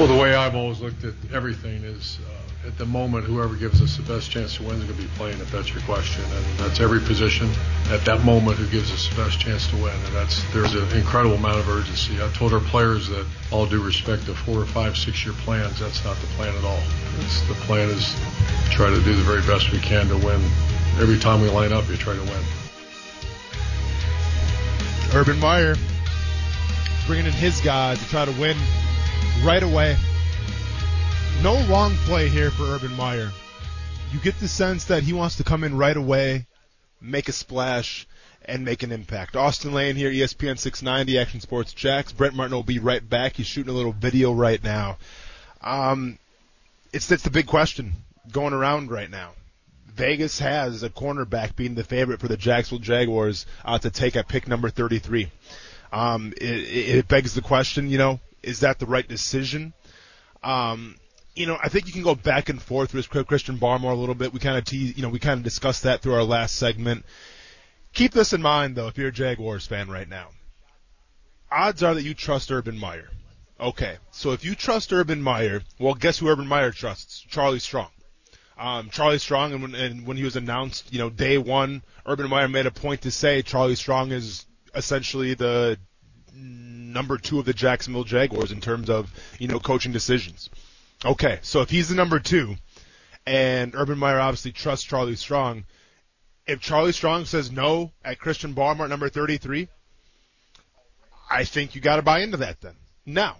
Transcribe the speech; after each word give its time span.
Well, 0.00 0.08
the 0.08 0.16
way 0.16 0.34
I've 0.34 0.54
always 0.56 0.80
looked 0.80 1.04
at 1.04 1.12
everything 1.30 1.84
is 1.84 2.20
uh, 2.26 2.66
at 2.68 2.78
the 2.78 2.86
moment, 2.86 3.26
whoever 3.26 3.54
gives 3.54 3.82
us 3.82 3.98
the 3.98 4.02
best 4.02 4.30
chance 4.30 4.56
to 4.56 4.62
win 4.62 4.76
is 4.76 4.84
going 4.84 4.96
to 4.96 5.02
be 5.02 5.08
playing, 5.08 5.38
if 5.40 5.52
that's 5.52 5.74
your 5.74 5.82
question. 5.82 6.24
And 6.24 6.58
that's 6.58 6.80
every 6.80 7.00
position 7.00 7.50
at 7.90 8.02
that 8.06 8.24
moment 8.24 8.56
who 8.56 8.66
gives 8.68 8.90
us 8.92 9.10
the 9.10 9.16
best 9.16 9.38
chance 9.38 9.66
to 9.66 9.76
win. 9.76 9.92
And 9.92 10.14
that's 10.14 10.42
there's 10.54 10.72
an 10.72 10.90
incredible 10.96 11.34
amount 11.34 11.58
of 11.58 11.68
urgency. 11.68 12.14
I 12.14 12.30
told 12.30 12.54
our 12.54 12.60
players 12.60 13.08
that, 13.08 13.26
all 13.50 13.66
due 13.66 13.84
respect 13.84 14.24
to 14.24 14.34
four 14.34 14.56
or 14.60 14.64
five, 14.64 14.96
six 14.96 15.22
year 15.22 15.34
plans, 15.34 15.78
that's 15.80 16.02
not 16.02 16.16
the 16.16 16.28
plan 16.28 16.56
at 16.56 16.64
all. 16.64 16.80
It's, 17.18 17.46
the 17.46 17.52
plan 17.68 17.90
is 17.90 18.16
try 18.70 18.88
to 18.88 19.02
do 19.02 19.14
the 19.14 19.22
very 19.22 19.42
best 19.42 19.70
we 19.70 19.80
can 19.80 20.08
to 20.08 20.16
win. 20.16 20.40
Every 20.98 21.18
time 21.18 21.42
we 21.42 21.50
line 21.50 21.74
up, 21.74 21.86
you 21.90 21.98
try 21.98 22.14
to 22.14 22.22
win. 22.22 22.42
Urban 25.12 25.38
Meyer 25.38 25.76
bringing 27.06 27.26
in 27.26 27.32
his 27.32 27.60
guys 27.60 27.98
to 27.98 28.08
try 28.08 28.24
to 28.24 28.32
win 28.40 28.56
right 29.44 29.62
away. 29.62 29.96
No 31.42 31.54
long 31.68 31.94
play 32.04 32.28
here 32.28 32.50
for 32.50 32.64
Urban 32.64 32.94
Meyer. 32.94 33.30
You 34.12 34.18
get 34.20 34.38
the 34.38 34.48
sense 34.48 34.84
that 34.86 35.02
he 35.02 35.12
wants 35.12 35.36
to 35.36 35.44
come 35.44 35.64
in 35.64 35.78
right 35.78 35.96
away, 35.96 36.46
make 37.00 37.28
a 37.28 37.32
splash, 37.32 38.06
and 38.44 38.64
make 38.64 38.82
an 38.82 38.92
impact. 38.92 39.36
Austin 39.36 39.72
Lane 39.72 39.96
here, 39.96 40.10
ESPN 40.10 40.58
690, 40.58 41.18
Action 41.18 41.40
Sports 41.40 41.72
Jacks. 41.72 42.12
Brent 42.12 42.34
Martin 42.34 42.54
will 42.54 42.62
be 42.62 42.78
right 42.78 43.08
back. 43.08 43.36
He's 43.36 43.46
shooting 43.46 43.72
a 43.72 43.76
little 43.76 43.92
video 43.92 44.32
right 44.32 44.62
now. 44.62 44.98
Um, 45.62 46.18
it's 46.92 47.06
the 47.06 47.30
big 47.30 47.46
question 47.46 47.92
going 48.30 48.52
around 48.52 48.90
right 48.90 49.10
now. 49.10 49.32
Vegas 49.94 50.38
has 50.38 50.82
a 50.82 50.90
cornerback 50.90 51.56
being 51.56 51.74
the 51.74 51.84
favorite 51.84 52.20
for 52.20 52.28
the 52.28 52.36
Jacksonville 52.36 52.84
Jaguars 52.84 53.46
uh, 53.64 53.78
to 53.78 53.90
take 53.90 54.16
at 54.16 54.28
pick 54.28 54.48
number 54.48 54.70
33. 54.70 55.30
Um, 55.92 56.32
it, 56.36 56.42
it 56.42 57.08
begs 57.08 57.34
the 57.34 57.42
question, 57.42 57.90
you 57.90 57.98
know, 57.98 58.20
is 58.42 58.60
that 58.60 58.78
the 58.78 58.86
right 58.86 59.06
decision? 59.06 59.72
Um, 60.42 60.96
you 61.34 61.46
know, 61.46 61.58
I 61.62 61.68
think 61.68 61.86
you 61.86 61.92
can 61.92 62.02
go 62.02 62.14
back 62.14 62.48
and 62.48 62.60
forth 62.60 62.92
with 62.92 63.08
Christian 63.08 63.58
Barmore 63.58 63.92
a 63.92 63.94
little 63.94 64.14
bit. 64.14 64.32
We 64.32 64.40
kind 64.40 64.58
of 64.58 64.64
tease, 64.64 64.96
you 64.96 65.02
know, 65.02 65.08
we 65.08 65.18
kind 65.18 65.38
of 65.38 65.44
discussed 65.44 65.84
that 65.84 66.02
through 66.02 66.14
our 66.14 66.24
last 66.24 66.56
segment. 66.56 67.04
Keep 67.92 68.12
this 68.12 68.32
in 68.32 68.42
mind 68.42 68.76
though, 68.76 68.88
if 68.88 68.98
you're 68.98 69.08
a 69.08 69.12
Jaguars 69.12 69.66
fan 69.66 69.88
right 69.88 70.08
now. 70.08 70.28
Odds 71.50 71.82
are 71.82 71.94
that 71.94 72.02
you 72.02 72.14
trust 72.14 72.50
Urban 72.50 72.78
Meyer. 72.78 73.10
Okay, 73.58 73.96
so 74.10 74.32
if 74.32 74.44
you 74.44 74.54
trust 74.54 74.92
Urban 74.92 75.20
Meyer, 75.20 75.62
well, 75.78 75.94
guess 75.94 76.18
who 76.18 76.28
Urban 76.28 76.46
Meyer 76.46 76.70
trusts? 76.70 77.20
Charlie 77.28 77.58
Strong. 77.58 77.90
Um, 78.56 78.90
Charlie 78.90 79.18
Strong, 79.18 79.52
and 79.52 79.62
when, 79.62 79.74
and 79.74 80.06
when 80.06 80.16
he 80.16 80.22
was 80.22 80.36
announced, 80.36 80.92
you 80.92 80.98
know, 80.98 81.10
day 81.10 81.38
one, 81.38 81.82
Urban 82.06 82.28
Meyer 82.28 82.48
made 82.48 82.66
a 82.66 82.70
point 82.70 83.02
to 83.02 83.10
say 83.10 83.42
Charlie 83.42 83.74
Strong 83.74 84.12
is 84.12 84.46
essentially 84.74 85.34
the 85.34 85.78
number 86.34 87.18
two 87.18 87.38
of 87.38 87.44
the 87.44 87.52
Jacksonville 87.52 88.04
Jaguars 88.04 88.52
in 88.52 88.60
terms 88.60 88.90
of, 88.90 89.12
you 89.38 89.48
know, 89.48 89.58
coaching 89.58 89.92
decisions. 89.92 90.50
Okay, 91.04 91.38
so 91.42 91.60
if 91.60 91.70
he's 91.70 91.88
the 91.88 91.94
number 91.94 92.18
two, 92.18 92.56
and 93.26 93.74
Urban 93.74 93.98
Meyer 93.98 94.20
obviously 94.20 94.52
trusts 94.52 94.84
Charlie 94.84 95.16
Strong, 95.16 95.64
if 96.46 96.60
Charlie 96.60 96.92
Strong 96.92 97.26
says 97.26 97.50
no 97.50 97.92
at 98.04 98.18
Christian 98.18 98.54
Barmore 98.54 98.84
at 98.84 98.90
number 98.90 99.08
33, 99.08 99.68
I 101.30 101.44
think 101.44 101.74
you 101.74 101.80
got 101.80 101.96
to 101.96 102.02
buy 102.02 102.20
into 102.20 102.38
that 102.38 102.60
then. 102.60 102.74
Now, 103.06 103.36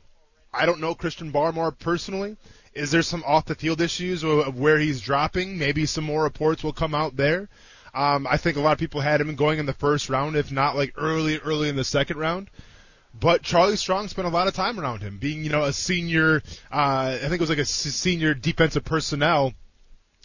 I 0.53 0.65
don't 0.65 0.81
know 0.81 0.95
Christian 0.95 1.33
Barmore 1.33 1.77
personally. 1.77 2.37
Is 2.73 2.93
there 2.93 3.03
some 3.03 3.25
off 3.27 3.47
the 3.47 3.57
field 3.57 3.81
issues 3.81 4.23
of 4.23 4.59
where 4.59 4.79
he's 4.79 5.01
dropping? 5.01 5.59
Maybe 5.59 5.87
some 5.87 6.05
more 6.05 6.23
reports 6.23 6.63
will 6.63 6.73
come 6.73 6.95
out 6.95 7.17
there. 7.17 7.49
Um, 7.93 8.27
I 8.29 8.37
think 8.37 8.57
a 8.57 8.61
lot 8.61 8.73
of 8.73 8.79
people 8.79 9.01
had 9.01 9.21
him 9.21 9.35
going 9.35 9.59
in 9.59 9.67
the 9.67 9.73
first 9.73 10.09
round, 10.09 10.37
if 10.37 10.53
not 10.53 10.77
like 10.77 10.93
early, 10.97 11.39
early 11.39 11.69
in 11.69 11.75
the 11.75 11.85
second 11.85 12.19
round. 12.19 12.49
But 13.19 13.43
Charlie 13.43 13.77
Strong 13.77 14.09
spent 14.09 14.29
a 14.29 14.31
lot 14.31 14.47
of 14.47 14.55
time 14.55 14.79
around 14.79 15.03
him, 15.03 15.19
being 15.19 15.43
you 15.43 15.51
know 15.51 15.65
a 15.65 15.73
senior. 15.73 16.43
Uh, 16.73 17.17
I 17.17 17.19
think 17.19 17.35
it 17.35 17.41
was 17.41 17.51
like 17.51 17.59
a 17.59 17.65
senior 17.65 18.35
defensive 18.35 18.85
personnel 18.85 19.53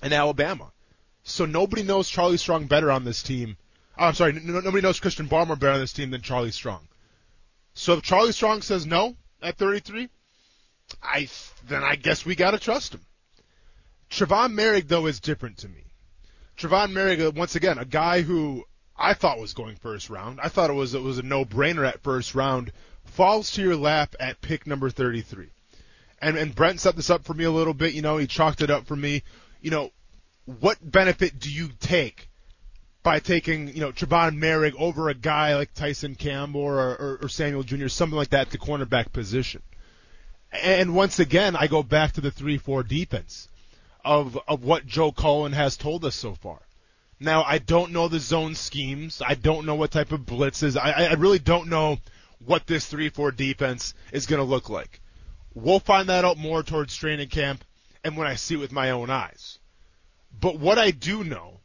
in 0.04 0.14
Alabama. 0.14 0.72
So 1.24 1.46
nobody 1.46 1.84
knows 1.84 2.10
Charlie 2.10 2.38
Strong 2.38 2.68
better 2.68 2.92
on 2.92 3.04
this 3.04 3.24
team. 3.24 3.58
Oh, 3.98 4.06
I'm 4.06 4.14
sorry, 4.14 4.34
nobody 4.34 4.82
knows 4.82 5.00
Christian 5.00 5.28
Barmore 5.28 5.60
better 5.60 5.74
on 5.74 5.80
this 5.80 5.94
team 5.94 6.12
than 6.12 6.22
Charlie 6.22 6.52
Strong. 6.52 6.88
So 7.74 7.94
if 7.94 8.04
Charlie 8.04 8.32
Strong 8.32 8.62
says 8.62 8.86
no 8.86 9.16
at 9.42 9.58
33, 9.58 10.10
I 11.02 11.28
then 11.68 11.84
I 11.84 11.96
guess 11.96 12.26
we 12.26 12.36
gotta 12.36 12.60
trust 12.60 12.94
him. 12.94 13.02
Trevon 14.10 14.54
Moehrig 14.54 14.88
though 14.88 15.08
is 15.08 15.20
different 15.20 15.58
to 15.58 15.68
me. 15.68 15.84
Trevon 16.58 16.92
Moehrig, 16.92 17.26
uh, 17.26 17.32
once 17.32 17.56
again, 17.56 17.78
a 17.78 17.86
guy 17.86 18.22
who 18.22 18.64
I 18.98 19.14
thought 19.14 19.40
was 19.40 19.54
going 19.54 19.76
first 19.76 20.10
round. 20.10 20.40
I 20.42 20.50
thought 20.50 20.70
it 20.70 20.74
was 20.74 20.94
it 20.94 21.02
was 21.02 21.18
a 21.18 21.24
no-brainer 21.24 21.86
at 21.88 22.02
first 22.02 22.34
round. 22.34 22.72
Falls 23.04 23.52
to 23.52 23.62
your 23.62 23.76
lap 23.76 24.16
at 24.20 24.42
pick 24.42 24.66
number 24.66 24.90
33. 24.90 25.48
And 26.22 26.38
and 26.38 26.56
Brent 26.56 26.80
set 26.80 26.96
this 26.96 27.10
up 27.10 27.26
for 27.26 27.34
me 27.34 27.44
a 27.44 27.52
little 27.52 27.74
bit. 27.74 27.94
You 27.94 28.02
know, 28.02 28.18
he 28.18 28.28
chalked 28.28 28.62
it 28.62 28.70
up 28.70 28.86
for 28.86 28.96
me. 28.96 29.24
You 29.62 29.72
know, 29.72 29.92
what 30.46 30.78
benefit 30.82 31.40
do 31.40 31.52
you 31.52 31.70
take 31.80 32.30
by 33.04 33.20
taking 33.20 33.68
you 33.68 33.82
know 33.82 33.92
Trevon 33.92 34.38
Moehrig 34.38 34.74
over 34.80 35.10
a 35.10 35.14
guy 35.14 35.56
like 35.56 35.74
Tyson 35.74 36.16
Campbell 36.16 36.62
or, 36.62 36.80
or, 36.80 37.20
or 37.24 37.30
Samuel 37.30 37.64
Jr. 37.64 37.88
something 37.88 38.18
like 38.18 38.30
that 38.30 38.48
at 38.48 38.50
the 38.52 38.58
cornerback 38.58 39.12
position? 39.12 39.62
And 40.52 40.96
once 40.96 41.20
again, 41.20 41.56
I 41.56 41.68
go 41.68 41.84
back 41.84 42.14
to 42.14 42.22
the 42.22 42.32
three-four 42.32 42.84
defense 42.84 43.50
of 44.06 44.40
of 44.48 44.64
what 44.64 44.86
Joe 44.86 45.12
Cullen 45.12 45.52
has 45.52 45.76
told 45.76 46.06
us 46.06 46.16
so 46.16 46.34
far. 46.34 46.65
Now, 47.20 47.44
I 47.44 47.60
don't 47.60 47.92
know 47.92 48.08
the 48.08 48.20
zone 48.20 48.56
schemes. 48.56 49.22
I 49.26 49.36
don't 49.36 49.66
know 49.66 49.76
what 49.76 49.92
type 49.92 50.12
of 50.12 50.22
blitzes. 50.22 50.78
I, 50.78 51.06
I 51.06 51.14
really 51.14 51.40
don't 51.40 51.70
know 51.70 52.00
what 52.46 52.68
this 52.68 52.92
3-4 52.92 53.36
defense 53.36 53.94
is 54.12 54.26
going 54.26 54.40
to 54.40 54.44
look 54.44 54.70
like. 54.70 55.00
We'll 55.54 55.80
find 55.80 56.10
that 56.10 56.26
out 56.26 56.38
more 56.38 56.64
towards 56.64 56.96
training 56.96 57.30
camp 57.30 57.64
and 58.04 58.18
when 58.18 58.28
I 58.28 58.36
see 58.36 58.56
it 58.56 58.60
with 58.60 58.74
my 58.74 58.92
own 58.92 59.10
eyes. 59.10 59.60
But 60.38 60.60
what 60.60 60.78
I 60.78 60.92
do 60.92 61.24
know 61.24 61.62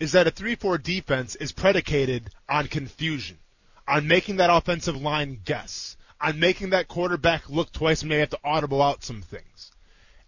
is 0.00 0.12
that 0.12 0.26
a 0.26 0.32
3-4 0.32 0.82
defense 0.82 1.36
is 1.36 1.52
predicated 1.52 2.30
on 2.48 2.66
confusion, 2.66 3.38
on 3.86 4.08
making 4.08 4.36
that 4.36 4.50
offensive 4.52 5.00
line 5.00 5.40
guess, 5.44 5.96
on 6.20 6.40
making 6.40 6.70
that 6.70 6.88
quarterback 6.88 7.48
look 7.48 7.70
twice 7.70 8.02
and 8.02 8.08
may 8.08 8.18
have 8.18 8.30
to 8.30 8.38
audible 8.42 8.82
out 8.82 9.04
some 9.04 9.22
things. 9.22 9.70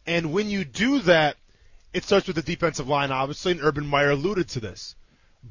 And 0.07 0.33
when 0.33 0.49
you 0.49 0.65
do 0.65 1.01
that, 1.01 1.37
it 1.94 2.03
starts 2.05 2.27
with 2.27 2.37
the 2.37 2.43
defensive 2.43 2.88
line, 2.88 3.12
obviously, 3.12 3.53
and 3.53 3.62
Urban 3.62 3.87
Meyer 3.87 4.10
alluded 4.10 4.49
to 4.49 4.60
this. 4.60 4.97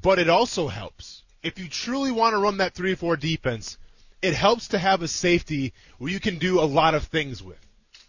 But 0.01 0.19
it 0.19 0.29
also 0.29 0.67
helps. 0.67 1.23
If 1.41 1.57
you 1.57 1.69
truly 1.69 2.11
want 2.11 2.33
to 2.33 2.37
run 2.37 2.57
that 2.57 2.75
3-4 2.75 3.17
defense, 3.17 3.77
it 4.21 4.33
helps 4.33 4.67
to 4.69 4.77
have 4.77 5.01
a 5.01 5.07
safety 5.07 5.73
where 5.97 6.11
you 6.11 6.19
can 6.19 6.37
do 6.39 6.59
a 6.59 6.65
lot 6.65 6.95
of 6.95 7.05
things 7.05 7.41
with, 7.41 7.59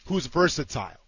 who's 0.06 0.26
versatile. 0.26 1.00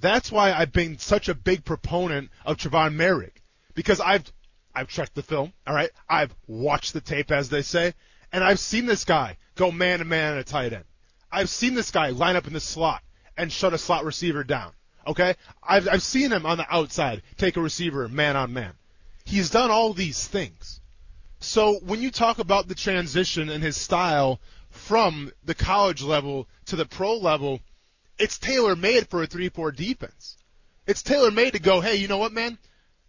That's 0.00 0.30
why 0.30 0.52
I've 0.52 0.72
been 0.72 0.98
such 0.98 1.28
a 1.28 1.34
big 1.34 1.64
proponent 1.64 2.30
of 2.44 2.56
Trevon 2.56 2.94
Moehrig. 2.94 3.32
Because 3.74 4.00
I've, 4.00 4.32
I've 4.72 4.88
checked 4.88 5.14
the 5.16 5.22
film, 5.22 5.52
alright? 5.68 5.90
I've 6.08 6.34
watched 6.46 6.92
the 6.92 7.00
tape, 7.00 7.32
as 7.32 7.48
they 7.48 7.62
say, 7.62 7.94
and 8.32 8.44
I've 8.44 8.60
seen 8.60 8.86
this 8.86 9.04
guy 9.04 9.38
go 9.56 9.72
man 9.72 9.98
to 9.98 10.04
man 10.04 10.34
at 10.34 10.40
a 10.40 10.44
tight 10.44 10.72
end. 10.72 10.84
I've 11.32 11.50
seen 11.50 11.74
this 11.74 11.90
guy 11.90 12.10
line 12.10 12.36
up 12.36 12.46
in 12.46 12.52
the 12.52 12.60
slot 12.60 13.02
and 13.36 13.52
shut 13.52 13.74
a 13.74 13.78
slot 13.78 14.04
receiver 14.04 14.44
down. 14.44 14.72
Okay? 15.06 15.34
I've, 15.62 15.88
I've 15.88 16.02
seen 16.02 16.32
him 16.32 16.46
on 16.46 16.58
the 16.58 16.66
outside 16.74 17.22
take 17.36 17.56
a 17.56 17.60
receiver 17.60 18.08
man 18.08 18.36
on 18.36 18.52
man. 18.52 18.72
He's 19.24 19.50
done 19.50 19.70
all 19.70 19.92
these 19.92 20.26
things. 20.26 20.80
So 21.40 21.78
when 21.84 22.00
you 22.00 22.10
talk 22.10 22.38
about 22.38 22.68
the 22.68 22.74
transition 22.74 23.50
and 23.50 23.62
his 23.62 23.76
style 23.76 24.40
from 24.70 25.32
the 25.44 25.54
college 25.54 26.02
level 26.02 26.48
to 26.66 26.76
the 26.76 26.86
pro 26.86 27.16
level, 27.16 27.60
it's 28.18 28.38
tailor 28.38 28.76
made 28.76 29.08
for 29.08 29.22
a 29.22 29.26
3-4 29.26 29.74
defense. 29.74 30.36
It's 30.86 31.02
tailor 31.02 31.30
made 31.30 31.52
to 31.52 31.58
go, 31.58 31.80
hey, 31.80 31.96
you 31.96 32.08
know 32.08 32.18
what, 32.18 32.32
man? 32.32 32.58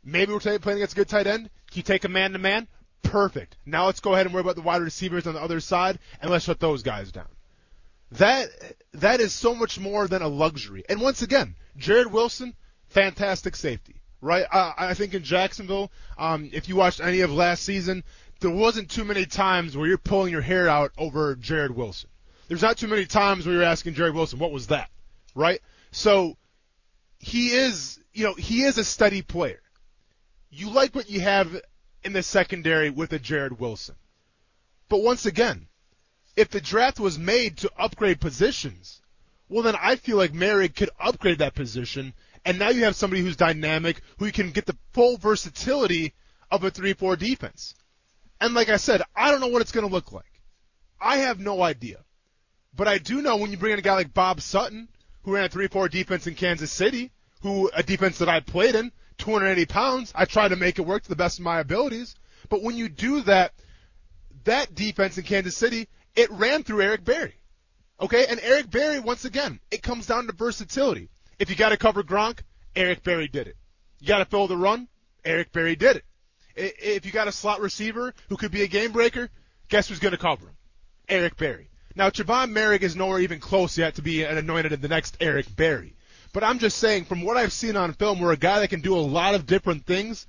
Maybe 0.03 0.31
we're 0.31 0.39
playing 0.39 0.62
against 0.77 0.94
a 0.94 0.95
good 0.95 1.09
tight 1.09 1.27
end. 1.27 1.50
Can 1.71 1.77
you 1.77 1.83
take 1.83 2.03
a 2.03 2.09
man 2.09 2.31
to 2.33 2.38
man? 2.38 2.68
Perfect. 3.03 3.57
Now 3.65 3.86
let's 3.86 4.00
go 4.00 4.13
ahead 4.13 4.25
and 4.25 4.33
worry 4.33 4.41
about 4.41 4.56
the 4.56 4.62
wide 4.62 4.81
receivers 4.81 5.27
on 5.27 5.33
the 5.33 5.41
other 5.41 5.59
side 5.59 6.00
and 6.21 6.31
let's 6.31 6.45
shut 6.45 6.59
those 6.59 6.83
guys 6.83 7.12
down. 7.12 7.27
That 8.17 8.50
that 8.94 9.19
is 9.19 9.33
so 9.33 9.53
much 9.53 9.79
more 9.79 10.07
than 10.07 10.21
a 10.21 10.27
luxury. 10.27 10.83
And 10.89 11.01
once 11.01 11.21
again, 11.21 11.56
Jared 11.77 12.12
Wilson, 12.12 12.53
fantastic 12.88 13.56
safety, 13.56 14.01
right? 14.21 14.45
Uh, 14.51 14.73
I 14.77 14.94
think 14.94 15.13
in 15.13 15.23
Jacksonville, 15.23 15.91
um, 16.17 16.50
if 16.53 16.69
you 16.69 16.75
watched 16.75 17.01
any 17.01 17.21
of 17.21 17.31
last 17.31 17.63
season, 17.63 18.03
there 18.39 18.51
wasn't 18.51 18.89
too 18.89 19.03
many 19.03 19.25
times 19.25 19.75
where 19.75 19.88
you're 19.88 19.97
pulling 19.97 20.31
your 20.31 20.41
hair 20.41 20.67
out 20.69 20.91
over 20.97 21.35
Jared 21.35 21.75
Wilson. 21.75 22.09
There's 22.47 22.62
not 22.62 22.77
too 22.77 22.88
many 22.88 23.06
times 23.06 23.45
where 23.45 23.56
you're 23.56 23.63
asking 23.63 23.95
Jared 23.95 24.13
Wilson, 24.13 24.39
what 24.39 24.51
was 24.51 24.67
that? 24.67 24.89
right? 25.35 25.62
So 25.91 26.38
he 27.19 27.50
is, 27.50 28.00
you 28.13 28.23
know, 28.23 28.33
he 28.33 28.63
is 28.63 28.77
a 28.77 28.83
steady 28.83 29.21
player. 29.21 29.62
You 30.50 30.71
like 30.71 30.95
what 30.95 31.09
you 31.09 31.19
have 31.19 31.62
in 32.03 32.13
the 32.13 32.23
secondary 32.23 32.89
with 32.89 33.13
a 33.13 33.19
Jared 33.19 33.59
Wilson. 33.59 33.95
But 34.88 35.03
once 35.03 35.25
again, 35.25 35.67
if 36.36 36.50
the 36.50 36.62
draft 36.62 37.00
was 37.00 37.18
made 37.18 37.58
to 37.58 37.72
upgrade 37.78 38.20
positions, 38.20 39.02
well 39.50 39.64
then 39.64 39.76
I 39.80 39.96
feel 39.96 40.18
like 40.18 40.34
Moehrig 40.34 40.76
could 40.76 40.90
upgrade 41.00 41.40
that 41.40 41.56
position, 41.56 42.14
and 42.44 42.60
now 42.60 42.70
you 42.70 42.84
have 42.84 42.96
somebody 42.96 43.22
who's 43.22 43.38
dynamic, 43.38 44.02
who 44.18 44.32
can 44.32 44.52
get 44.52 44.66
the 44.66 44.78
full 44.94 45.18
versatility 45.18 46.14
of 46.52 46.64
a 46.64 46.72
3-4 46.72 47.18
defense. 47.18 47.76
And 48.40 48.54
like 48.54 48.70
I 48.70 48.78
said, 48.78 49.02
I 49.16 49.32
don't 49.32 49.42
know 49.42 49.48
what 49.48 49.62
it's 49.62 49.72
going 49.72 49.88
to 49.88 49.94
look 49.94 50.12
like. 50.12 50.42
I 51.00 51.18
have 51.18 51.40
no 51.40 51.62
idea. 51.62 52.04
But 52.76 52.88
I 52.88 52.98
do 52.98 53.22
know 53.22 53.38
when 53.38 53.52
you 53.52 53.58
bring 53.58 53.74
in 53.74 53.80
a 53.80 53.82
guy 53.82 53.94
like 53.94 54.14
Bob 54.14 54.42
Sutton, 54.42 54.90
who 55.24 55.34
ran 55.34 55.46
a 55.46 55.50
3-4 55.50 55.90
defense 55.90 56.28
in 56.28 56.36
Kansas 56.36 56.72
City, 56.72 57.12
who 57.42 57.70
a 57.74 57.82
defense 57.82 58.18
that 58.18 58.30
I 58.30 58.42
played 58.42 58.76
in, 58.76 58.92
280 59.18 59.66
pounds, 59.66 60.12
I 60.14 60.26
tried 60.26 60.50
to 60.50 60.56
make 60.56 60.78
it 60.78 60.86
work 60.86 61.04
to 61.04 61.10
the 61.10 61.16
best 61.16 61.40
of 61.40 61.46
my 61.46 61.60
abilities. 61.60 62.16
But 62.50 62.62
when 62.62 62.76
you 62.76 62.90
do 62.90 63.22
that, 63.22 63.54
that 64.44 64.76
defense 64.76 65.18
in 65.18 65.24
Kansas 65.24 65.56
City, 65.56 65.88
it 66.15 66.31
ran 66.31 66.63
through 66.63 66.81
Eric 66.81 67.03
Berry. 67.03 67.35
Okay, 68.00 68.25
and 68.27 68.39
Eric 68.41 68.69
Berry, 68.69 69.00
once 69.00 69.25
again, 69.25 69.59
it 69.71 69.81
comes 69.81 70.07
down 70.07 70.27
to 70.27 70.33
versatility. 70.33 71.09
If 71.39 71.50
you 71.50 71.56
got 71.56 71.69
to 71.69 71.77
cover 71.77 72.03
Gronk, 72.03 72.39
Eric 72.75 73.03
Berry 73.03 73.27
did 73.27 73.47
it. 73.47 73.56
You 74.00 74.07
got 74.07 74.19
to 74.19 74.25
fill 74.25 74.47
the 74.47 74.57
run, 74.57 74.88
Eric 75.23 75.51
Berry 75.53 75.75
did 75.75 75.97
it. 75.97 76.06
If 76.56 77.06
you 77.06 77.12
got 77.12 77.27
a 77.27 77.31
slot 77.31 77.62
receiver 77.62 78.13
who 78.29 78.38
could 78.38 78.51
be 78.51 78.63
a 78.63 78.67
game 78.67 78.91
breaker, 78.91 79.29
guess 79.69 79.88
who's 79.88 80.00
going 80.00 80.13
to 80.13 80.17
cover 80.17 80.47
him? 80.47 80.56
Eric 81.07 81.38
Berry. 81.38 81.69
Now, 81.95 82.09
Trevon 82.09 82.51
Moehrig 82.51 82.81
is 82.81 82.95
nowhere 82.95 83.19
even 83.19 83.39
close 83.39 83.77
yet 83.77 83.95
to 83.95 84.01
be 84.01 84.23
anointed 84.23 84.73
in 84.73 84.81
the 84.81 84.88
next 84.88 85.17
Eric 85.21 85.53
Berry. 85.56 85.95
But 86.33 86.44
I'm 86.44 86.59
just 86.59 86.77
saying, 86.77 87.06
from 87.06 87.21
what 87.21 87.38
I've 87.38 87.53
seen 87.53 87.77
on 87.77 87.94
film, 87.94 88.19
where 88.19 88.31
a 88.31 88.38
guy 88.38 88.59
that 88.59 88.69
can 88.69 88.81
do 88.81 88.95
a 88.95 89.00
lot 89.00 89.35
of 89.35 89.45
different 89.45 89.85
things, 89.85 90.27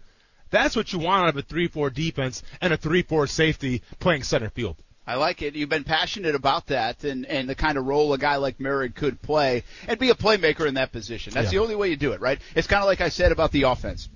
that's 0.50 0.76
what 0.76 0.92
you 0.92 1.00
want 1.00 1.24
out 1.24 1.28
of 1.30 1.36
a 1.36 1.42
3-4 1.42 1.92
defense 1.92 2.44
and 2.60 2.72
a 2.72 2.78
3-4 2.78 3.28
safety 3.28 3.82
playing 3.98 4.22
center 4.22 4.50
field. 4.50 4.76
I 5.06 5.14
like 5.14 5.42
it. 5.42 5.54
You've 5.54 5.68
been 5.68 5.84
passionate 5.84 6.34
about 6.34 6.66
that 6.66 7.04
and, 7.04 7.24
and 7.26 7.48
the 7.48 7.54
kind 7.54 7.78
of 7.78 7.86
role 7.86 8.12
a 8.12 8.18
guy 8.18 8.36
like 8.36 8.58
Moehrig 8.58 8.94
could 8.96 9.22
play 9.22 9.62
and 9.86 9.98
be 9.98 10.10
a 10.10 10.14
playmaker 10.14 10.66
in 10.66 10.74
that 10.74 10.90
position. 10.90 11.32
That's 11.32 11.46
yeah. 11.46 11.58
the 11.58 11.62
only 11.62 11.76
way 11.76 11.88
you 11.90 11.96
do 11.96 12.12
it, 12.12 12.20
right? 12.20 12.40
It's 12.56 12.66
kind 12.66 12.82
of 12.82 12.86
like 12.86 13.00
I 13.00 13.08
said 13.08 13.30
about 13.30 13.52
the 13.52 13.62
offense. 13.62 14.08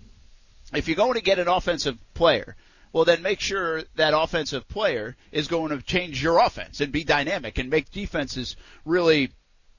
If 0.74 0.88
you're 0.88 0.96
going 0.96 1.14
to 1.14 1.22
get 1.22 1.38
an 1.38 1.46
offensive 1.46 1.96
player, 2.14 2.56
well 2.92 3.04
then 3.04 3.22
make 3.22 3.38
sure 3.38 3.84
that 3.94 4.14
offensive 4.14 4.68
player 4.68 5.16
is 5.30 5.46
going 5.46 5.70
to 5.70 5.80
change 5.80 6.20
your 6.20 6.38
offense 6.40 6.80
and 6.80 6.90
be 6.92 7.04
dynamic 7.04 7.58
and 7.58 7.70
make 7.70 7.92
defenses 7.92 8.56
really 8.84 9.30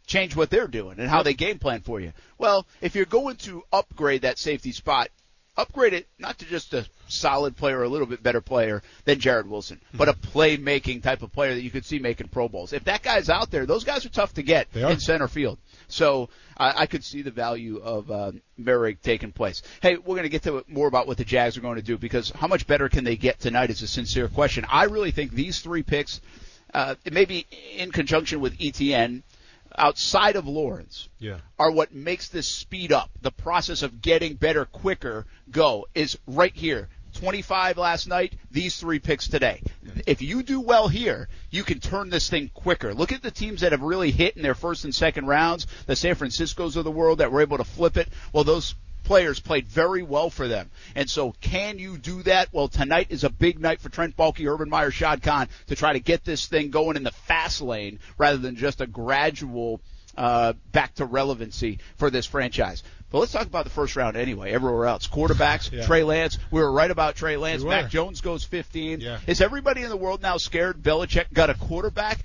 change 0.08 0.36
what 0.36 0.50
they're 0.50 0.68
doing 0.68 1.00
and 1.00 1.10
how 1.10 1.24
they 1.24 1.34
game 1.34 1.60
plan 1.60 1.82
for 1.82 2.00
you. 2.00 2.14
Well, 2.38 2.66
if 2.80 2.96
you're 2.96 3.06
going 3.06 3.36
to 3.38 3.64
upgrade 3.72 4.22
that 4.22 4.40
safety 4.40 4.72
spot, 4.72 5.10
upgrade 5.58 5.94
it 5.94 6.08
not 6.18 6.38
to 6.40 6.46
just 6.46 6.74
a 6.74 6.86
solid 7.08 7.58
player 7.58 7.80
or 7.80 7.84
a 7.84 7.90
little 7.90 8.08
bit 8.08 8.24
better 8.24 8.42
player 8.42 8.82
than 9.06 9.20
Jared 9.20 9.50
Wilson, 9.50 9.82
but 9.94 10.08
a 10.08 10.14
playmaking 10.14 11.04
type 11.04 11.22
of 11.22 11.32
player 11.32 11.54
that 11.54 11.62
you 11.62 11.70
could 11.70 11.86
see 11.86 12.00
making 12.00 12.30
Pro 12.30 12.48
Bowls. 12.48 12.74
If 12.74 12.86
that 12.86 13.04
guy's 13.04 13.30
out 13.30 13.52
there, 13.52 13.66
those 13.66 13.84
guys 13.84 14.06
are 14.06 14.10
tough 14.10 14.34
to 14.36 14.44
get 14.44 14.68
in 14.92 15.00
center 15.00 15.28
field. 15.28 15.58
So 15.88 16.30
I, 16.58 16.82
I 16.82 16.86
could 16.86 17.04
see 17.04 17.22
the 17.22 17.32
value 17.32 17.78
of 17.78 18.10
uh, 18.10 18.32
Moehrig 18.60 19.02
taking 19.02 19.32
place. 19.32 19.62
Hey, 19.82 19.98
we're 19.98 20.16
going 20.16 20.24
to 20.24 20.30
get 20.30 20.44
to 20.44 20.64
more 20.68 20.88
about 20.88 21.08
what 21.08 21.18
the 21.18 21.26
Jags 21.26 21.58
are 21.58 21.62
going 21.62 21.76
to 21.76 21.82
do 21.82 21.98
because 21.98 22.30
how 22.32 22.48
much 22.48 22.66
better 22.66 22.88
can 22.88 23.04
they 23.04 23.18
get 23.18 23.40
tonight 23.40 23.70
is 23.70 23.82
a 23.82 23.88
sincere 23.88 24.30
question. 24.30 24.66
I 24.70 24.86
really 24.86 25.12
think 25.12 25.32
these 25.32 25.60
three 25.60 25.84
picks, 25.84 26.22
uh, 26.74 26.96
maybe 27.12 27.46
in 27.76 27.92
conjunction 27.92 28.40
with 28.40 28.58
ETN, 28.58 29.24
outside 29.78 30.36
of 30.36 30.48
Lawrence 30.48 31.10
yeah. 31.20 31.38
are 31.58 31.72
what 31.72 31.94
makes 31.94 32.30
this 32.30 32.48
speed 32.48 32.92
up. 32.92 33.10
The 33.22 33.32
process 33.32 33.82
of 33.82 34.02
getting 34.02 34.36
better 34.36 34.66
quicker 34.66 35.26
go 35.50 35.88
is 35.94 36.18
right 36.28 36.56
here. 36.56 36.90
25 37.14 37.78
last 37.78 38.08
night, 38.08 38.34
these 38.52 38.78
three 38.78 39.00
picks 39.00 39.28
today. 39.28 39.62
If 40.08 40.22
you 40.22 40.44
do 40.44 40.62
well 40.62 40.88
here, 40.88 41.28
you 41.50 41.64
can 41.64 41.80
turn 41.80 42.10
this 42.10 42.30
thing 42.30 42.50
quicker. 42.54 42.94
Look 42.94 43.12
at 43.12 43.22
the 43.22 43.32
teams 43.32 43.62
that 43.62 43.74
have 43.74 43.82
really 43.82 44.12
hit 44.12 44.38
in 44.38 44.44
their 44.44 44.56
first 44.56 44.86
and 44.86 44.96
second 44.96 45.28
rounds, 45.28 45.68
the 45.88 45.96
San 45.96 46.16
Franciscos 46.16 46.76
of 46.78 46.84
the 46.84 46.92
world 46.92 47.20
that 47.20 47.32
were 47.32 47.42
able 47.42 47.58
to 47.58 47.64
flip 47.64 47.98
it. 47.98 48.08
Well, 48.32 48.44
those 48.44 48.76
players 49.04 49.40
played 49.40 49.68
very 49.68 50.04
well 50.04 50.30
for 50.30 50.48
them. 50.48 50.70
And 50.96 51.10
so 51.10 51.34
can 51.42 51.80
you 51.80 51.98
do 51.98 52.24
that? 52.24 52.50
Well, 52.52 52.68
tonight 52.68 53.08
is 53.10 53.24
a 53.24 53.30
big 53.30 53.60
night 53.60 53.82
for 53.82 53.90
Trent 53.90 54.16
Baalke, 54.16 54.50
Urban 54.52 54.70
Meyer, 54.70 54.92
Shad 54.92 55.22
Khan 55.22 55.48
to 55.68 55.76
try 55.76 55.94
to 55.94 56.00
get 56.00 56.24
this 56.24 56.48
thing 56.48 56.70
going 56.70 56.98
in 56.98 57.04
the 57.04 57.12
fast 57.12 57.62
lane 57.62 58.00
rather 58.18 58.38
than 58.38 58.56
just 58.56 58.82
a 58.82 58.88
gradual 58.88 59.82
uh, 60.18 60.54
back 60.72 60.96
to 60.96 61.06
relevancy 61.06 61.80
for 61.98 62.10
this 62.10 62.26
franchise. 62.26 62.84
But 63.12 63.20
let's 63.20 63.34
talk 63.34 63.46
about 63.46 63.66
the 63.66 63.70
first 63.70 63.96
round 63.98 64.16
anyway. 64.16 64.52
Everywhere 64.52 64.86
else, 64.86 65.08
quarterbacks, 65.08 65.70
yeah. 65.72 65.86
Trey 65.86 66.04
Lance. 66.04 66.38
We 66.50 66.62
were 66.62 66.72
right 66.72 66.90
about 66.90 67.16
Trey 67.16 67.36
Lance. 67.36 67.62
Mac 67.64 67.90
Jones 67.90 68.22
goes 68.22 68.46
15. 68.46 69.02
Yeah. 69.02 69.20
Is 69.28 69.42
everybody 69.42 69.84
in 69.84 69.90
the 69.90 69.98
world 69.98 70.22
now 70.22 70.38
scared 70.38 70.82
Belichick 70.82 71.32
got 71.34 71.50
a 71.50 71.54
quarterback, 71.54 72.20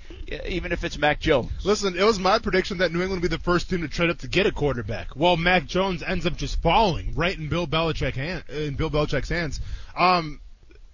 even 0.47 0.71
if 0.71 0.85
it's 0.85 0.97
Mac 0.97 1.19
Jones? 1.19 1.51
Listen, 1.65 1.97
it 1.97 2.03
was 2.03 2.19
my 2.19 2.39
prediction 2.39 2.77
that 2.77 2.93
New 2.93 3.01
England 3.01 3.21
would 3.21 3.29
be 3.29 3.35
the 3.35 3.43
first 3.43 3.69
team 3.69 3.81
to 3.81 3.89
trade 3.89 4.09
up 4.09 4.19
to 4.19 4.29
get 4.29 4.45
a 4.45 4.51
quarterback. 4.51 5.15
Well, 5.15 5.35
Mac 5.35 5.65
Jones 5.65 6.01
ends 6.01 6.25
up 6.25 6.37
just 6.37 6.61
falling 6.61 7.13
right 7.15 7.37
in 7.37 7.49
Bill 7.49 7.67
Belichick 7.67 8.13
hand, 8.13 8.45
in 8.47 8.75
Bill 8.75 8.89
Belichick's 8.89 9.29
hands. 9.29 9.59
Um, 9.95 10.39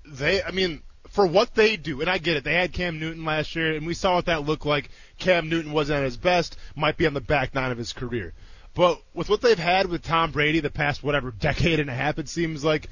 they, 0.05 0.41
I 0.41 0.49
mean, 0.49 0.81
for 1.09 1.27
what 1.27 1.53
they 1.53 1.77
do, 1.77 2.01
and 2.01 2.09
I 2.09 2.17
get 2.17 2.37
it, 2.37 2.43
they 2.43 2.55
had 2.55 2.73
Cam 2.73 2.99
Newton 2.99 3.23
last 3.23 3.55
year, 3.55 3.75
and 3.75 3.85
we 3.85 3.93
saw 3.93 4.15
what 4.15 4.25
that 4.25 4.45
looked 4.45 4.65
like. 4.65 4.89
Cam 5.19 5.47
Newton 5.47 5.71
wasn't 5.71 5.99
at 5.99 6.05
his 6.05 6.17
best, 6.17 6.57
might 6.75 6.97
be 6.97 7.05
on 7.05 7.13
the 7.13 7.21
back 7.21 7.53
nine 7.53 7.71
of 7.71 7.77
his 7.77 7.93
career. 7.93 8.33
But 8.73 9.01
with 9.13 9.29
what 9.29 9.41
they've 9.41 9.57
had 9.57 9.87
with 9.87 10.03
Tom 10.03 10.31
Brady 10.31 10.59
the 10.59 10.69
past 10.69 11.03
whatever 11.03 11.31
decade 11.39 11.79
and 11.79 11.89
a 11.89 11.93
half, 11.93 12.19
it 12.19 12.29
seems 12.29 12.63
like 12.63 12.89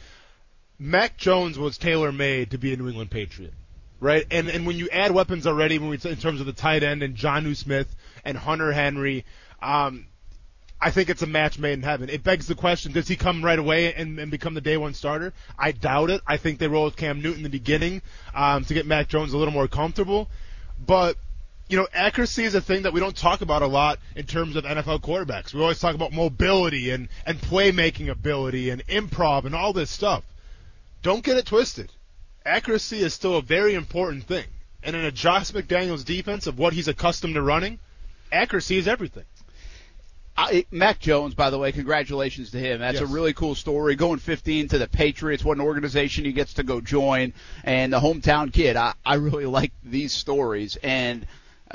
Mac 0.78 1.18
Jones 1.18 1.58
was 1.58 1.78
tailor 1.78 2.12
made 2.12 2.52
to 2.52 2.58
be 2.58 2.74
a 2.74 2.78
New 2.78 2.88
England 2.88 3.12
Patriot, 3.12 3.54
right? 4.00 4.26
And 4.32 4.50
and 4.50 4.66
when 4.66 4.78
you 4.78 4.90
add 4.90 5.12
weapons 5.12 5.46
already, 5.46 5.80
when 5.80 5.90
we 5.90 6.00
in 6.04 6.18
terms 6.18 6.40
of 6.40 6.46
the 6.46 6.54
tight 6.54 6.84
end 6.84 7.04
and 7.04 7.16
Jonnu 7.16 7.56
Smith 7.56 7.94
and 8.26 8.38
Hunter 8.38 8.72
Henry, 8.72 9.26
um, 9.62 10.08
I 10.80 10.90
think 10.90 11.10
it's 11.10 11.22
a 11.22 11.28
match 11.28 11.60
made 11.60 11.74
in 11.74 11.84
heaven. 11.84 12.10
It 12.10 12.24
begs 12.24 12.48
the 12.48 12.56
question: 12.56 12.92
Does 12.92 13.08
he 13.08 13.16
come 13.16 13.46
right 13.46 13.60
away 13.60 13.94
and, 13.94 14.18
and 14.20 14.32
become 14.32 14.56
the 14.56 14.62
day 14.62 14.78
one 14.78 14.96
starter? 14.96 15.34
I 15.58 15.72
doubt 15.72 16.10
it. 16.10 16.22
I 16.26 16.38
think 16.38 16.58
they 16.58 16.68
roll 16.68 16.86
with 16.86 16.96
Cam 16.96 17.22
Newton 17.22 17.40
in 17.40 17.44
the 17.44 17.50
beginning 17.50 18.02
um, 18.34 18.66
to 18.66 18.74
get 18.74 18.88
Mac 18.88 19.08
Jones 19.08 19.34
a 19.34 19.38
little 19.38 19.54
more 19.54 19.68
comfortable, 19.68 20.30
but 20.84 21.16
you 21.72 21.78
know, 21.78 21.88
accuracy 21.94 22.44
is 22.44 22.54
a 22.54 22.60
thing 22.60 22.82
that 22.82 22.92
we 22.92 23.00
don't 23.00 23.16
talk 23.16 23.40
about 23.40 23.62
a 23.62 23.68
lot 23.68 23.98
in 24.18 24.26
terms 24.26 24.58
of 24.58 24.66
NFL 24.66 25.00
quarterbacks. 25.00 25.54
We 25.54 25.62
always 25.62 25.80
talk 25.80 25.96
about 25.96 26.12
mobility 26.12 26.90
and, 26.90 27.08
and 27.26 27.40
playmaking 27.40 28.10
ability 28.10 28.70
and 28.70 28.86
improv 28.88 29.46
and 29.46 29.56
all 29.56 29.72
this 29.72 29.90
stuff. 29.90 30.26
Don't 31.02 31.24
get 31.24 31.38
it 31.38 31.46
twisted. 31.46 31.90
Accuracy 32.46 33.00
is 33.00 33.14
still 33.14 33.38
a 33.38 33.42
very 33.42 33.74
important 33.74 34.26
thing. 34.26 34.44
And 34.84 34.98
in 34.98 35.06
a 35.06 35.12
Josh 35.12 35.52
McDaniels 35.52 36.04
defense 36.04 36.46
of 36.46 36.60
what 36.60 36.74
he's 36.74 36.90
accustomed 36.90 37.36
to 37.36 37.42
running, 37.42 37.80
accuracy 38.34 38.78
is 38.78 38.88
everything. 38.88 39.24
I, 40.36 40.66
Mac 40.72 41.00
Jones, 41.00 41.36
by 41.36 41.52
the 41.52 41.58
way, 41.58 41.72
congratulations 41.72 42.52
to 42.52 42.58
him. 42.58 42.80
That's 42.82 43.00
yes. 43.00 43.10
a 43.10 43.14
really 43.14 43.32
cool 43.32 43.56
story. 43.56 43.96
Going 43.96 44.20
15 44.20 44.70
to 44.70 44.78
the 44.78 44.88
Patriots, 44.88 45.46
what 45.46 45.58
an 45.58 45.64
organization 45.64 46.26
he 46.26 46.34
gets 46.34 46.56
to 46.56 46.64
go 46.64 46.82
join, 46.82 47.34
and 47.64 47.94
the 47.94 48.00
hometown 48.00 48.52
kid. 48.52 48.76
I, 48.76 48.94
I 49.06 49.16
really 49.16 49.46
like 49.46 49.72
these 49.84 50.12
stories, 50.12 50.78
and 50.78 51.26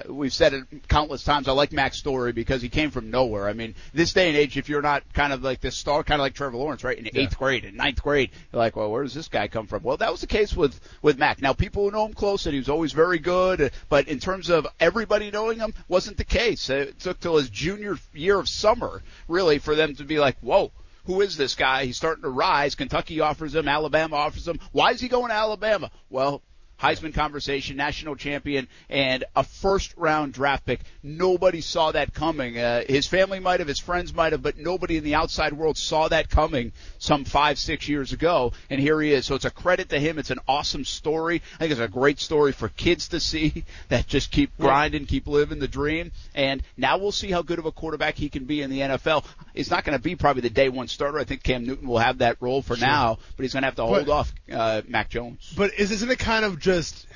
we've 0.09 0.33
said 0.33 0.55
it 0.55 0.89
countless 0.89 1.25
times. 1.25 1.49
I 1.49 1.53
like 1.53 1.73
Mac's 1.73 1.99
story 1.99 2.33
because 2.33 2.63
he 2.63 2.69
came 2.69 2.91
from 2.91 3.11
nowhere. 3.11 3.49
I 3.49 3.53
mean, 3.53 3.75
this 3.93 4.13
day 4.13 4.29
and 4.29 4.37
age, 4.37 4.57
if 4.57 4.69
you're 4.69 4.83
not 4.83 5.03
kind 5.13 5.33
of 5.33 5.43
like 5.43 5.61
this 5.61 5.77
star, 5.77 6.03
kind 6.03 6.21
of 6.21 6.25
like 6.25 6.35
Trevor 6.35 6.57
Lawrence, 6.57 6.85
right, 6.85 6.99
in 6.99 7.07
yeah. 7.07 7.13
eighth 7.15 7.39
grade, 7.39 7.65
in 7.65 7.77
ninth 7.77 8.03
grade, 8.03 8.31
you're 8.53 8.61
like, 8.61 8.77
well, 8.77 8.91
where 8.91 9.03
does 9.03 9.15
this 9.15 9.29
guy 9.29 9.49
come 9.49 9.67
from? 9.67 9.83
Well, 9.83 9.97
that 9.99 10.11
was 10.11 10.21
the 10.21 10.27
case 10.27 10.57
with 10.57 10.79
with 11.03 11.19
Mac. 11.19 11.41
Now, 11.41 11.53
people 11.53 11.85
who 11.85 11.91
know 11.91 12.07
him 12.07 12.15
close 12.15 12.43
said 12.43 12.53
he 12.53 12.59
was 12.59 12.69
always 12.69 12.93
very 12.93 13.19
good, 13.19 13.73
but 13.89 14.09
in 14.09 14.19
terms 14.19 14.51
of 14.51 14.67
everybody 14.81 15.31
knowing 15.31 15.59
him, 15.59 15.75
wasn't 15.89 16.17
the 16.17 16.25
case. 16.25 16.69
It 16.71 16.99
took 17.01 17.21
till 17.21 17.37
his 17.37 17.51
junior 17.51 17.97
year 18.13 18.39
of 18.39 18.49
summer, 18.49 19.03
really, 19.29 19.59
for 19.59 19.75
them 19.75 19.95
to 19.97 20.05
be 20.05 20.19
like, 20.19 20.39
whoa 20.41 20.73
who 21.07 21.21
is 21.21 21.37
this 21.37 21.55
guy? 21.55 21.85
He's 21.85 21.97
starting 21.97 22.23
to 22.23 22.29
rise. 22.29 22.75
Kentucky 22.75 23.21
offers 23.21 23.55
him, 23.55 23.69
Alabama 23.69 24.17
offers 24.17 24.47
him. 24.47 24.59
Why 24.73 24.91
is 24.91 25.01
he 25.01 25.09
going 25.09 25.29
to 25.29 25.35
Alabama? 25.35 25.91
Well, 26.11 26.43
Heisman 26.81 27.15
conversation, 27.15 27.77
national 27.77 28.17
champion, 28.17 28.69
and 28.89 29.25
a 29.35 29.43
first 29.43 29.97
round 29.97 30.35
draft 30.35 30.67
pick. 30.67 30.81
Nobody 31.03 31.61
saw 31.61 31.93
that 31.93 32.13
coming. 32.13 32.59
Uh, 32.59 32.83
his 32.87 33.07
family 33.07 33.41
might 33.41 33.61
have, 33.61 33.69
his 33.69 33.79
friends 33.79 34.13
might 34.15 34.33
have, 34.33 34.43
but 34.43 34.59
nobody 34.59 34.97
in 34.97 35.05
the 35.05 35.15
outside 35.15 35.53
world 35.53 35.79
saw 35.79 36.09
that 36.09 36.29
coming 36.29 36.73
some 36.99 37.25
five, 37.25 37.59
six 37.59 37.89
years 37.89 38.13
ago. 38.13 38.53
And 38.69 38.81
here 38.81 39.01
he 39.01 39.13
is. 39.13 39.25
So 39.27 39.35
it's 39.35 39.45
a 39.45 39.51
credit 39.51 39.89
to 39.91 39.99
him. 39.99 40.19
It's 40.19 40.31
an 40.31 40.41
awesome 40.47 40.85
story. 40.85 41.43
I 41.55 41.59
think 41.59 41.73
it's 41.73 41.81
a 41.81 41.89
great 41.89 42.21
story 42.21 42.53
for 42.53 42.69
kids 42.69 43.09
to 43.09 43.21
see 43.21 43.65
that 43.89 44.07
just 44.07 44.31
keep 44.31 44.57
grinding, 44.59 45.07
keep 45.07 45.27
living 45.27 45.59
the 45.59 45.69
dream. 45.69 46.13
And 46.35 46.63
now 46.77 46.99
we'll 46.99 47.13
see 47.13 47.31
how 47.31 47.43
good 47.43 47.59
of 47.59 47.67
a 47.67 47.73
quarterback 47.73 48.17
he 48.17 48.29
can 48.29 48.45
be 48.45 48.61
in 48.63 48.71
the 48.71 48.81
NFL. 48.81 49.25
He's 49.55 49.71
not 49.71 49.85
going 49.85 49.97
to 49.97 50.03
be 50.03 50.15
probably 50.15 50.43
the 50.43 50.51
day 50.51 50.69
one 50.69 50.89
starter. 50.89 51.19
I 51.19 51.25
think 51.25 51.43
Cam 51.43 51.65
Newton 51.65 51.89
will 51.89 51.99
have 51.99 52.19
that 52.19 52.37
role 52.41 52.61
for 52.61 52.77
sure. 52.77 52.87
now, 52.87 53.19
but 53.37 53.45
he's 53.45 53.55
going 53.55 53.63
to 53.63 53.67
have 53.67 53.77
to 53.77 53.87
hold 53.87 54.07
but, 54.07 54.13
off 54.13 54.35
uh, 54.53 54.83
Mac 54.87 55.09
Jones. 55.09 55.55
But 55.57 55.75
isn't 55.79 56.11
it 56.11 56.19
kind 56.19 56.45
of 56.45 56.59
just 56.67 57.07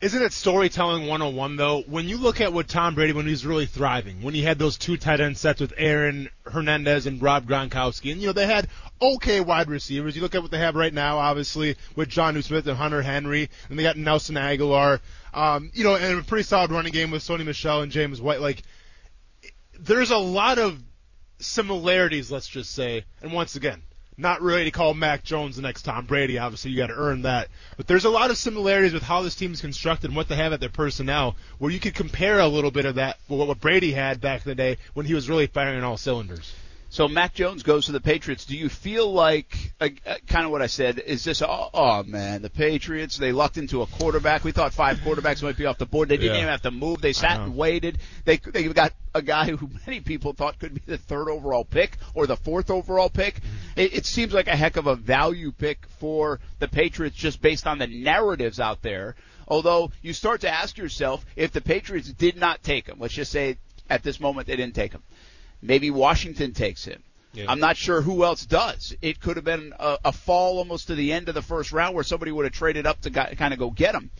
Isn't 0.00 0.22
it 0.22 0.32
storytelling 0.32 1.06
101 1.06 1.54
though? 1.54 1.82
When 1.82 2.08
you 2.08 2.16
look 2.16 2.40
at 2.40 2.52
what 2.52 2.66
Tom 2.66 2.96
Brady 2.96 3.12
when 3.12 3.28
he's 3.28 3.46
really 3.46 3.66
thriving, 3.66 4.22
when 4.22 4.34
he 4.34 4.42
had 4.42 4.58
those 4.58 4.76
two 4.76 4.96
tight 4.96 5.20
end 5.20 5.38
sets 5.38 5.60
with 5.60 5.72
Aaron 5.76 6.28
Hernandez 6.44 7.06
and 7.06 7.22
Rob 7.22 7.46
Gronkowski, 7.46 8.10
and 8.10 8.20
you 8.20 8.26
know 8.26 8.32
they 8.32 8.46
had 8.46 8.68
okay 9.00 9.40
wide 9.40 9.70
receivers. 9.70 10.16
You 10.16 10.22
look 10.22 10.34
at 10.34 10.42
what 10.42 10.50
they 10.50 10.58
have 10.58 10.74
right 10.74 10.92
now, 10.92 11.18
obviously 11.18 11.76
with 11.94 12.08
Jonnu 12.08 12.42
Smith 12.42 12.66
and 12.66 12.76
Hunter 12.76 13.02
Henry, 13.02 13.48
and 13.70 13.78
they 13.78 13.84
got 13.84 13.96
Nelson 13.96 14.34
Agholor, 14.34 14.98
um, 15.32 15.70
you 15.74 15.84
know, 15.84 15.94
and 15.94 16.18
a 16.18 16.24
pretty 16.24 16.42
solid 16.42 16.72
running 16.72 16.92
game 16.92 17.12
with 17.12 17.22
Sony 17.22 17.46
Michel 17.46 17.82
and 17.82 17.92
James 17.92 18.20
White. 18.20 18.40
Like, 18.40 18.64
there's 19.78 20.10
a 20.10 20.18
lot 20.18 20.58
of 20.58 20.82
similarities, 21.38 22.32
let's 22.32 22.48
just 22.48 22.72
say, 22.72 23.04
and 23.22 23.32
once 23.32 23.54
again, 23.54 23.80
not 24.22 24.40
really 24.40 24.64
to 24.64 24.70
call 24.70 24.94
Mac 24.94 25.24
Jones 25.24 25.56
the 25.56 25.62
next 25.62 25.82
Tom 25.82 26.06
Brady. 26.06 26.38
Obviously, 26.38 26.70
you 26.70 26.76
got 26.76 26.86
to 26.86 26.96
earn 26.96 27.22
that. 27.22 27.48
But 27.76 27.86
there's 27.86 28.04
a 28.04 28.10
lot 28.10 28.30
of 28.30 28.38
similarities 28.38 28.92
with 28.92 29.02
how 29.02 29.22
this 29.22 29.34
team 29.34 29.52
is 29.52 29.60
constructed 29.60 30.06
and 30.08 30.16
what 30.16 30.28
they 30.28 30.36
have 30.36 30.52
at 30.52 30.60
their 30.60 30.68
personnel, 30.68 31.36
where 31.58 31.70
you 31.70 31.80
could 31.80 31.94
compare 31.94 32.40
a 32.40 32.48
little 32.48 32.70
bit 32.70 32.86
of 32.86 32.94
that 32.94 33.18
with 33.28 33.46
what 33.46 33.60
Brady 33.60 33.92
had 33.92 34.20
back 34.20 34.46
in 34.46 34.50
the 34.50 34.54
day 34.54 34.78
when 34.94 35.04
he 35.04 35.14
was 35.14 35.28
really 35.28 35.46
firing 35.46 35.82
all 35.84 35.96
cylinders. 35.96 36.54
So 36.92 37.08
Mac 37.08 37.32
Jones 37.32 37.62
goes 37.62 37.86
to 37.86 37.92
the 37.92 38.02
Patriots. 38.02 38.44
Do 38.44 38.54
you 38.54 38.68
feel 38.68 39.10
like 39.10 39.72
uh, 39.80 39.88
uh, 40.06 40.16
kind 40.26 40.44
of 40.44 40.52
what 40.52 40.60
I 40.60 40.66
said? 40.66 40.98
Is 40.98 41.24
this 41.24 41.40
oh, 41.40 41.70
oh, 41.72 42.02
man, 42.02 42.42
the 42.42 42.50
Patriots? 42.50 43.16
They 43.16 43.32
lucked 43.32 43.56
into 43.56 43.80
a 43.80 43.86
quarterback. 43.86 44.44
We 44.44 44.52
thought 44.52 44.74
five 44.74 44.98
quarterbacks 44.98 45.42
might 45.42 45.56
be 45.56 45.64
off 45.64 45.78
the 45.78 45.86
board. 45.86 46.10
They 46.10 46.18
didn't 46.18 46.34
yeah. 46.34 46.42
even 46.42 46.50
have 46.50 46.60
to 46.62 46.70
move. 46.70 47.00
They 47.00 47.14
sat 47.14 47.40
and 47.40 47.56
waited. 47.56 47.96
They 48.26 48.36
they 48.36 48.68
got 48.68 48.92
a 49.14 49.22
guy 49.22 49.46
who 49.56 49.70
many 49.86 50.00
people 50.00 50.34
thought 50.34 50.58
could 50.58 50.74
be 50.74 50.82
the 50.84 50.98
third 50.98 51.30
overall 51.30 51.64
pick 51.64 51.96
or 52.12 52.26
the 52.26 52.36
fourth 52.36 52.70
overall 52.70 53.08
pick. 53.08 53.36
Mm-hmm. 53.36 53.80
It, 53.80 53.94
it 53.94 54.04
seems 54.04 54.34
like 54.34 54.48
a 54.48 54.54
heck 54.54 54.76
of 54.76 54.86
a 54.86 54.94
value 54.94 55.50
pick 55.50 55.86
for 55.98 56.40
the 56.58 56.68
Patriots 56.68 57.16
just 57.16 57.40
based 57.40 57.66
on 57.66 57.78
the 57.78 57.86
narratives 57.86 58.60
out 58.60 58.82
there. 58.82 59.16
Although 59.48 59.92
you 60.02 60.12
start 60.12 60.42
to 60.42 60.50
ask 60.50 60.76
yourself 60.76 61.24
if 61.36 61.52
the 61.52 61.62
Patriots 61.62 62.12
did 62.12 62.36
not 62.36 62.62
take 62.62 62.86
him, 62.86 62.98
let's 62.98 63.14
just 63.14 63.32
say 63.32 63.56
at 63.88 64.02
this 64.02 64.20
moment 64.20 64.46
they 64.46 64.56
didn't 64.56 64.74
take 64.74 64.92
him 64.92 65.02
Maybe 65.62 65.90
Washington 65.90 66.52
takes 66.52 66.84
him. 66.84 67.02
Yeah. 67.32 67.46
I'm 67.48 67.60
not 67.60 67.76
sure 67.76 68.02
who 68.02 68.24
else 68.24 68.44
does. 68.44 68.94
It 69.00 69.20
could 69.20 69.36
have 69.36 69.44
been 69.44 69.72
a, 69.78 69.98
a, 70.06 70.12
fall 70.12 70.58
almost 70.58 70.88
to 70.88 70.94
the 70.94 71.12
end 71.14 71.30
of 71.30 71.34
the 71.34 71.40
first 71.40 71.72
round 71.72 71.94
where 71.94 72.04
somebody 72.04 72.30
would 72.30 72.44
have 72.44 72.52
traded 72.52 72.86
up 72.86 73.00
to 73.02 73.10
kind 73.10 73.54
of 73.54 73.58
go 73.58 73.70
get 73.70 73.94
him. 73.94 74.10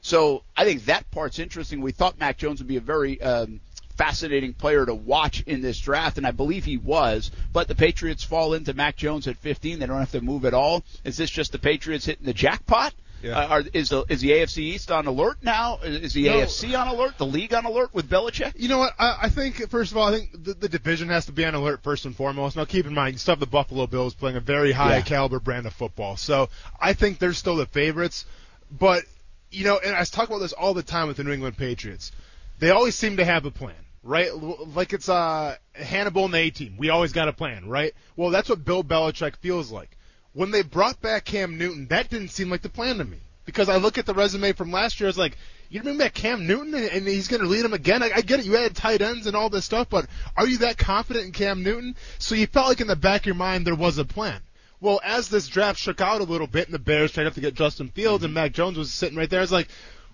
So 0.00 0.44
I 0.56 0.64
think 0.64 0.84
that 0.84 1.10
part's 1.10 1.40
interesting. 1.40 1.80
We 1.80 1.90
thought 1.90 2.20
Mac 2.20 2.36
Jones 2.36 2.60
would 2.60 2.68
be 2.68 2.76
a 2.76 2.80
very 2.80 3.20
um, 3.20 3.60
fascinating 3.96 4.52
player 4.52 4.86
to 4.86 4.94
watch 4.94 5.42
in 5.42 5.62
this 5.62 5.80
draft, 5.80 6.18
and 6.18 6.26
I 6.26 6.30
believe 6.30 6.64
he 6.64 6.76
was. 6.76 7.32
But 7.52 7.66
the 7.66 7.74
Patriots 7.74 8.22
fall 8.22 8.54
into 8.54 8.74
Mac 8.74 8.94
Jones 8.94 9.26
at 9.26 9.36
15. 9.38 9.80
They 9.80 9.86
don't 9.86 9.98
have 9.98 10.12
to 10.12 10.20
move 10.20 10.44
at 10.44 10.54
all. 10.54 10.84
Is 11.02 11.16
this 11.16 11.30
just 11.30 11.50
the 11.50 11.58
Patriots 11.58 12.04
hitting 12.04 12.26
the 12.26 12.32
jackpot? 12.32 12.94
Yeah. 13.26 13.38
Uh, 13.38 13.46
are, 13.48 13.62
is 13.72 13.88
the 13.88 14.04
is 14.08 14.20
the 14.20 14.30
AFC 14.30 14.58
East 14.58 14.90
on 14.90 15.06
alert 15.06 15.38
now? 15.42 15.78
Is 15.82 16.12
the 16.12 16.26
no, 16.26 16.40
AFC 16.40 16.78
on 16.78 16.88
alert? 16.88 17.18
The 17.18 17.26
league 17.26 17.52
on 17.52 17.64
alert 17.64 17.92
with 17.92 18.08
Belichick? 18.08 18.52
You 18.56 18.68
know 18.68 18.78
what? 18.78 18.94
I, 18.98 19.18
I 19.22 19.28
think 19.28 19.68
first 19.68 19.90
of 19.90 19.96
all, 19.96 20.08
I 20.08 20.12
think 20.12 20.44
the, 20.44 20.54
the 20.54 20.68
division 20.68 21.08
has 21.08 21.26
to 21.26 21.32
be 21.32 21.44
on 21.44 21.54
alert 21.54 21.82
first 21.82 22.04
and 22.04 22.14
foremost. 22.14 22.56
Now, 22.56 22.64
keep 22.64 22.86
in 22.86 22.94
mind, 22.94 23.14
you 23.14 23.18
still 23.18 23.32
have 23.32 23.40
the 23.40 23.46
Buffalo 23.46 23.86
Bills 23.86 24.14
playing 24.14 24.36
a 24.36 24.40
very 24.40 24.72
high 24.72 24.96
yeah. 24.96 25.02
caliber 25.02 25.40
brand 25.40 25.66
of 25.66 25.72
football, 25.72 26.16
so 26.16 26.48
I 26.80 26.92
think 26.92 27.18
they're 27.18 27.32
still 27.32 27.56
the 27.56 27.66
favorites. 27.66 28.26
But 28.70 29.04
you 29.50 29.64
know, 29.64 29.78
and 29.78 29.94
I 29.94 30.04
talk 30.04 30.28
about 30.28 30.38
this 30.38 30.52
all 30.52 30.74
the 30.74 30.82
time 30.82 31.08
with 31.08 31.16
the 31.16 31.24
New 31.24 31.32
England 31.32 31.56
Patriots. 31.56 32.12
They 32.58 32.70
always 32.70 32.94
seem 32.94 33.16
to 33.18 33.24
have 33.24 33.44
a 33.44 33.50
plan 33.50 33.74
right? 34.06 34.30
Like 34.32 34.92
it's 34.92 35.08
uh, 35.08 35.56
Hannibal 35.72 36.26
and 36.26 36.34
the 36.34 36.38
A 36.38 36.50
team. 36.50 36.76
We 36.78 36.90
always 36.90 37.12
got 37.12 37.26
a 37.26 37.32
plan, 37.32 37.68
right? 37.68 37.92
Well, 38.14 38.30
that's 38.30 38.48
what 38.48 38.64
Bill 38.64 38.84
Belichick 38.84 39.34
feels 39.38 39.72
like 39.72 39.95
when 40.36 40.50
they 40.50 40.60
brought 40.60 41.00
back 41.00 41.24
Cam 41.24 41.56
Newton, 41.56 41.86
that 41.86 42.10
didn't 42.10 42.28
seem 42.28 42.50
like 42.50 42.60
the 42.60 42.68
plan 42.68 42.98
to 42.98 43.04
me. 43.06 43.16
Because 43.46 43.70
I 43.70 43.78
look 43.78 43.96
at 43.96 44.04
the 44.04 44.12
resume 44.12 44.52
from 44.52 44.70
last 44.70 45.00
year, 45.00 45.06
I 45.06 45.08
was 45.08 45.16
like, 45.16 45.38
you 45.70 45.82
bring 45.82 45.96
back 45.96 46.12
Cam 46.12 46.46
Newton 46.46 46.74
and 46.74 47.08
he's 47.08 47.28
going 47.28 47.40
to 47.40 47.48
lead 47.48 47.62
them 47.62 47.72
again. 47.72 48.02
I, 48.02 48.10
I 48.16 48.20
get 48.20 48.40
it, 48.40 48.44
you 48.44 48.52
had 48.52 48.76
tight 48.76 49.00
ends 49.00 49.26
and 49.26 49.34
all 49.34 49.48
this 49.48 49.64
stuff, 49.64 49.88
but 49.88 50.06
are 50.36 50.46
you 50.46 50.58
that 50.58 50.76
confident 50.76 51.24
in 51.24 51.32
Cam 51.32 51.62
Newton? 51.62 51.96
So 52.18 52.34
you 52.34 52.46
felt 52.46 52.68
like 52.68 52.82
in 52.82 52.86
the 52.86 52.96
back 52.96 53.22
of 53.22 53.26
your 53.26 53.34
mind 53.34 53.66
there 53.66 53.74
was 53.74 53.96
a 53.96 54.04
plan. 54.04 54.42
Well, 54.78 55.00
as 55.02 55.30
this 55.30 55.48
draft 55.48 55.80
shook 55.80 56.02
out 56.02 56.20
a 56.20 56.24
little 56.24 56.46
bit 56.46 56.66
and 56.66 56.74
the 56.74 56.78
Bears 56.78 57.12
tried 57.12 57.26
up 57.26 57.34
to 57.34 57.40
get 57.40 57.54
Justin 57.54 57.88
Fields 57.88 58.22
and 58.22 58.34
Mac 58.34 58.52
Jones 58.52 58.76
was 58.76 58.92
sitting 58.92 59.16
right 59.16 59.30
there, 59.30 59.40
I 59.40 59.42
was 59.42 59.52
like, 59.52 59.68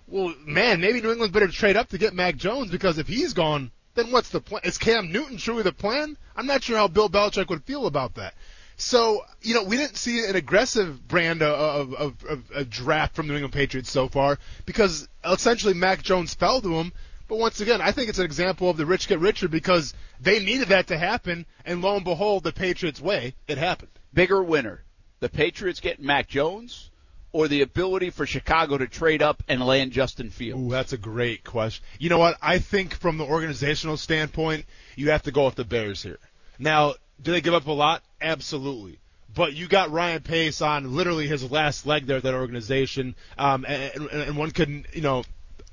well, 0.07 0.33
man, 0.45 0.79
maybe 0.79 1.01
New 1.01 1.11
England's 1.11 1.33
better 1.33 1.49
trade 1.49 1.75
up 1.75 1.89
to 1.89 1.97
get 1.97 2.13
Mac 2.13 2.37
Jones 2.37 2.71
because 2.71 2.97
if 2.97 3.09
he's 3.09 3.33
gone, 3.33 3.71
then 3.95 4.09
what's 4.09 4.29
the 4.29 4.39
plan? 4.39 4.61
Is 4.63 4.77
Cam 4.77 5.11
Newton 5.11 5.35
truly 5.35 5.63
the 5.63 5.73
plan? 5.73 6.17
I'm 6.33 6.47
not 6.47 6.63
sure 6.63 6.77
how 6.77 6.87
Bill 6.87 7.09
Belichick 7.09 7.49
would 7.49 7.65
feel 7.65 7.87
about 7.87 8.15
that. 8.15 8.35
So, 8.77 9.21
you 9.41 9.53
know, 9.53 9.63
we 9.63 9.77
didn't 9.77 9.97
see 9.97 10.25
an 10.25 10.35
aggressive 10.35 11.07
brand 11.07 11.41
of, 11.41 11.93
of, 11.93 12.23
of, 12.25 12.51
a 12.53 12.65
draft 12.65 13.15
from 13.15 13.27
the 13.27 13.33
New 13.33 13.37
England 13.37 13.53
Patriots 13.53 13.91
so 13.91 14.07
far 14.07 14.39
because 14.65 15.07
essentially 15.23 15.73
Mac 15.73 16.01
Jones 16.01 16.33
fell 16.33 16.61
to 16.61 16.75
him. 16.75 16.91
But 17.27 17.39
once 17.39 17.61
again, 17.61 17.81
I 17.81 17.91
think 17.91 18.09
it's 18.09 18.19
an 18.19 18.25
example 18.25 18.69
of 18.69 18.77
the 18.77 18.85
rich 18.85 19.07
get 19.07 19.19
richer 19.19 19.47
because 19.47 19.93
they 20.19 20.43
needed 20.43 20.69
that 20.69 20.87
to 20.87 20.97
happen, 20.97 21.45
and 21.65 21.81
lo 21.81 21.95
and 21.95 22.03
behold, 22.03 22.43
the 22.43 22.51
Patriots' 22.51 23.01
way, 23.01 23.35
it 23.47 23.57
happened. 23.57 23.91
Bigger 24.13 24.43
winner, 24.43 24.83
the 25.19 25.29
Patriots 25.29 25.79
get 25.79 26.01
Mac 26.01 26.27
Jones, 26.27 26.91
or 27.33 27.47
the 27.47 27.61
ability 27.61 28.11
for 28.11 28.25
Chicago 28.25 28.77
to 28.77 28.87
trade 28.87 29.21
up 29.21 29.43
and 29.47 29.65
land 29.65 29.91
Justin 29.91 30.29
Fields? 30.29 30.61
Ooh, 30.61 30.69
that's 30.69 30.93
a 30.93 30.97
great 30.97 31.43
question. 31.43 31.83
You 31.99 32.09
know 32.09 32.19
what? 32.19 32.37
I 32.41 32.59
think 32.59 32.93
from 32.93 33.17
the 33.17 33.25
organizational 33.25 33.97
standpoint, 33.97 34.65
you 34.95 35.09
have 35.09 35.23
to 35.23 35.31
go 35.31 35.45
with 35.45 35.55
the 35.55 35.65
Bears 35.65 36.03
here. 36.03 36.19
Now, 36.59 36.93
do 37.21 37.31
they 37.31 37.41
give 37.41 37.55
up 37.55 37.65
a 37.65 37.71
lot? 37.71 38.03
Absolutely. 38.23 38.99
But 39.35 39.53
you 39.53 39.67
got 39.67 39.91
Ryan 39.91 40.21
Pace 40.21 40.61
on 40.61 40.95
literally 40.95 41.27
his 41.27 41.49
last 41.51 41.85
leg 41.85 42.05
there 42.05 42.17
at 42.17 42.23
that 42.23 42.33
organization, 42.33 43.15
um, 43.37 43.65
and, 43.67 44.09
and 44.11 44.37
one 44.37 44.51
could, 44.51 44.85
you 44.93 45.01
know, 45.01 45.23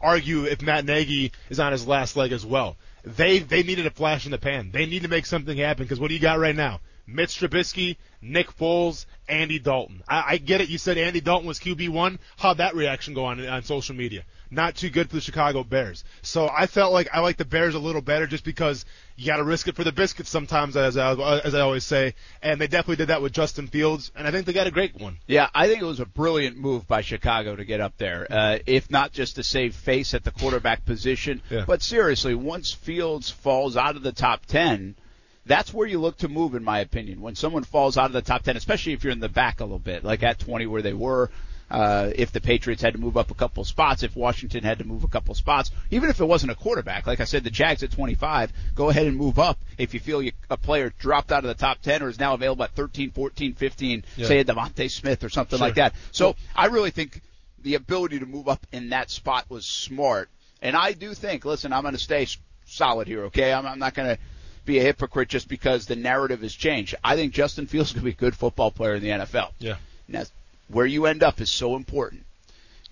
argue 0.01 0.45
if 0.45 0.63
Matt 0.63 0.85
Nagy 0.85 1.33
is 1.51 1.61
on 1.61 1.73
his 1.73 1.87
last 1.87 2.17
leg 2.17 2.33
as 2.33 2.45
well. 2.45 2.77
They 3.05 3.39
they 3.39 3.63
needed 3.63 3.87
a 3.87 3.91
flash 3.91 4.25
in 4.25 4.33
the 4.33 4.39
pan. 4.39 4.71
They 4.73 4.87
need 4.87 5.03
to 5.03 5.09
make 5.09 5.27
something 5.27 5.57
happen 5.57 5.85
because 5.85 6.01
what 6.01 6.09
do 6.09 6.15
you 6.15 6.21
got 6.21 6.39
right 6.39 6.57
now? 6.57 6.81
Mitch 7.13 7.41
Trubisky, 7.41 7.97
Nick 8.23 8.57
Foles, 8.57 9.07
Andy 9.29 9.59
Dalton. 9.59 10.03
I, 10.09 10.25
I 10.29 10.37
get 10.37 10.61
it. 10.61 10.69
You 10.69 10.79
said 10.79 10.99
Andy 10.99 11.21
Dalton 11.21 11.47
was 11.47 11.59
QB 11.59 11.89
one. 11.89 12.19
How'd 12.37 12.59
that 12.59 12.75
reaction 12.75 13.15
go 13.15 13.25
on 13.25 13.45
on 13.47 13.63
social 13.63 13.95
media? 13.95 14.25
Not 14.51 14.75
too 14.75 14.91
good 14.91 15.09
for 15.09 15.17
the 15.17 15.21
Chicago 15.21 15.63
Bears. 15.63 16.03
So 16.23 16.49
I 16.49 16.67
felt 16.67 16.93
like 16.93 17.09
I 17.13 17.21
like 17.21 17.37
the 17.37 17.45
Bears 17.45 17.75
a 17.75 17.79
little 17.79 18.03
better 18.03 18.27
just 18.27 18.45
because 18.45 18.85
you 19.17 19.27
got 19.27 19.37
to 19.37 19.45
risk 19.45 19.69
it 19.69 19.77
for 19.77 19.85
the 19.85 19.93
biscuits 19.93 20.29
sometimes, 20.29 20.77
as 20.77 20.97
I, 20.97 21.13
as 21.41 21.55
I 21.55 21.61
always 21.61 21.85
say. 21.85 22.15
And 22.43 22.61
they 22.61 22.67
definitely 22.67 22.97
did 22.97 23.09
that 23.09 23.23
with 23.23 23.33
Justin 23.33 23.69
Fields, 23.69 24.11
and 24.17 24.27
I 24.27 24.31
think 24.31 24.47
they 24.47 24.53
got 24.53 24.67
a 24.67 24.73
great 24.73 25.01
one. 25.01 25.19
Yeah, 25.27 25.49
I 25.55 25.69
think 25.69 25.81
it 25.81 25.87
was 25.87 26.01
a 26.01 26.07
brilliant 26.07 26.57
move 26.57 26.89
by 26.89 27.03
Chicago 27.03 27.55
to 27.55 27.65
get 27.65 27.81
up 27.81 27.97
there, 27.97 28.27
uh, 28.29 28.59
if 28.67 28.91
not 28.91 29.13
just 29.13 29.37
to 29.37 29.43
save 29.45 29.75
face 29.75 30.15
at 30.15 30.25
the 30.25 30.33
quarterback 30.33 30.85
position, 30.85 31.43
yeah. 31.49 31.65
but 31.67 31.83
seriously, 31.83 32.35
once 32.35 32.73
Fields 32.73 33.31
falls 33.31 33.77
out 33.77 33.97
of 33.97 34.03
the 34.03 34.13
top 34.13 34.47
ten 34.47 34.97
that's 35.51 35.75
where 35.75 35.87
you 35.87 35.99
look 35.99 36.19
to 36.19 36.29
move, 36.29 36.55
in 36.55 36.63
my 36.63 36.81
opinion. 36.81 37.21
When 37.21 37.35
someone 37.35 37.65
falls 37.65 37.99
out 37.99 38.07
of 38.07 38.13
the 38.13 38.23
top 38.23 38.43
10, 38.43 38.57
especially 38.57 38.93
if 38.93 39.03
you're 39.03 39.13
in 39.13 39.21
the 39.21 39.29
back 39.29 39.61
a 39.61 39.65
little 39.65 39.79
bit, 39.79 40.05
like 40.05 40.23
at 40.23 40.39
20 40.39 40.67
where 40.67 40.83
they 40.83 40.93
were, 40.93 41.31
uh, 41.71 42.11
if 42.15 42.33
the 42.33 42.41
Patriots 42.41 42.83
had 42.83 42.95
to 42.95 42.99
move 42.99 43.17
up 43.17 43.31
a 43.31 43.35
couple 43.35 43.65
spots, 43.65 44.03
if 44.03 44.15
Washington 44.17 44.65
had 44.65 44.79
to 44.79 44.85
move 44.85 45.05
a 45.05 45.09
couple 45.09 45.35
spots, 45.35 45.71
even 45.91 46.09
if 46.09 46.21
it 46.21 46.25
wasn't 46.25 46.51
a 46.51 46.55
quarterback, 46.55 47.07
like 47.07 47.21
I 47.21 47.25
said, 47.25 47.45
the 47.45 47.51
Jags 47.51 47.83
at 47.83 47.93
25, 47.93 48.53
go 48.75 48.91
ahead 48.91 49.07
and 49.07 49.17
move 49.17 49.39
up 49.39 49.59
if 49.79 49.95
you 49.95 50.01
feel 50.01 50.23
you, 50.23 50.33
a 50.51 50.57
player 50.57 50.93
dropped 50.99 51.33
out 51.33 51.45
of 51.45 51.49
the 51.49 51.55
top 51.55 51.81
10 51.83 52.03
or 52.03 52.09
is 52.09 52.19
now 52.19 52.35
available 52.35 52.65
at 52.65 52.71
13, 52.73 53.13
14, 53.13 53.55
15, 53.55 54.05
yeah. 54.17 54.27
say 54.27 54.41
a 54.41 54.45
DeVonta 54.45 54.91
Smith 54.91 55.23
or 55.25 55.29
something 55.29 55.59
sure. 55.59 55.67
like 55.67 55.77
that. 55.77 55.95
So 56.13 56.37
I 56.57 56.67
really 56.67 56.91
think 56.91 57.23
the 57.63 57.75
ability 57.75 58.19
to 58.19 58.27
move 58.27 58.49
up 58.49 58.67
in 58.73 58.91
that 58.91 59.11
spot 59.11 59.47
was 59.49 59.65
smart. 59.67 60.29
And 60.63 60.77
I 60.77 60.93
do 60.93 61.15
think, 61.15 61.45
listen, 61.45 61.73
I'm 61.73 61.83
going 61.83 61.95
to 61.95 62.01
stay 62.01 62.27
solid 62.67 63.07
here, 63.07 63.25
okay? 63.25 63.53
I'm, 63.53 63.67
I'm 63.67 63.79
not 63.79 63.95
going 63.95 64.17
to 64.17 64.23
be 64.65 64.79
a 64.79 64.83
hypocrite 64.83 65.29
just 65.29 65.49
because 65.49 65.87
the 65.87 65.97
narrative 65.97 66.43
has 66.43 66.55
changed. 66.55 66.95
I 67.03 67.17
think 67.17 67.33
Justin 67.33 67.67
Fields 67.67 67.93
to 67.95 68.01
be 68.01 68.11
a 68.11 68.15
good 68.15 68.37
football 68.37 68.71
player 68.71 68.95
in 68.95 69.03
the 69.03 69.11
NFL. 69.11 69.51
Yeah. 69.59 69.77
Now, 70.09 70.25
where 70.69 70.87
you 70.87 71.07
end 71.07 71.23
up 71.23 71.41
is 71.41 71.51
so 71.51 71.77
important. 71.77 72.25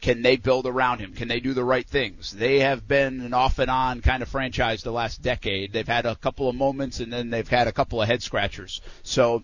Can 0.00 0.22
they 0.22 0.37
build 0.37 0.66
around 0.66 1.00
him? 1.00 1.12
Can 1.12 1.26
they 1.26 1.40
do 1.40 1.54
the 1.54 1.64
right 1.64 1.87
things? 1.87 2.30
They 2.30 2.60
have 2.60 2.87
been 2.87 3.20
an 3.20 3.34
off 3.34 3.58
and 3.58 3.70
on 3.70 4.00
kind 4.00 4.22
of 4.22 4.28
franchise 4.28 4.82
the 4.82 4.92
last 4.92 5.22
decade. 5.22 5.72
They've 5.72 5.87
had 5.87 6.06
a 6.06 6.14
couple 6.14 6.48
of 6.48 6.54
moments 6.54 7.00
and 7.00 7.12
then 7.12 7.30
they've 7.30 7.48
had 7.48 7.66
a 7.66 7.72
couple 7.72 8.00
of 8.00 8.06
head 8.06 8.22
scratchers. 8.22 8.80
So 9.02 9.42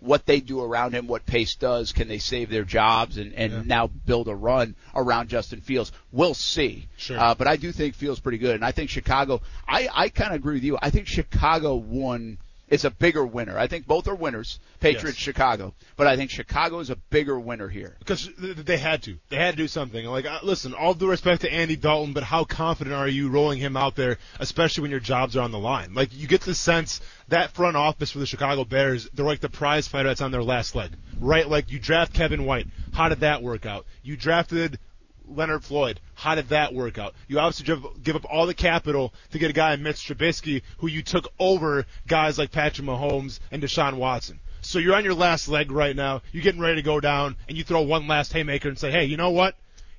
what 0.00 0.26
they 0.26 0.40
do 0.40 0.60
around 0.60 0.92
him, 0.92 1.06
what 1.06 1.26
Pace 1.26 1.54
does, 1.54 1.92
can 1.92 2.08
they 2.08 2.18
save 2.18 2.50
their 2.50 2.64
jobs 2.64 3.16
and, 3.16 3.32
and 3.34 3.52
yeah. 3.52 3.62
now 3.64 3.86
build 3.86 4.28
a 4.28 4.34
run 4.34 4.74
around 4.94 5.28
Justin 5.28 5.60
Fields? 5.60 5.92
We'll 6.12 6.34
see. 6.34 6.88
Sure. 6.96 7.18
Uh, 7.18 7.34
but 7.34 7.46
I 7.46 7.56
do 7.56 7.72
think 7.72 7.94
Fields 7.94 8.20
pretty 8.20 8.38
good. 8.38 8.54
And 8.54 8.64
I 8.64 8.72
think 8.72 8.90
Chicago, 8.90 9.40
I, 9.66 9.88
I 9.92 10.08
kind 10.08 10.30
of 10.30 10.36
agree 10.36 10.54
with 10.54 10.64
you. 10.64 10.78
I 10.80 10.90
think 10.90 11.06
Chicago 11.06 11.74
won 11.76 12.38
is 12.68 12.84
a 12.84 12.90
bigger 12.90 13.24
winner. 13.24 13.58
I 13.58 13.66
think 13.66 13.86
both 13.86 14.08
are 14.08 14.14
winners, 14.14 14.58
Patriots, 14.80 15.18
yes. 15.18 15.24
Chicago, 15.24 15.74
but 15.96 16.06
I 16.06 16.16
think 16.16 16.30
Chicago 16.30 16.80
is 16.80 16.90
a 16.90 16.96
bigger 16.96 17.38
winner 17.38 17.68
here 17.68 17.96
because 17.98 18.28
they 18.38 18.76
had 18.76 19.02
to. 19.04 19.18
They 19.28 19.36
had 19.36 19.52
to 19.52 19.56
do 19.56 19.68
something. 19.68 20.04
Like, 20.06 20.26
uh, 20.26 20.40
listen, 20.42 20.74
all 20.74 20.94
due 20.94 21.08
respect 21.08 21.42
to 21.42 21.52
Andy 21.52 21.76
Dalton, 21.76 22.12
but 22.12 22.24
how 22.24 22.44
confident 22.44 22.96
are 22.96 23.08
you 23.08 23.28
rolling 23.28 23.58
him 23.58 23.76
out 23.76 23.96
there, 23.96 24.18
especially 24.40 24.82
when 24.82 24.90
your 24.90 25.00
jobs 25.00 25.36
are 25.36 25.42
on 25.42 25.52
the 25.52 25.58
line? 25.58 25.94
Like, 25.94 26.10
you 26.12 26.26
get 26.26 26.42
the 26.42 26.54
sense 26.54 27.00
that 27.28 27.52
front 27.52 27.76
office 27.76 28.10
for 28.10 28.18
the 28.18 28.26
Chicago 28.26 28.64
Bears, 28.64 29.08
they're 29.14 29.24
like 29.24 29.40
the 29.40 29.48
prize 29.48 29.86
fighter 29.86 30.08
that's 30.08 30.20
on 30.20 30.30
their 30.30 30.42
last 30.42 30.74
leg, 30.74 30.90
right? 31.20 31.48
Like, 31.48 31.70
you 31.70 31.78
draft 31.78 32.12
Kevin 32.12 32.44
White. 32.44 32.66
How 32.92 33.08
did 33.08 33.20
that 33.20 33.42
work 33.42 33.66
out? 33.66 33.86
You 34.02 34.16
drafted 34.16 34.78
Leonard 35.28 35.64
Floyd. 35.64 36.00
How 36.14 36.34
did 36.34 36.48
that 36.50 36.74
work 36.74 36.98
out? 36.98 37.14
You 37.28 37.38
obviously 37.38 37.66
give, 38.02 38.16
up 38.16 38.24
all 38.30 38.46
the 38.46 38.54
capital 38.54 39.12
to 39.30 39.38
get 39.38 39.50
a 39.50 39.54
guy 39.54 39.76
Mitch 39.76 40.06
Trubisky 40.06 40.62
who 40.78 40.86
you 40.86 41.02
took 41.02 41.28
over 41.38 41.86
guys 42.06 42.38
like 42.38 42.52
Patrick 42.52 42.86
Mahomes 42.86 43.40
and 43.50 43.62
Deshaun 43.62 43.94
Watson. 43.94 44.40
So 44.60 44.78
you're 44.78 44.96
on 44.96 45.04
your 45.04 45.14
last 45.14 45.48
leg 45.48 45.70
right 45.70 45.94
now. 45.94 46.22
You're 46.32 46.42
getting 46.42 46.60
ready 46.60 46.76
to 46.76 46.82
go 46.82 46.98
down, 46.98 47.36
and 47.48 47.56
you 47.56 47.62
throw 47.62 47.82
one 47.82 48.08
last 48.08 48.32
haymaker 48.32 48.68
and 48.68 48.78
say, 48.78 48.90
hey, 48.90 49.04
you 49.04 49.16
know 49.16 49.30
what? 49.30 49.54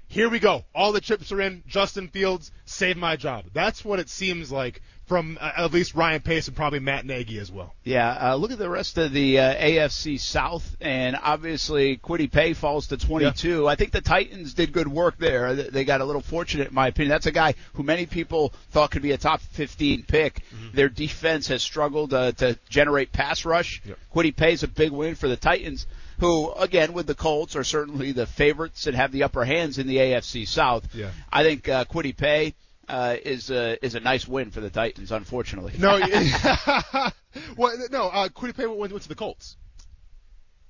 Here 0.09 0.29
we 0.29 0.39
go. 0.39 0.63
All 0.73 0.91
the 0.91 1.01
chips 1.01 1.31
are 1.31 1.41
in. 1.41 1.63
Justin 1.67 2.07
Fields, 2.07 2.51
save 2.65 2.97
my 2.97 3.15
job. 3.17 3.45
That's 3.53 3.83
what 3.83 3.99
it 3.99 4.09
seems 4.09 4.51
like 4.51 4.81
from 5.07 5.37
uh, 5.39 5.51
at 5.57 5.73
least 5.73 5.95
Ryan 5.95 6.21
Pace 6.21 6.47
and 6.47 6.55
probably 6.55 6.79
Matt 6.79 7.05
Nagy 7.05 7.39
as 7.39 7.51
well. 7.51 7.73
Yeah, 7.83 8.31
uh, 8.31 8.35
look 8.35 8.51
at 8.51 8.59
the 8.59 8.69
rest 8.69 8.97
of 8.97 9.13
the 9.13 9.39
uh, 9.39 9.55
AFC 9.55 10.19
South, 10.19 10.75
and 10.81 11.17
obviously 11.21 11.97
Kwity 11.97 12.31
Paye 12.31 12.53
falls 12.53 12.87
to 12.87 12.97
22. 12.97 13.63
Yeah. 13.63 13.67
I 13.67 13.75
think 13.75 13.91
the 13.91 14.01
Titans 14.01 14.53
did 14.53 14.73
good 14.73 14.87
work 14.87 15.17
there. 15.17 15.55
They 15.55 15.85
got 15.85 16.01
a 16.01 16.05
little 16.05 16.21
fortunate, 16.21 16.67
in 16.67 16.73
my 16.73 16.87
opinion. 16.87 17.09
That's 17.09 17.25
a 17.25 17.31
guy 17.31 17.55
who 17.73 17.83
many 17.83 18.05
people 18.05 18.53
thought 18.71 18.91
could 18.91 19.01
be 19.01 19.13
a 19.13 19.17
top 19.17 19.39
15 19.39 20.03
pick. 20.03 20.35
Mm-hmm. 20.35 20.75
Their 20.75 20.89
defense 20.89 21.47
has 21.47 21.63
struggled 21.63 22.13
uh, 22.13 22.33
to 22.33 22.59
generate 22.69 23.13
pass 23.13 23.45
rush. 23.45 23.81
Yep. 23.85 23.97
Kwity 24.13 24.35
Paye 24.35 24.53
is 24.53 24.63
a 24.63 24.67
big 24.67 24.91
win 24.91 25.15
for 25.15 25.29
the 25.29 25.37
Titans 25.37 25.87
who, 26.19 26.51
again, 26.53 26.93
with 26.93 27.07
the 27.07 27.15
Colts, 27.15 27.55
are 27.55 27.63
certainly 27.63 28.11
the 28.11 28.25
favorites 28.25 28.87
and 28.87 28.95
have 28.95 29.11
the 29.11 29.23
upper 29.23 29.45
hands 29.45 29.77
in 29.77 29.87
the 29.87 29.97
AFC 29.97 30.47
South. 30.47 30.83
Yeah. 30.93 31.11
I 31.31 31.43
think 31.43 31.69
uh, 31.69 31.85
Kwity 31.85 32.15
Paye 32.15 32.55
uh, 32.87 33.15
is 33.23 33.49
a 33.49 33.83
is 33.85 33.95
a 33.95 33.99
nice 33.99 34.27
win 34.27 34.51
for 34.51 34.61
the 34.61 34.69
Titans. 34.69 35.11
Unfortunately, 35.11 35.73
no, 35.77 35.99
well, 37.57 37.77
no. 37.91 38.07
Uh, 38.07 38.29
Paye 38.29 38.65
went, 38.65 38.91
went 38.91 39.03
to 39.03 39.09
the 39.09 39.15
Colts. 39.15 39.57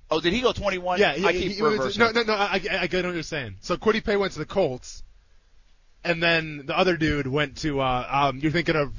Oh, 0.09 0.21
did 0.21 0.31
he 0.31 0.39
go 0.39 0.53
21? 0.53 0.99
Yeah, 0.99 1.15
he, 1.15 1.25
I 1.25 1.33
keep 1.33 1.51
he, 1.51 1.61
reversing. 1.61 1.99
No, 1.99 2.11
no, 2.11 2.23
no. 2.23 2.33
I, 2.33 2.61
I, 2.71 2.79
what 2.81 2.93
you're 2.93 3.23
saying. 3.23 3.57
So 3.59 3.75
Paye 3.75 4.15
went 4.15 4.33
to 4.33 4.39
the 4.39 4.45
Colts, 4.45 5.03
and 6.03 6.23
then 6.23 6.63
the 6.65 6.77
other 6.77 6.97
dude 6.97 7.27
went 7.27 7.57
to. 7.57 7.81
Uh, 7.81 8.07
um, 8.09 8.39
you're 8.39 8.51
thinking 8.51 8.75
of 8.75 8.93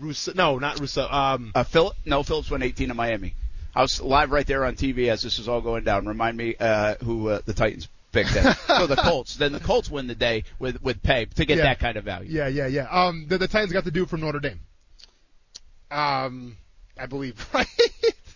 Rousseau? 0.00 0.32
No, 0.34 0.58
not 0.58 0.78
Rousseau. 0.78 1.08
Um, 1.10 1.52
uh, 1.54 1.64
Phil, 1.64 1.92
no, 2.04 2.22
Phillips 2.22 2.50
went 2.50 2.62
18 2.62 2.88
to 2.88 2.94
Miami. 2.94 3.34
I 3.74 3.80
was 3.80 4.00
live 4.02 4.30
right 4.30 4.46
there 4.46 4.66
on 4.66 4.74
TV 4.74 5.08
as 5.08 5.22
this 5.22 5.38
is 5.38 5.48
all 5.48 5.62
going 5.62 5.84
down. 5.84 6.06
Remind 6.06 6.36
me 6.36 6.54
uh, 6.60 6.96
who 7.02 7.28
uh, 7.28 7.40
the 7.46 7.54
Titans 7.54 7.88
picked 8.12 8.36
it. 8.36 8.56
so 8.66 8.86
the 8.86 8.96
Colts. 8.96 9.36
Then 9.36 9.52
the 9.52 9.60
Colts 9.60 9.90
win 9.90 10.06
the 10.06 10.14
day 10.14 10.44
with 10.58 10.82
with 10.82 11.02
Paye 11.02 11.26
to 11.26 11.44
get 11.44 11.58
yeah. 11.58 11.64
that 11.64 11.80
kind 11.80 11.96
of 11.96 12.04
value. 12.04 12.30
Yeah, 12.30 12.48
yeah, 12.48 12.66
yeah. 12.66 12.88
Um, 12.88 13.26
the, 13.28 13.38
the 13.38 13.48
Titans 13.48 13.72
got 13.72 13.84
the 13.84 13.90
dude 13.90 14.08
from 14.08 14.20
Notre 14.20 14.40
Dame. 14.40 14.60
Um, 15.90 16.56
I 16.98 17.06
believe 17.06 17.34
right. 17.54 17.66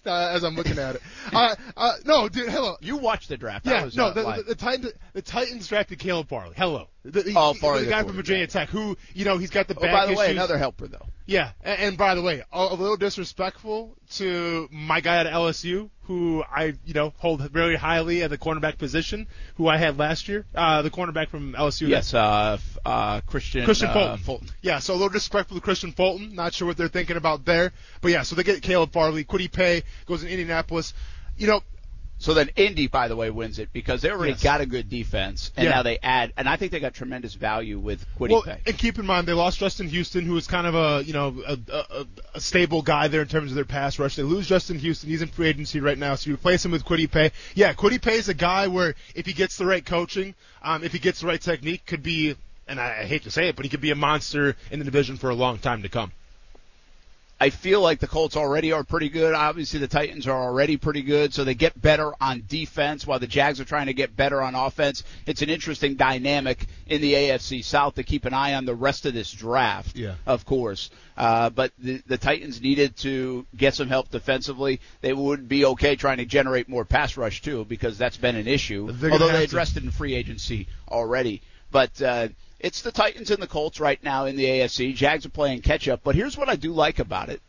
Uh, 0.04 0.30
as 0.32 0.44
I'm 0.44 0.54
looking 0.54 0.78
at 0.78 0.94
it. 0.94 1.02
Uh, 1.32 1.56
uh, 1.76 1.92
no, 2.04 2.28
dude, 2.28 2.48
hello. 2.48 2.76
You 2.80 2.96
watched 2.96 3.28
the 3.28 3.36
draft. 3.36 3.66
Yeah, 3.66 3.86
was, 3.86 3.96
no, 3.96 4.12
the, 4.12 4.22
the, 4.22 4.42
the, 4.50 4.54
Titans, 4.54 4.92
the 5.14 5.22
Titans 5.22 5.66
drafted 5.66 5.98
Caleb 5.98 6.28
Farley. 6.28 6.54
Hello. 6.56 6.86
The, 7.12 7.32
oh, 7.36 7.54
Farley, 7.54 7.84
the 7.84 7.90
guy 7.90 8.02
from 8.02 8.12
Virginia 8.12 8.46
Tech, 8.46 8.68
who 8.68 8.96
you 9.14 9.24
know 9.24 9.38
he's 9.38 9.50
got 9.50 9.68
the 9.68 9.76
oh, 9.76 9.80
back 9.80 9.92
by 9.92 10.06
the 10.06 10.12
issues. 10.12 10.18
way, 10.18 10.30
another 10.32 10.58
helper 10.58 10.88
though. 10.88 11.06
Yeah, 11.24 11.52
and, 11.62 11.80
and 11.80 11.98
by 11.98 12.14
the 12.14 12.22
way, 12.22 12.42
a, 12.52 12.58
a, 12.58 12.74
little 12.74 12.96
disrespectful 12.96 13.94
to 14.14 14.68
my 14.72 15.00
guy 15.00 15.18
at 15.18 15.26
LSU, 15.26 15.90
who 16.04 16.42
I 16.42 16.74
you 16.84 16.94
know 16.94 17.12
hold 17.18 17.40
very 17.50 17.76
highly 17.76 18.22
at 18.22 18.30
the 18.30 18.38
cornerback 18.38 18.78
position, 18.78 19.28
who 19.56 19.68
I 19.68 19.76
had 19.76 19.98
last 19.98 20.28
year, 20.28 20.46
uh, 20.54 20.82
the 20.82 20.90
cornerback 20.90 21.28
from 21.28 21.52
LSU. 21.52 21.88
Yes, 21.88 22.12
uh, 22.12 22.58
uh. 22.84 23.20
Kristian 23.20 23.66
Fulton. 23.66 23.88
Uh, 23.88 24.16
Fulton. 24.16 24.48
Yeah, 24.62 24.80
so 24.80 24.92
a 24.92 24.96
little 24.96 25.08
disrespectful 25.08 25.60
to 25.60 25.64
Kristian 25.64 25.94
Fulton. 25.94 26.34
Not 26.34 26.54
sure 26.54 26.66
what 26.66 26.76
they're 26.76 26.88
thinking 26.88 27.16
about 27.16 27.44
there, 27.44 27.72
but 28.00 28.10
yeah, 28.10 28.22
so 28.22 28.34
they 28.34 28.42
get 28.42 28.62
Caleb 28.62 28.92
Farley. 28.92 29.24
Kwity 29.24 29.50
Paye 29.50 29.84
goes 30.06 30.24
in 30.24 30.28
Indianapolis. 30.28 30.92
You 31.36 31.46
know, 31.46 31.60
so 32.18 32.32
then 32.32 32.50
Indy, 32.56 32.86
by 32.86 33.08
the 33.08 33.16
way, 33.16 33.28
wins 33.30 33.58
it 33.58 33.72
because 33.72 34.00
they 34.00 34.10
already 34.10 34.32
yes. 34.32 34.42
got 34.42 34.60
a 34.62 34.66
good 34.66 34.88
defense, 34.88 35.52
and 35.56 35.64
yeah. 35.64 35.70
now 35.70 35.82
they 35.82 35.98
add, 36.02 36.32
and 36.36 36.48
I 36.48 36.56
think 36.56 36.72
they 36.72 36.80
got 36.80 36.94
tremendous 36.94 37.34
value 37.34 37.78
with 37.78 38.06
Kwity 38.18 38.30
well, 38.30 38.42
Paye. 38.42 38.60
And 38.66 38.78
keep 38.78 38.98
in 38.98 39.04
mind, 39.04 39.28
they 39.28 39.34
lost 39.34 39.58
Justin 39.58 39.88
Houston, 39.88 40.24
who 40.24 40.32
was 40.32 40.46
kind 40.46 40.66
of 40.66 40.74
a 40.74 41.04
you 41.04 41.12
know 41.12 41.36
a, 41.46 41.58
a, 41.70 42.06
a, 42.34 42.40
stable 42.40 42.80
guy 42.80 43.08
there 43.08 43.20
in 43.20 43.28
terms 43.28 43.50
of 43.50 43.54
their 43.54 43.66
pass 43.66 43.98
rush. 43.98 44.16
They 44.16 44.22
lose 44.22 44.48
Justin 44.48 44.78
Houston; 44.78 45.10
he's 45.10 45.20
in 45.20 45.28
free 45.28 45.48
agency 45.48 45.80
right 45.80 45.98
now, 45.98 46.14
so 46.14 46.30
you 46.30 46.34
replace 46.34 46.64
him 46.64 46.70
with 46.70 46.84
Kwity 46.84 47.10
Paye. 47.10 47.32
Yeah, 47.54 47.74
Kwity 47.74 48.00
Paye 48.00 48.16
is 48.16 48.30
a 48.30 48.34
guy 48.34 48.68
where 48.68 48.94
if 49.14 49.26
he 49.26 49.34
gets 49.34 49.58
the 49.58 49.66
right 49.66 49.84
coaching, 49.84 50.34
um, 50.62 50.84
if 50.84 50.92
he 50.92 50.98
gets 50.98 51.20
the 51.20 51.26
right 51.26 51.40
technique, 51.40 51.84
could 51.84 52.02
be, 52.02 52.34
and 52.66 52.80
I, 52.80 53.00
I 53.00 53.04
hate 53.04 53.24
to 53.24 53.30
say 53.30 53.48
it, 53.48 53.56
but 53.56 53.66
he 53.66 53.68
could 53.68 53.82
be 53.82 53.90
a 53.90 53.96
monster 53.96 54.56
in 54.70 54.78
the 54.78 54.86
division 54.86 55.18
for 55.18 55.28
a 55.28 55.34
long 55.34 55.58
time 55.58 55.82
to 55.82 55.90
come. 55.90 56.12
I 57.38 57.50
feel 57.50 57.82
like 57.82 58.00
the 58.00 58.06
Colts 58.06 58.34
already 58.34 58.72
are 58.72 58.82
pretty 58.82 59.10
good. 59.10 59.34
Obviously, 59.34 59.78
the 59.78 59.88
Titans 59.88 60.26
are 60.26 60.42
already 60.42 60.78
pretty 60.78 61.02
good, 61.02 61.34
so 61.34 61.44
they 61.44 61.54
get 61.54 61.78
better 61.80 62.12
on 62.18 62.44
defense 62.48 63.06
while 63.06 63.18
the 63.18 63.26
Jags 63.26 63.60
are 63.60 63.64
trying 63.66 63.86
to 63.86 63.92
get 63.92 64.16
better 64.16 64.40
on 64.40 64.54
offense. 64.54 65.04
It's 65.26 65.42
an 65.42 65.50
interesting 65.50 65.96
dynamic 65.96 66.66
in 66.86 67.02
the 67.02 67.12
AFC 67.12 67.62
South 67.62 67.96
to 67.96 68.02
keep 68.02 68.24
an 68.24 68.32
eye 68.32 68.54
on 68.54 68.64
the 68.64 68.74
rest 68.74 69.04
of 69.04 69.12
this 69.12 69.30
draft, 69.30 69.96
yeah. 69.96 70.14
of 70.24 70.46
course. 70.46 70.88
Uh, 71.14 71.50
but 71.50 71.72
the, 71.78 72.02
the 72.06 72.16
Titans 72.16 72.62
needed 72.62 72.96
to 72.98 73.44
get 73.54 73.74
some 73.74 73.88
help 73.88 74.10
defensively. 74.10 74.80
They 75.02 75.12
would 75.12 75.46
be 75.46 75.66
okay 75.66 75.94
trying 75.94 76.18
to 76.18 76.24
generate 76.24 76.70
more 76.70 76.86
pass 76.86 77.18
rush, 77.18 77.42
too, 77.42 77.66
because 77.66 77.98
that's 77.98 78.16
been 78.16 78.36
an 78.36 78.46
issue, 78.46 78.88
although 78.88 79.28
they 79.28 79.44
addressed 79.44 79.74
to. 79.74 79.80
it 79.80 79.84
in 79.84 79.90
free 79.90 80.14
agency 80.14 80.68
already. 80.88 81.42
But 81.70 82.00
uh, 82.00 82.28
it's 82.60 82.82
the 82.82 82.92
Titans 82.92 83.30
and 83.30 83.42
the 83.42 83.46
Colts 83.46 83.80
right 83.80 84.02
now 84.02 84.26
in 84.26 84.36
the 84.36 84.44
AFC. 84.44 84.94
Jags 84.94 85.26
are 85.26 85.30
playing 85.30 85.62
catch 85.62 85.88
up, 85.88 86.00
but 86.02 86.14
here's 86.14 86.36
what 86.36 86.48
I 86.48 86.56
do 86.56 86.72
like 86.72 86.98
about 86.98 87.28
it. 87.28 87.40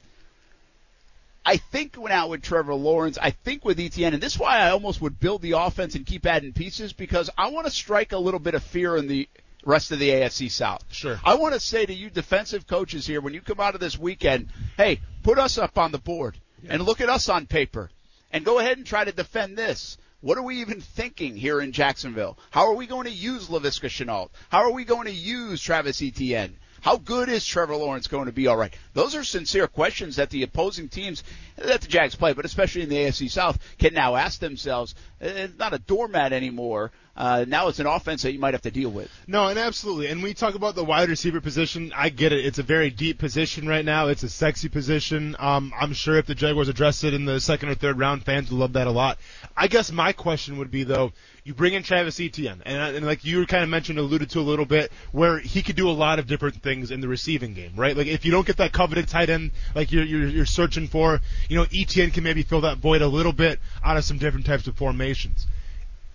I 1.45 1.55
think 1.55 1.97
now 1.97 2.27
with 2.27 2.41
Trevor 2.41 2.73
Lawrence, 2.73 3.17
I 3.17 3.31
think 3.31 3.63
with 3.63 3.77
ETN, 3.77 4.13
and 4.13 4.21
this 4.21 4.33
is 4.33 4.39
why 4.39 4.57
I 4.57 4.71
almost 4.71 5.01
would 5.01 5.17
build 5.17 5.41
the 5.41 5.53
offense 5.53 5.95
and 5.95 6.05
keep 6.05 6.25
adding 6.25 6.51
pieces 6.51 6.91
because 6.91 7.29
I 7.37 7.47
want 7.51 7.65
to 7.67 7.71
strike 7.71 8.11
a 8.11 8.17
little 8.17 8.41
bit 8.41 8.53
of 8.53 8.63
fear 8.63 8.97
in 8.97 9.07
the 9.07 9.29
rest 9.63 9.91
of 9.91 9.99
the 9.99 10.09
AFC 10.09 10.51
South. 10.51 10.83
Sure. 10.91 11.19
I 11.23 11.35
want 11.35 11.53
to 11.53 11.61
say 11.61 11.85
to 11.85 11.93
you 11.93 12.09
defensive 12.09 12.67
coaches 12.67 13.07
here, 13.07 13.21
when 13.21 13.33
you 13.33 13.39
come 13.39 13.61
out 13.61 13.75
of 13.75 13.79
this 13.79 13.97
weekend, 13.97 14.49
hey, 14.75 14.99
put 15.23 15.39
us 15.39 15.57
up 15.57 15.77
on 15.77 15.93
the 15.93 15.97
board 15.97 16.37
yeah. 16.63 16.73
and 16.73 16.83
look 16.83 16.99
at 16.99 17.09
us 17.09 17.29
on 17.29 17.45
paper 17.45 17.89
and 18.31 18.43
go 18.43 18.59
ahead 18.59 18.77
and 18.77 18.85
try 18.85 19.05
to 19.05 19.13
defend 19.13 19.57
this. 19.57 19.97
What 20.19 20.39
are 20.39 20.43
we 20.43 20.61
even 20.61 20.81
thinking 20.81 21.35
here 21.35 21.61
in 21.61 21.71
Jacksonville? 21.71 22.39
How 22.49 22.71
are 22.71 22.75
we 22.75 22.87
going 22.87 23.05
to 23.05 23.11
use 23.11 23.49
Laviska 23.49 23.87
Shenault? 23.87 24.31
How 24.49 24.63
are 24.63 24.71
we 24.71 24.83
going 24.83 25.05
to 25.05 25.13
use 25.13 25.61
Travis 25.61 26.01
Etienne? 26.01 26.57
How 26.81 26.97
good 26.97 27.29
is 27.29 27.45
Trevor 27.45 27.75
Lawrence 27.75 28.07
going 28.07 28.25
to 28.25 28.31
be? 28.31 28.47
All 28.47 28.57
right. 28.57 28.73
Those 28.93 29.15
are 29.15 29.23
sincere 29.23 29.67
questions 29.67 30.17
that 30.17 30.29
the 30.29 30.43
opposing 30.43 30.89
teams 30.89 31.23
that 31.57 31.81
the 31.81 31.87
Jags 31.87 32.15
play, 32.15 32.33
but 32.33 32.45
especially 32.45 32.83
in 32.83 32.89
the 32.89 32.97
AFC 32.97 33.29
South, 33.29 33.59
can 33.77 33.93
now 33.93 34.15
ask 34.15 34.39
themselves. 34.39 34.95
It's 35.19 35.57
not 35.57 35.73
a 35.73 35.79
doormat 35.79 36.33
anymore. 36.33 36.91
Uh, 37.17 37.45
now 37.47 37.67
it's 37.67 37.79
an 37.79 37.87
offense 37.87 38.21
that 38.21 38.31
you 38.31 38.39
might 38.39 38.53
have 38.53 38.61
to 38.61 38.69
deal 38.69 38.91
with. 38.91 39.09
No, 39.25 39.47
and 39.47 39.57
absolutely. 39.57 40.07
And 40.07 40.21
we 40.21 40.35
talk 40.35 40.53
about 40.53 40.75
the 40.75 40.83
wide 40.83 41.09
receiver 41.09 41.41
position. 41.41 41.91
I 41.95 42.09
get 42.09 42.31
it. 42.31 42.45
It's 42.45 42.59
a 42.59 42.63
very 42.63 42.91
deep 42.91 43.17
position 43.17 43.67
right 43.67 43.83
now. 43.83 44.07
It's 44.07 44.21
a 44.21 44.29
sexy 44.29 44.69
position. 44.69 45.35
Um, 45.39 45.73
I'm 45.75 45.93
sure 45.93 46.17
if 46.17 46.27
the 46.27 46.35
Jaguars 46.35 46.69
address 46.69 47.03
it 47.03 47.15
in 47.15 47.25
the 47.25 47.39
second 47.39 47.69
or 47.69 47.75
third 47.75 47.97
round, 47.97 48.23
fans 48.23 48.51
would 48.51 48.59
love 48.59 48.73
that 48.73 48.85
a 48.85 48.91
lot. 48.91 49.17
I 49.55 49.67
guess 49.67 49.91
my 49.91 50.13
question 50.13 50.59
would 50.59 50.69
be 50.69 50.83
though, 50.83 51.11
you 51.47 51.53
bring 51.53 51.73
in 51.73 51.81
Travis 51.81 52.19
Etienne, 52.19 52.61
and, 52.65 52.97
and 52.97 53.05
like 53.05 53.23
you 53.23 53.45
kind 53.45 53.63
of 53.63 53.69
mentioned, 53.69 53.97
alluded 53.97 54.31
to 54.31 54.39
a 54.39 54.41
little 54.41 54.65
bit, 54.65 54.91
where 55.13 55.39
he 55.39 55.63
could 55.63 55.77
do 55.77 55.89
a 55.89 55.91
lot 55.91 56.19
of 56.19 56.27
different 56.27 56.61
things 56.61 56.91
in 56.91 56.99
the 56.99 57.07
receiving 57.07 57.53
game, 57.53 57.71
right? 57.77 57.95
Like 57.95 58.07
if 58.07 58.25
you 58.25 58.31
don't 58.31 58.45
get 58.45 58.57
that 58.57 58.73
coveted 58.73 59.07
tight 59.07 59.29
end, 59.29 59.51
like 59.73 59.93
you're 59.93 60.03
you're, 60.03 60.27
you're 60.27 60.45
searching 60.45 60.89
for, 60.89 61.21
you 61.47 61.55
know, 61.55 61.65
Etienne 61.73 62.11
can 62.11 62.25
maybe 62.25 62.43
fill 62.43 62.59
that 62.61 62.79
void 62.79 63.01
a 63.01 63.07
little 63.07 63.31
bit 63.31 63.61
out 63.81 63.95
of 63.95 64.03
some 64.03 64.17
different 64.17 64.45
types 64.45 64.67
of 64.67 64.75
formations. 64.75 65.47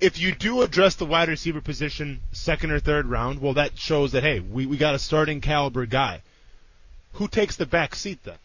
If 0.01 0.21
you 0.21 0.35
do 0.35 0.61
address 0.61 0.97
the 0.97 1.07
wide 1.07 1.31
receiver 1.31 1.63
position 1.63 2.21
second 2.33 2.71
or 2.71 2.79
third 2.79 3.07
round, 3.07 3.41
well, 3.41 3.55
that 3.55 3.79
shows 3.79 4.13
that 4.13 4.23
hey, 4.23 4.41
we 4.41 4.67
we 4.67 4.77
got 4.77 4.95
a 4.95 4.99
starting 4.99 5.41
caliber 5.41 5.87
guy. 5.87 6.21
Who 7.15 7.27
takes 7.27 7.57
the 7.57 7.65
back 7.65 7.95
seat 7.95 8.19
then? 8.25 8.37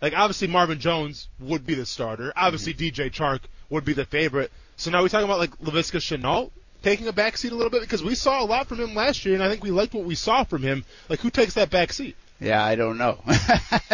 Like 0.00 0.12
obviously 0.16 0.46
Marvin 0.46 0.78
Jones 0.78 1.26
would 1.40 1.66
be 1.66 1.74
the 1.74 1.86
starter. 1.86 2.32
Obviously 2.36 2.72
mm-hmm. 2.72 3.00
DJ 3.00 3.10
Chark 3.10 3.40
would 3.68 3.84
be 3.84 3.94
the 3.94 4.04
favorite. 4.04 4.52
So 4.76 4.90
now 4.90 5.02
we're 5.02 5.08
talking 5.08 5.24
about 5.24 5.38
like 5.38 5.58
Laviska 5.58 5.98
Shenault 6.00 6.50
taking 6.82 7.08
a 7.08 7.12
back 7.12 7.36
seat 7.36 7.52
a 7.52 7.54
little 7.54 7.70
bit 7.70 7.80
because 7.80 8.02
we 8.02 8.14
saw 8.14 8.42
a 8.42 8.46
lot 8.46 8.68
from 8.68 8.78
him 8.78 8.94
last 8.94 9.24
year, 9.24 9.34
and 9.34 9.42
I 9.42 9.48
think 9.48 9.62
we 9.62 9.70
liked 9.70 9.94
what 9.94 10.04
we 10.04 10.14
saw 10.14 10.44
from 10.44 10.62
him. 10.62 10.84
Like 11.08 11.20
who 11.20 11.30
takes 11.30 11.54
that 11.54 11.70
back 11.70 11.92
seat? 11.92 12.16
Yeah, 12.38 12.62
I 12.62 12.74
don't 12.74 12.98
know. 12.98 13.18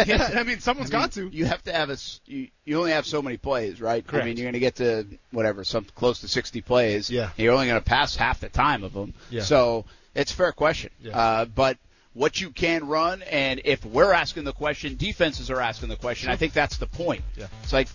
yeah, 0.05 0.31
I 0.35 0.43
mean 0.43 0.59
someone's 0.59 0.93
I 0.93 0.97
mean, 0.97 1.01
got 1.03 1.11
to. 1.13 1.29
You 1.29 1.45
have 1.45 1.63
to 1.63 1.73
have 1.73 1.89
a 1.89 1.97
you, 2.25 2.49
you 2.65 2.77
only 2.77 2.91
have 2.91 3.05
so 3.05 3.21
many 3.21 3.37
plays, 3.37 3.79
right? 3.79 4.05
Correct. 4.05 4.23
I 4.23 4.27
mean, 4.27 4.37
you're 4.37 4.45
going 4.45 4.53
to 4.53 4.59
get 4.59 4.75
to 4.75 5.07
whatever, 5.31 5.63
some 5.63 5.85
close 5.95 6.19
to 6.21 6.27
60 6.27 6.61
plays. 6.61 7.09
Yeah. 7.09 7.29
You're 7.37 7.53
only 7.53 7.67
going 7.67 7.79
to 7.79 7.85
pass 7.85 8.15
half 8.15 8.41
the 8.41 8.49
time 8.49 8.83
of 8.83 8.93
them. 8.93 9.13
Yeah. 9.29 9.43
So 9.43 9.85
it's 10.13 10.33
a 10.33 10.35
fair 10.35 10.51
question. 10.51 10.91
Yeah. 10.99 11.17
Uh, 11.17 11.45
but 11.45 11.77
what 12.13 12.39
you 12.39 12.51
can 12.51 12.85
run, 12.87 13.21
and 13.23 13.61
if 13.63 13.85
we're 13.85 14.11
asking 14.11 14.43
the 14.43 14.53
question, 14.53 14.97
defenses 14.97 15.49
are 15.49 15.61
asking 15.61 15.89
the 15.89 15.95
question. 15.95 16.29
I 16.29 16.35
think 16.35 16.53
that's 16.53 16.77
the 16.77 16.87
point. 16.87 17.23
Yeah. 17.37 17.47
It's 17.63 17.73
like, 17.73 17.87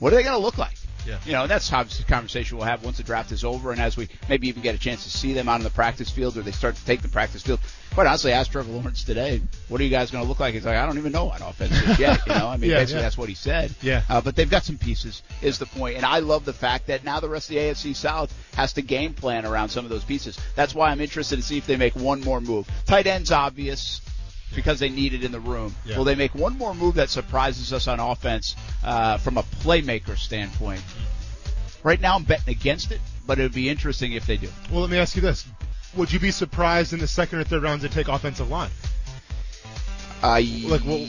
what 0.00 0.12
are 0.12 0.16
they 0.16 0.22
going 0.22 0.36
to 0.36 0.42
look 0.42 0.58
like? 0.58 0.76
Yeah. 1.06 1.18
You 1.24 1.32
know, 1.32 1.46
that's 1.46 1.72
obviously 1.72 2.04
a 2.04 2.08
conversation 2.08 2.56
we'll 2.56 2.66
have 2.66 2.84
once 2.84 2.96
the 2.96 3.02
draft 3.02 3.32
is 3.32 3.44
over 3.44 3.72
and 3.72 3.80
as 3.80 3.96
we 3.96 4.08
maybe 4.28 4.48
even 4.48 4.62
get 4.62 4.74
a 4.74 4.78
chance 4.78 5.04
to 5.04 5.10
see 5.10 5.32
them 5.32 5.48
out 5.48 5.56
on 5.56 5.62
the 5.62 5.70
practice 5.70 6.10
field 6.10 6.36
or 6.36 6.42
they 6.42 6.52
start 6.52 6.76
to 6.76 6.84
take 6.84 7.02
the 7.02 7.08
practice 7.08 7.42
field. 7.42 7.60
Quite 7.92 8.08
honestly, 8.08 8.32
I 8.32 8.38
asked 8.38 8.50
Trevor 8.50 8.72
Lawrence 8.72 9.04
today, 9.04 9.40
what 9.68 9.80
are 9.80 9.84
you 9.84 9.90
guys 9.90 10.10
going 10.10 10.24
to 10.24 10.28
look 10.28 10.40
like? 10.40 10.54
He's 10.54 10.64
like, 10.64 10.76
I 10.76 10.84
don't 10.84 10.98
even 10.98 11.12
know 11.12 11.30
on 11.30 11.40
offense 11.42 11.72
yet. 11.98 12.26
You 12.26 12.34
know, 12.34 12.48
I 12.48 12.56
mean, 12.56 12.70
yeah, 12.70 12.78
basically 12.78 12.98
yeah. 12.98 13.02
that's 13.02 13.18
what 13.18 13.28
he 13.28 13.36
said. 13.36 13.72
Yeah. 13.82 14.02
Uh, 14.08 14.20
but 14.20 14.34
they've 14.34 14.50
got 14.50 14.64
some 14.64 14.78
pieces, 14.78 15.22
is 15.42 15.58
the 15.58 15.66
point. 15.66 15.96
And 15.96 16.04
I 16.04 16.18
love 16.18 16.44
the 16.44 16.52
fact 16.52 16.88
that 16.88 17.04
now 17.04 17.20
the 17.20 17.28
rest 17.28 17.50
of 17.50 17.54
the 17.54 17.60
AFC 17.60 17.94
South 17.94 18.34
has 18.54 18.72
to 18.72 18.82
game 18.82 19.14
plan 19.14 19.46
around 19.46 19.68
some 19.68 19.84
of 19.84 19.90
those 19.90 20.04
pieces. 20.04 20.38
That's 20.56 20.74
why 20.74 20.90
I'm 20.90 21.00
interested 21.00 21.36
to 21.36 21.42
see 21.42 21.58
if 21.58 21.66
they 21.66 21.76
make 21.76 21.94
one 21.94 22.20
more 22.20 22.40
move. 22.40 22.68
Tight 22.84 23.06
end's 23.06 23.30
obvious 23.30 24.00
because 24.54 24.78
they 24.78 24.88
need 24.88 25.12
it 25.14 25.24
in 25.24 25.32
the 25.32 25.40
room. 25.40 25.74
Yeah. 25.84 25.96
Will 25.98 26.04
they 26.04 26.14
make 26.14 26.34
one 26.34 26.56
more 26.56 26.74
move 26.74 26.94
that 26.94 27.10
surprises 27.10 27.72
us 27.72 27.88
on 27.88 28.00
offense 28.00 28.56
uh, 28.82 29.18
from 29.18 29.36
a 29.38 29.42
playmaker 29.42 30.16
standpoint? 30.16 30.82
Right 31.82 32.00
now, 32.00 32.16
I'm 32.16 32.24
betting 32.24 32.54
against 32.54 32.92
it, 32.92 33.00
but 33.26 33.38
it 33.38 33.42
would 33.42 33.52
be 33.54 33.68
interesting 33.68 34.12
if 34.12 34.26
they 34.26 34.36
do. 34.36 34.48
Well, 34.70 34.80
let 34.80 34.90
me 34.90 34.98
ask 34.98 35.16
you 35.16 35.22
this: 35.22 35.46
Would 35.96 36.12
you 36.12 36.18
be 36.18 36.30
surprised 36.30 36.92
in 36.92 36.98
the 36.98 37.06
second 37.06 37.40
or 37.40 37.44
third 37.44 37.62
rounds 37.62 37.82
to 37.82 37.88
take 37.90 38.08
offensive 38.08 38.48
line? 38.50 38.70
Uh, 40.22 40.40
Like, 40.64 40.80
what- 40.82 41.06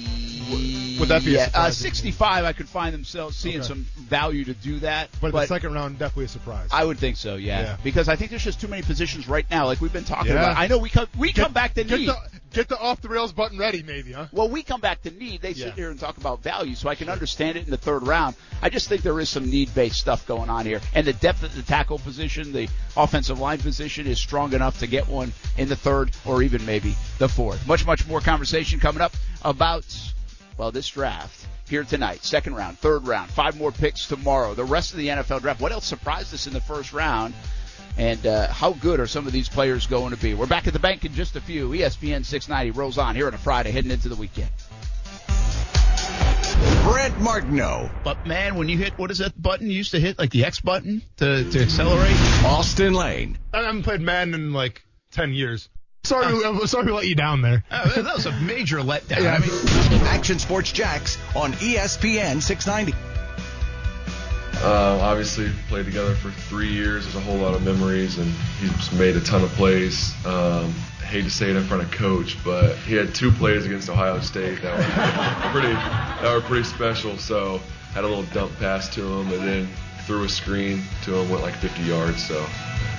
would 0.99 1.09
that 1.09 1.23
be 1.23 1.35
a 1.35 1.39
yeah, 1.47 1.49
uh, 1.53 1.71
65? 1.71 2.45
I 2.45 2.53
could 2.53 2.69
find 2.69 2.93
themselves 2.93 3.35
seeing 3.35 3.57
Okay. 3.59 3.67
some 3.67 3.85
value 3.97 4.45
to 4.45 4.53
do 4.53 4.79
that, 4.79 5.09
But, 5.21 5.31
the 5.33 5.45
second 5.47 5.73
round, 5.73 5.97
definitely 5.99 6.25
a 6.25 6.29
surprise. 6.29 6.69
I 6.71 6.85
would 6.85 6.97
think 6.99 7.17
so, 7.17 7.35
yeah. 7.35 7.61
Yeah. 7.61 7.77
Because 7.83 8.09
I 8.09 8.15
think 8.15 8.29
there's 8.29 8.43
just 8.43 8.61
too 8.61 8.67
many 8.67 8.81
positions 8.83 9.27
right 9.27 9.45
now, 9.49 9.65
like 9.65 9.81
we've 9.81 9.93
been 9.93 10.03
talking 10.05 10.31
Yeah. 10.33 10.39
about. 10.43 10.57
I 10.57 10.67
know 10.67 10.77
we 10.77 10.89
come 10.89 11.07
we 11.17 11.31
Get- 11.31 11.43
come 11.43 11.53
back 11.53 11.73
to 11.75 11.83
get 11.83 11.99
need. 11.99 12.09
the 12.09 12.17
get 12.53 12.69
the 12.69 12.79
off 12.79 13.01
the 13.01 13.09
rails 13.09 13.33
button 13.33 13.57
ready, 13.57 13.83
maybe, 13.83 14.13
huh? 14.13 14.27
Well, 14.31 14.47
we 14.49 14.63
come 14.63 14.79
back 14.79 15.01
to 15.03 15.11
need. 15.11 15.41
They 15.41 15.53
sit 15.53 15.73
here 15.73 15.89
and 15.91 15.99
talk 15.99 16.17
about 16.17 16.41
value, 16.41 16.75
so 16.75 16.87
I 16.89 16.95
can 16.95 17.09
understand 17.09 17.57
it 17.57 17.65
in 17.65 17.71
the 17.71 17.77
third 17.77 18.07
round. 18.07 18.35
I 18.61 18.69
just 18.69 18.87
think 18.87 19.01
there 19.01 19.19
is 19.19 19.29
some 19.29 19.49
need-based 19.49 19.97
stuff 19.99 20.25
going 20.25 20.49
on 20.49 20.65
here, 20.65 20.79
and 20.93 21.05
the 21.05 21.13
depth 21.13 21.43
at 21.43 21.51
the 21.51 21.61
tackle 21.63 21.99
position, 21.99 22.53
the 22.53 22.69
offensive 22.95 23.39
line 23.39 23.57
position, 23.57 24.07
is 24.07 24.19
strong 24.19 24.53
enough 24.53 24.79
to 24.79 24.87
get 24.87 25.07
one 25.09 25.33
in 25.57 25.67
the 25.67 25.75
third 25.75 26.11
or 26.23 26.41
even 26.43 26.65
maybe 26.65 26.95
the 27.17 27.27
fourth. 27.27 27.65
Much, 27.67 27.85
much 27.85 28.07
more 28.07 28.21
conversation 28.21 28.79
coming 28.79 29.01
up 29.01 29.13
about 29.43 29.83
well 30.57 30.71
this 30.71 30.87
draft 30.87 31.45
here 31.67 31.83
tonight, 31.83 32.23
second 32.23 32.55
round, 32.55 32.77
third 32.77 33.07
round, 33.07 33.29
five 33.29 33.57
more 33.57 33.71
picks 33.71 34.07
tomorrow. 34.07 34.53
The 34.53 34.63
rest 34.63 34.91
of 34.91 34.99
the 34.99 35.07
NFL 35.07 35.41
draft. 35.41 35.59
What 35.61 35.71
else 35.71 35.85
surprised 35.85 36.33
us 36.33 36.47
in 36.47 36.53
the 36.53 36.61
first 36.61 36.93
round? 36.93 37.33
And 37.97 38.25
uh, 38.27 38.47
how 38.51 38.73
good 38.73 38.99
are 38.99 39.07
some 39.07 39.25
of 39.25 39.31
these 39.31 39.47
players 39.47 39.87
going 39.87 40.11
to 40.11 40.17
be? 40.17 40.33
We're 40.33 40.47
back 40.47 40.67
at 40.67 40.73
the 40.73 40.79
bank 40.79 41.05
in 41.05 41.13
just 41.13 41.35
a 41.37 41.41
few. 41.41 41.69
ESPN 41.69 42.25
690 42.25 42.71
rolls 42.77 42.97
on 42.97 43.15
here 43.15 43.27
on 43.27 43.33
a 43.33 43.37
Friday, 43.37 43.71
heading 43.71 43.91
into 43.91 44.09
the 44.09 44.15
weekend. 44.15 44.49
Brent 46.83 47.19
Martineau, 47.19 47.89
But 48.03 48.27
man, 48.27 48.55
when 48.55 48.69
you 48.69 48.77
hit 48.77 48.97
what 48.97 49.11
is 49.11 49.17
that 49.19 49.41
button 49.41 49.67
you 49.67 49.73
used 49.77 49.91
to 49.91 49.99
hit, 49.99 50.19
like 50.19 50.29
the 50.29 50.45
X 50.45 50.59
button 50.59 51.01
to, 51.17 51.49
to 51.49 51.61
accelerate? 51.61 52.15
Austin 52.45 52.93
Lane, 52.93 53.37
I 53.53 53.63
haven't 53.63 53.83
played 53.83 54.01
Madden 54.01 54.33
in 54.33 54.53
like 54.53 54.83
ten 55.11 55.33
years. 55.33 55.69
Sorry, 56.03 56.45
I'm 56.45 56.67
sorry 56.67 56.85
to 56.85 56.93
let 56.93 57.07
you 57.07 57.15
down 57.15 57.41
there. 57.41 57.63
Uh, 57.71 58.01
that 58.01 58.15
was 58.15 58.27
a 58.27 58.31
major 58.41 58.77
letdown. 58.77 59.25
I 59.25 59.39
mean, 59.39 59.49
Action 60.25 60.39
Sports 60.39 60.71
Jacks 60.71 61.19
on 61.35 61.53
ESPN 61.53 62.41
690. 62.41 62.97
Uh, 64.55 64.99
obviously, 64.99 65.51
played 65.67 65.85
together 65.85 66.15
for 66.15 66.31
three 66.31 66.73
years. 66.73 67.03
There's 67.03 67.15
a 67.15 67.19
whole 67.19 67.37
lot 67.37 67.53
of 67.53 67.63
memories, 67.63 68.17
and 68.17 68.33
he's 68.59 68.91
made 68.93 69.15
a 69.15 69.21
ton 69.21 69.43
of 69.43 69.51
plays. 69.51 70.15
Um, 70.25 70.71
hate 71.05 71.25
to 71.25 71.29
say 71.29 71.51
it 71.51 71.55
in 71.55 71.63
front 71.65 71.83
of 71.83 71.91
coach, 71.91 72.43
but 72.43 72.75
he 72.77 72.95
had 72.95 73.13
two 73.13 73.29
plays 73.29 73.67
against 73.67 73.87
Ohio 73.87 74.19
State 74.19 74.63
that 74.63 74.75
were 74.75 75.51
pretty 75.51 75.75
that 75.75 76.33
were 76.33 76.41
pretty 76.41 76.63
special. 76.63 77.17
So 77.17 77.59
had 77.93 78.03
a 78.03 78.07
little 78.07 78.23
dump 78.33 78.51
pass 78.57 78.89
to 78.95 79.01
him, 79.03 79.31
and 79.31 79.47
then 79.47 79.69
threw 80.05 80.23
a 80.23 80.29
screen 80.29 80.81
to 81.03 81.15
him, 81.15 81.29
went 81.29 81.41
like 81.41 81.55
50 81.55 81.81
yards. 81.83 82.25
So 82.25 82.45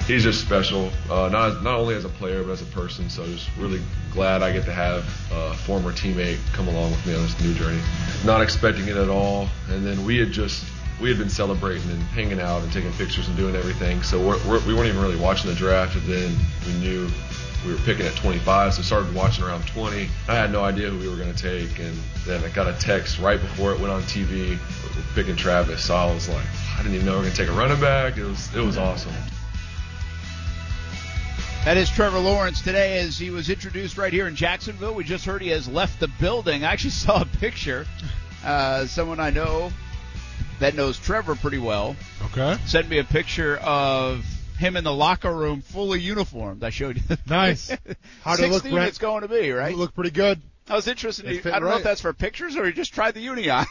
he's 0.07 0.23
just 0.23 0.41
special, 0.41 0.91
uh, 1.11 1.29
not 1.29 1.63
not 1.63 1.79
only 1.79 1.95
as 1.95 2.05
a 2.05 2.09
player 2.09 2.43
but 2.43 2.53
as 2.53 2.63
a 2.63 2.67
person. 2.67 3.09
So 3.11 3.27
just 3.27 3.49
really 3.59 3.81
glad 4.13 4.43
I 4.43 4.53
get 4.53 4.65
to 4.65 4.73
have 4.73 5.05
a 5.33 5.55
former 5.55 5.93
teammate 5.93 6.39
come 6.53 6.69
along 6.69 6.91
with 6.91 7.07
me 7.07 7.15
on 7.15 7.23
this 7.23 7.39
new 7.41 7.55
journey. 7.55 7.81
Not 8.25 8.43
expecting 8.43 8.89
it 8.89 8.97
at 8.97 9.09
all, 9.09 9.49
and 9.71 9.85
then 9.85 10.05
we 10.05 10.19
had 10.19 10.33
just 10.33 10.65
we 11.01 11.09
had 11.11 11.19
been 11.19 11.29
celebrating 11.29 11.91
and 11.91 12.03
hanging 12.03 12.41
out 12.41 12.63
and 12.63 12.73
taking 12.73 12.93
pictures 12.95 13.29
and 13.29 13.37
doing 13.37 13.55
everything. 13.55 14.03
So 14.03 14.19
we're, 14.19 14.39
we're, 14.49 14.67
we 14.67 14.73
weren't 14.73 14.89
even 14.89 15.03
really 15.03 15.19
watching 15.21 15.51
the 15.51 15.57
draft, 15.57 15.95
and 15.95 16.05
then 16.07 16.35
we 16.67 16.73
knew 16.81 17.09
we 17.65 17.73
were 17.73 17.79
picking 17.81 18.07
at 18.07 18.15
25, 18.17 18.75
so 18.75 18.83
started 18.83 19.15
watching 19.15 19.45
around 19.45 19.67
20. 19.67 20.09
I 20.29 20.35
had 20.35 20.53
no 20.53 20.63
idea 20.63 20.91
who 20.91 20.99
we 20.99 21.09
were 21.09 21.17
going 21.17 21.33
to 21.35 21.39
take, 21.43 21.79
and 21.79 21.97
then 22.25 22.43
I 22.45 22.49
got 22.51 22.67
a 22.69 22.73
text 22.79 23.19
right 23.19 23.41
before 23.41 23.73
it 23.73 23.81
went 23.81 23.93
on 23.93 24.03
TV. 24.03 24.51
We're 24.95 25.03
picking 25.15 25.37
Travis, 25.37 25.85
so 25.85 25.95
I 25.95 26.13
was 26.13 26.29
like, 26.29 26.45
I 26.75 26.83
didn't 26.83 26.95
even 26.95 27.07
know 27.07 27.13
we 27.13 27.19
were 27.19 27.23
going 27.25 27.35
to 27.35 27.43
take 27.45 27.49
a 27.49 27.53
running 27.59 27.81
back. 27.81 28.17
It 28.19 28.25
was 28.25 28.55
it 28.55 28.61
was 28.61 28.77
awesome. 28.79 29.13
that 31.65 31.77
is 31.77 31.91
Trevor 31.91 32.19
Lawrence 32.21 32.61
today 32.63 32.99
as 32.99 33.19
he 33.19 33.31
was 33.31 33.51
introduced 33.51 33.99
right 33.99 34.13
here 34.13 34.29
in 34.29 34.37
Jacksonville. 34.37 34.95
We 34.95 35.03
just 35.05 35.25
heard 35.25 35.43
he 35.43 35.49
has 35.49 35.67
left 35.69 35.99
the 35.99 36.09
building. 36.21 36.65
I 36.65 36.73
actually 36.73 36.91
saw 37.05 37.23
a 37.23 37.27
picture. 37.27 37.87
Uh, 38.45 38.87
someone 38.87 39.19
I 39.19 39.31
know 39.31 39.73
that 40.61 40.75
knows 40.75 40.99
Trevor 40.99 41.35
pretty 41.35 41.59
well 41.59 41.97
Okay. 42.27 42.57
sent 42.67 42.89
me 42.89 42.99
a 42.99 43.05
picture 43.05 43.57
of 43.59 44.25
him 44.57 44.77
in 44.77 44.85
the 44.85 44.93
locker 44.93 45.35
room 45.35 45.63
fully 45.63 46.01
uniformed. 46.01 46.65
I 46.65 46.71
showed 46.71 46.97
you. 46.97 47.17
Nice. 47.29 47.71
How'd 48.23 48.41
it 48.41 48.49
look, 48.49 48.63
16 48.63 48.73
Brent? 48.73 48.89
it's 48.89 48.99
going 48.99 49.23
to 49.23 49.29
be, 49.29 49.51
right? 49.51 49.73
You 49.73 49.77
look 49.77 49.95
pretty 49.95 50.11
good. 50.11 50.41
I 50.69 50.75
was 50.75 50.89
interested. 50.89 51.27
It 51.27 51.47
I 51.47 51.59
don't 51.59 51.69
know 51.69 51.77
if 51.77 51.85
that's 51.85 52.01
for 52.01 52.13
pictures 52.13 52.57
or 52.57 52.67
he 52.67 52.73
just 52.73 52.93
tried 52.93 53.15
the 53.15 53.21
uni 53.21 53.49
on. 53.51 53.67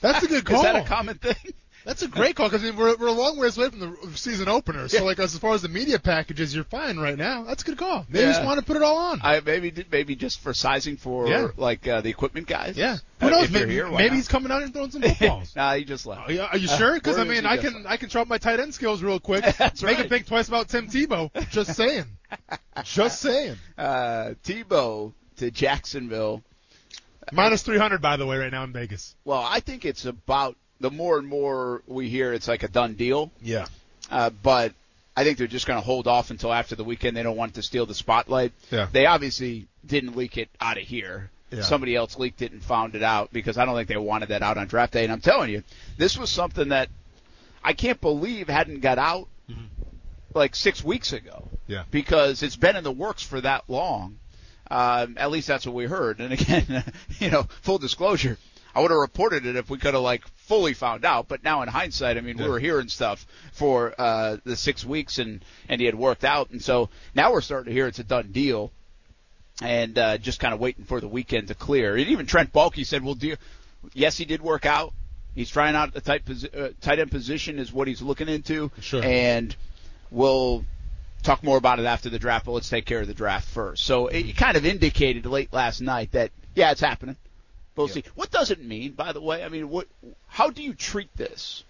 That's 0.00 0.24
a 0.24 0.28
good 0.28 0.44
call. 0.44 0.56
Is 0.60 0.62
that 0.62 0.76
a 0.76 0.88
common 0.88 1.18
thing? 1.18 1.52
That's 1.84 2.02
a 2.02 2.08
great 2.08 2.36
call 2.36 2.48
because 2.48 2.62
we're, 2.72 2.96
we're 2.96 3.06
a 3.08 3.12
long 3.12 3.38
ways 3.38 3.58
away 3.58 3.68
from 3.70 3.80
the 3.80 3.96
season 4.16 4.48
opener. 4.48 4.88
So 4.88 4.98
Yeah. 4.98 5.02
like 5.02 5.18
as 5.18 5.36
far 5.38 5.54
as 5.54 5.62
the 5.62 5.68
media 5.68 5.98
packages, 5.98 6.54
you're 6.54 6.64
fine 6.64 6.96
right 6.98 7.18
now. 7.18 7.42
That's 7.44 7.62
a 7.62 7.66
good 7.66 7.78
call. 7.78 8.06
Maybe 8.08 8.24
Yeah. 8.24 8.32
just 8.32 8.44
want 8.44 8.60
to 8.60 8.64
put 8.64 8.76
it 8.76 8.82
all 8.82 8.96
on. 8.98 9.20
I 9.22 9.40
maybe 9.40 9.72
maybe 9.90 10.14
just 10.14 10.40
for 10.40 10.54
sizing 10.54 10.96
for 10.96 11.26
Yeah. 11.28 11.48
like 11.56 11.86
uh, 11.88 12.00
the 12.00 12.10
equipment 12.10 12.46
guys. 12.46 12.76
yeah. 12.76 12.98
Uh, 13.20 13.24
Who 13.26 13.30
knows? 13.30 13.44
if 13.44 13.52
maybe 13.52 13.72
here, 13.72 13.88
maybe 13.88 14.08
not? 14.10 14.14
he's 14.16 14.28
coming 14.28 14.52
out 14.52 14.62
and 14.62 14.72
throwing 14.72 14.90
some 14.90 15.02
footballs. 15.02 15.54
nah, 15.56 15.74
he 15.74 15.84
just 15.84 16.06
left. 16.06 16.28
Are 16.28 16.32
you, 16.32 16.40
are 16.42 16.56
you 16.58 16.68
sure? 16.68 16.94
Because 16.94 17.18
I 17.18 17.24
mean, 17.24 17.46
I 17.46 17.56
can 17.56 17.84
I 17.86 17.96
can 17.96 18.08
show 18.08 18.20
up 18.20 18.28
my 18.28 18.38
tight 18.38 18.60
end 18.60 18.74
skills 18.74 19.02
real 19.02 19.18
quick. 19.20 19.44
That's 19.58 19.82
Make 19.82 19.96
right. 19.96 20.04
him 20.04 20.08
think 20.08 20.26
twice 20.26 20.48
about 20.48 20.68
Tim 20.68 20.88
Tebow. 20.88 21.30
Just 21.50 21.74
saying. 21.76 22.04
Just 22.84 23.20
saying. 23.20 23.56
Uh, 23.76 24.34
Tebow 24.44 25.12
to 25.36 25.50
Jacksonville. 25.50 26.42
Minus 27.32 27.62
300 27.62 28.02
by 28.02 28.16
the 28.16 28.26
way 28.26 28.36
right 28.36 28.50
now 28.50 28.64
in 28.64 28.72
Vegas. 28.72 29.14
Well, 29.24 29.44
I 29.48 29.60
think 29.60 29.84
it's 29.84 30.04
about 30.04 30.56
the 30.82 30.90
more 30.90 31.18
and 31.18 31.26
more 31.26 31.82
we 31.86 32.08
hear, 32.08 32.32
it's 32.32 32.48
like 32.48 32.62
a 32.62 32.68
done 32.68 32.94
deal. 32.94 33.30
Yeah. 33.40 33.66
Uh, 34.10 34.30
but 34.30 34.74
I 35.16 35.24
think 35.24 35.38
they're 35.38 35.46
just 35.46 35.66
going 35.66 35.78
to 35.78 35.84
hold 35.84 36.06
off 36.06 36.30
until 36.30 36.52
after 36.52 36.74
the 36.74 36.84
weekend. 36.84 37.16
They 37.16 37.22
don't 37.22 37.36
want 37.36 37.54
to 37.54 37.62
steal 37.62 37.86
the 37.86 37.94
spotlight. 37.94 38.52
Yeah. 38.70 38.88
They 38.90 39.06
obviously 39.06 39.68
didn't 39.86 40.16
leak 40.16 40.36
it 40.36 40.48
out 40.60 40.76
of 40.76 40.82
here. 40.82 41.30
Yeah. 41.50 41.62
Somebody 41.62 41.94
else 41.94 42.18
leaked 42.18 42.42
it 42.42 42.52
and 42.52 42.62
found 42.62 42.94
it 42.94 43.02
out 43.02 43.32
because 43.32 43.58
I 43.58 43.64
don't 43.64 43.76
think 43.76 43.88
they 43.88 43.96
wanted 43.96 44.30
that 44.30 44.42
out 44.42 44.58
on 44.58 44.66
draft 44.66 44.94
day. 44.94 45.04
And 45.04 45.12
I'm 45.12 45.20
telling 45.20 45.50
you, 45.50 45.62
this 45.98 46.18
was 46.18 46.30
something 46.30 46.70
that 46.70 46.88
I 47.62 47.74
can't 47.74 48.00
believe 48.00 48.48
hadn't 48.48 48.80
got 48.80 48.98
out 48.98 49.28
like 50.34 50.54
six 50.54 50.82
weeks 50.82 51.12
ago. 51.12 51.48
Yeah. 51.66 51.84
Because 51.90 52.42
it's 52.42 52.56
been 52.56 52.76
in 52.76 52.84
the 52.84 52.92
works 52.92 53.22
for 53.22 53.40
that 53.40 53.64
long. 53.68 54.18
Um, 54.70 55.16
at 55.18 55.30
least 55.30 55.48
that's 55.48 55.66
what 55.66 55.74
we 55.74 55.84
heard. 55.84 56.20
And 56.20 56.32
again, 56.32 56.84
you 57.18 57.30
know, 57.30 57.42
full 57.60 57.78
disclosure, 57.78 58.38
I 58.74 58.80
would 58.80 58.90
have 58.90 58.98
reported 58.98 59.44
it 59.46 59.56
if 59.56 59.68
we 59.70 59.78
could 59.78 59.94
have 59.94 60.02
like 60.02 60.26
fully 60.36 60.74
found 60.74 61.04
out. 61.04 61.28
But 61.28 61.44
now 61.44 61.62
in 61.62 61.68
hindsight, 61.68 62.16
I 62.16 62.20
mean, 62.20 62.36
we 62.36 62.44
Yeah. 62.44 62.50
were 62.50 62.58
hearing 62.58 62.88
stuff 62.88 63.26
for 63.52 63.94
uh, 63.98 64.38
the 64.44 64.56
six 64.56 64.84
weeks, 64.84 65.18
and 65.18 65.44
and 65.68 65.80
he 65.80 65.86
had 65.86 65.94
worked 65.94 66.24
out, 66.24 66.50
and 66.50 66.62
so 66.62 66.88
now 67.14 67.32
we're 67.32 67.40
starting 67.42 67.66
to 67.66 67.72
hear 67.72 67.86
it's 67.86 67.98
a 67.98 68.04
done 68.04 68.32
deal, 68.32 68.72
and 69.60 69.96
uh, 69.98 70.18
just 70.18 70.40
kind 70.40 70.54
of 70.54 70.60
waiting 70.60 70.84
for 70.84 71.00
the 71.00 71.08
weekend 71.08 71.48
to 71.48 71.54
clear. 71.54 71.96
And 71.96 72.08
even 72.08 72.26
Trent 72.26 72.52
Baalke 72.52 72.86
said, 72.86 73.04
"Well, 73.04 73.14
deal." 73.14 73.36
Yes, 73.94 74.16
he 74.16 74.24
did 74.24 74.40
work 74.42 74.64
out. 74.64 74.92
He's 75.34 75.50
trying 75.50 75.74
out 75.74 75.92
the 75.92 76.00
tight 76.00 76.24
posi- 76.24 76.56
uh, 76.56 76.70
tight 76.80 76.98
end 76.98 77.10
position 77.10 77.58
is 77.58 77.72
what 77.72 77.88
he's 77.88 78.00
looking 78.02 78.28
into, 78.28 78.70
Sure. 78.80 79.02
and 79.02 79.54
we'll 80.10 80.64
talk 81.22 81.42
more 81.42 81.56
about 81.56 81.78
it 81.78 81.84
after 81.86 82.08
the 82.10 82.18
draft. 82.18 82.46
But 82.46 82.52
let's 82.52 82.68
take 82.68 82.84
care 82.86 83.00
of 83.00 83.06
the 83.06 83.14
draft 83.14 83.48
first. 83.48 83.84
So 83.84 84.06
it 84.08 84.36
kind 84.36 84.56
of 84.56 84.64
indicated 84.66 85.26
late 85.26 85.52
last 85.52 85.80
night 85.80 86.12
that 86.12 86.30
yeah, 86.54 86.70
it's 86.70 86.80
happening. 86.80 87.16
See. 87.76 88.04
What 88.14 88.30
does 88.30 88.50
it 88.50 88.62
mean, 88.62 88.92
by 88.92 89.12
the 89.12 89.20
way? 89.20 89.42
I 89.44 89.48
mean, 89.48 89.68
what? 89.68 89.88
How 90.28 90.50
do 90.50 90.62
you 90.62 90.74
treat 90.74 91.14
this? 91.16 91.64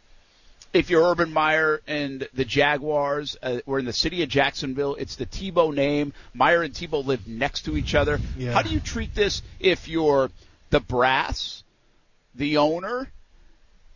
If 0.73 0.89
you're 0.89 1.03
Urban 1.03 1.33
Meyer 1.33 1.83
and 1.87 2.27
the 2.33 2.47
Jaguars, 2.47 3.37
uh, 3.43 3.59
we're 3.67 3.79
in 3.79 3.85
the 3.85 3.93
city 3.93 4.23
of 4.23 4.31
Jacksonville. 4.31 4.95
It's 4.95 5.17
the 5.17 5.27
Tebow 5.27 5.73
name. 5.75 6.15
Meyer 6.33 6.63
and 6.63 6.73
Tebow 6.73 7.05
live 7.05 7.29
next 7.29 7.67
to 7.67 7.77
each 7.77 7.95
other. 7.95 8.19
Yeah. 8.39 8.53
How 8.53 8.63
do 8.63 8.71
you 8.71 8.81
treat 8.81 9.15
this 9.15 9.43
if 9.61 9.87
you're 9.87 10.31
the 10.71 10.81
brass, 10.81 11.63
the 12.35 12.57
owner, 12.57 13.11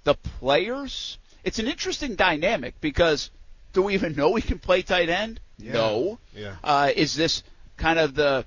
the 0.05 0.15
players? 0.15 1.17
It's 1.45 1.59
an 1.59 1.67
interesting 1.67 2.15
dynamic 2.15 2.79
because 2.83 3.31
do 3.73 3.83
we 3.83 3.95
even 3.95 4.15
know 4.15 4.35
he 4.35 4.43
can 4.43 4.59
play 4.59 4.83
tight 4.83 5.09
end? 5.09 5.41
Yeah. 5.59 5.73
No. 5.73 6.19
Yeah. 6.35 6.57
Uh, 6.63 6.91
is 6.95 7.15
this 7.15 7.43
kind 7.79 7.99
of 7.99 8.15
the 8.15 8.45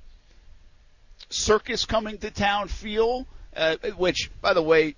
circus 1.30 1.86
coming 1.86 2.20
to 2.20 2.30
town 2.30 2.68
feel? 2.68 3.26
Uh, 3.56 3.76
which, 3.98 4.30
by 4.42 4.54
the 4.54 4.62
way, 4.62 4.96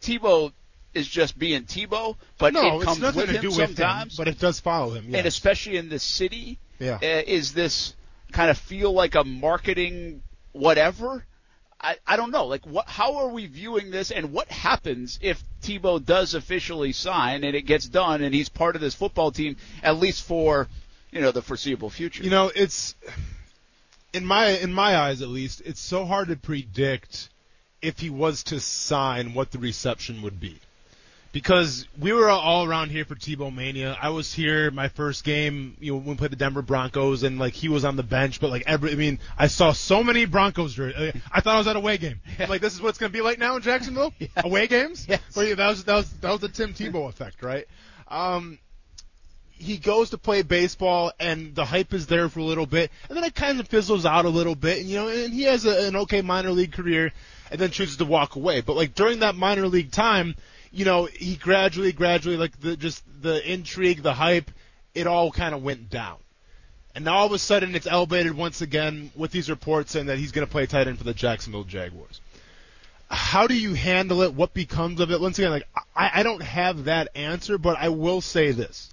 Tebow 0.00 0.52
is 0.94 1.08
just 1.08 1.38
being 1.38 1.64
Tebow, 1.64 2.16
but 2.38 2.54
no, 2.54 2.80
it 2.80 2.84
comes 2.84 3.00
with 3.00 3.14
to 3.14 3.26
him 3.26 3.42
do 3.42 3.48
with 3.48 3.56
sometimes. 3.56 4.12
him, 4.12 4.16
but 4.16 4.28
it 4.28 4.38
does 4.38 4.60
follow 4.60 4.90
him. 4.94 5.06
Yes. 5.08 5.18
And 5.18 5.26
especially 5.26 5.76
in 5.76 5.88
this 5.88 6.02
city, 6.02 6.58
yeah. 6.78 6.96
uh, 6.96 7.22
is 7.26 7.52
this 7.52 7.94
kind 8.32 8.50
of 8.50 8.58
feel 8.58 8.92
like 8.92 9.14
a 9.14 9.24
marketing 9.24 10.22
whatever? 10.52 11.24
I, 11.80 11.96
I 12.06 12.16
don't 12.16 12.30
know. 12.30 12.46
Like, 12.46 12.64
what? 12.66 12.88
How 12.88 13.16
are 13.16 13.28
we 13.28 13.46
viewing 13.46 13.90
this, 13.90 14.10
and 14.10 14.32
what 14.32 14.48
happens 14.48 15.18
if 15.20 15.42
Tebow 15.62 16.04
does 16.04 16.34
officially 16.34 16.92
sign 16.92 17.44
and 17.44 17.54
it 17.54 17.62
gets 17.62 17.86
done, 17.86 18.22
and 18.22 18.34
he's 18.34 18.48
part 18.48 18.74
of 18.74 18.80
this 18.80 18.94
football 18.94 19.30
team 19.30 19.56
at 19.82 19.98
least 19.98 20.24
for 20.24 20.68
you 21.10 21.20
know 21.20 21.32
the 21.32 21.42
foreseeable 21.42 21.90
future? 21.90 22.22
You 22.22 22.30
know, 22.30 22.50
it's 22.54 22.94
in 24.14 24.24
my 24.24 24.46
in 24.46 24.72
my 24.72 24.96
eyes 24.96 25.20
at 25.20 25.28
least, 25.28 25.60
it's 25.66 25.80
so 25.80 26.06
hard 26.06 26.28
to 26.28 26.36
predict 26.36 27.28
if 27.84 28.00
he 28.00 28.10
was 28.10 28.42
to 28.44 28.58
sign 28.60 29.34
what 29.34 29.50
the 29.50 29.58
reception 29.58 30.22
would 30.22 30.40
be. 30.40 30.58
Because 31.32 31.88
we 31.98 32.12
were 32.12 32.30
all 32.30 32.64
around 32.64 32.90
here 32.90 33.04
for 33.04 33.16
Tebow 33.16 33.52
Mania. 33.52 33.98
I 34.00 34.10
was 34.10 34.32
here 34.32 34.70
my 34.70 34.86
first 34.86 35.24
game, 35.24 35.76
you 35.80 35.90
know, 35.90 35.98
when 35.98 36.10
we 36.10 36.14
played 36.14 36.30
the 36.30 36.36
Denver 36.36 36.62
Broncos, 36.62 37.24
and 37.24 37.40
like 37.40 37.54
he 37.54 37.68
was 37.68 37.84
on 37.84 37.96
the 37.96 38.04
bench, 38.04 38.40
but 38.40 38.50
like 38.50 38.62
every, 38.68 38.92
I 38.92 38.94
mean, 38.94 39.18
I 39.36 39.48
saw 39.48 39.72
so 39.72 40.04
many 40.04 40.26
Broncos. 40.26 40.78
I 40.78 41.10
thought 41.40 41.56
I 41.56 41.58
was 41.58 41.66
at 41.66 41.74
a 41.74 41.80
away 41.80 41.98
game. 41.98 42.20
I'm 42.38 42.48
like, 42.48 42.60
this 42.60 42.72
is 42.72 42.80
what 42.80 42.90
it's 42.90 42.98
gonna 42.98 43.10
be 43.10 43.20
like 43.20 43.40
now 43.40 43.56
in 43.56 43.62
Jacksonville. 43.62 44.12
Yes. 44.20 44.30
Away 44.44 44.68
games. 44.68 45.06
Yes. 45.08 45.20
Yeah, 45.36 45.54
that 45.56 45.68
was 45.68 45.84
that 45.84 45.94
was 45.96 46.10
that 46.20 46.30
was 46.30 46.40
the 46.40 46.48
Tim 46.48 46.72
Tebow 46.72 47.08
effect, 47.08 47.42
right? 47.42 47.66
Um, 48.08 48.58
he 49.50 49.76
goes 49.76 50.10
to 50.10 50.18
play 50.18 50.42
baseball 50.42 51.12
and 51.18 51.54
the 51.54 51.64
hype 51.64 51.94
is 51.94 52.06
there 52.06 52.28
for 52.28 52.40
a 52.40 52.44
little 52.44 52.66
bit 52.66 52.90
and 53.08 53.16
then 53.16 53.24
it 53.24 53.34
kind 53.34 53.60
of 53.60 53.68
fizzles 53.68 54.04
out 54.04 54.24
a 54.24 54.28
little 54.28 54.54
bit 54.54 54.78
and 54.78 54.88
you 54.88 54.96
know 54.96 55.08
and 55.08 55.32
he 55.32 55.44
has 55.44 55.64
a, 55.64 55.86
an 55.86 55.96
okay 55.96 56.22
minor 56.22 56.50
league 56.50 56.72
career 56.72 57.12
and 57.54 57.60
then 57.60 57.70
chooses 57.70 57.98
to 57.98 58.04
walk 58.04 58.34
away. 58.34 58.62
But 58.62 58.74
like 58.74 58.96
during 58.96 59.20
that 59.20 59.36
minor 59.36 59.68
league 59.68 59.92
time 59.92 60.34
you 60.72 60.84
know 60.84 61.04
he 61.04 61.36
gradually 61.36 61.92
gradually 61.92 62.36
like 62.36 62.58
the 62.60 62.76
just 62.76 63.00
the 63.22 63.48
intrigue 63.50 64.02
the 64.02 64.12
hype 64.12 64.50
it 64.92 65.06
all 65.06 65.30
kind 65.30 65.54
of 65.54 65.62
went 65.62 65.88
down. 65.88 66.16
And 66.96 67.04
now 67.04 67.18
all 67.18 67.26
of 67.26 67.32
a 67.32 67.38
sudden 67.38 67.76
it's 67.76 67.86
elevated 67.86 68.36
once 68.36 68.60
again 68.60 69.12
with 69.14 69.30
these 69.30 69.48
reports 69.48 69.92
saying 69.92 70.06
that 70.06 70.18
he's 70.18 70.32
going 70.32 70.44
to 70.44 70.50
play 70.50 70.66
tight 70.66 70.88
end 70.88 70.98
for 70.98 71.04
the 71.04 71.14
Jacksonville 71.14 71.62
Jaguars. 71.62 72.20
How 73.08 73.46
do 73.46 73.54
you 73.54 73.74
handle 73.74 74.22
it? 74.22 74.34
What 74.34 74.52
becomes 74.52 74.98
of 74.98 75.12
it? 75.12 75.20
Once 75.20 75.38
again 75.38 75.52
like 75.52 75.68
I, 75.94 76.10
I 76.12 76.22
don't 76.24 76.42
have 76.42 76.86
that 76.86 77.08
answer 77.14 77.56
but 77.56 77.78
I 77.78 77.90
will 77.90 78.20
say 78.20 78.50
this. 78.50 78.92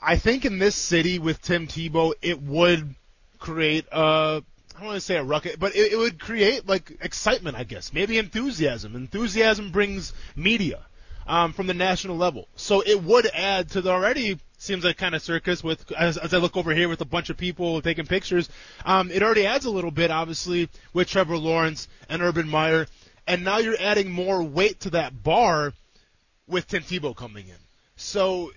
I 0.00 0.16
think 0.16 0.46
in 0.46 0.58
this 0.58 0.76
city 0.76 1.18
with 1.18 1.42
Tim 1.42 1.66
Tebow, 1.66 2.14
it 2.22 2.40
would 2.40 2.94
create 3.38 3.84
a 3.92 4.42
I 4.74 4.80
don't 4.80 4.88
want 4.88 4.96
to 4.96 5.00
say 5.00 5.16
a 5.16 5.22
ruckus, 5.22 5.56
but 5.56 5.76
it, 5.76 5.92
it 5.92 5.96
would 5.96 6.18
create 6.18 6.66
like 6.66 6.98
excitement, 7.00 7.56
I 7.56 7.64
guess, 7.64 7.92
maybe 7.92 8.18
enthusiasm. 8.18 8.96
Enthusiasm 8.96 9.70
brings 9.70 10.12
media 10.34 10.80
um, 11.26 11.52
from 11.52 11.68
the 11.68 11.74
national 11.74 12.16
level, 12.16 12.48
so 12.56 12.80
it 12.80 13.02
would 13.02 13.26
add 13.26 13.70
to 13.70 13.80
the 13.80 13.90
already 13.90 14.38
seems 14.58 14.84
like 14.84 14.96
kind 14.96 15.14
of 15.14 15.22
circus 15.22 15.62
with 15.62 15.92
as, 15.92 16.16
as 16.16 16.32
I 16.32 16.38
look 16.38 16.56
over 16.56 16.74
here 16.74 16.88
with 16.88 17.00
a 17.00 17.06
bunch 17.06 17.30
of 17.30 17.36
people 17.36 17.80
taking 17.82 18.06
pictures. 18.06 18.48
Um, 18.84 19.10
it 19.10 19.22
already 19.22 19.46
adds 19.46 19.64
a 19.64 19.70
little 19.70 19.90
bit, 19.90 20.10
obviously, 20.10 20.68
with 20.92 21.08
Trevor 21.08 21.36
Lawrence 21.36 21.86
and 22.08 22.22
Urban 22.22 22.48
Meyer, 22.48 22.86
and 23.26 23.44
now 23.44 23.58
you're 23.58 23.80
adding 23.80 24.10
more 24.10 24.42
weight 24.42 24.80
to 24.80 24.90
that 24.90 25.22
bar 25.22 25.72
with 26.46 26.66
Tim 26.66 26.82
Tebow 26.82 27.14
coming 27.14 27.48
in. 27.48 27.56
So 27.96 28.52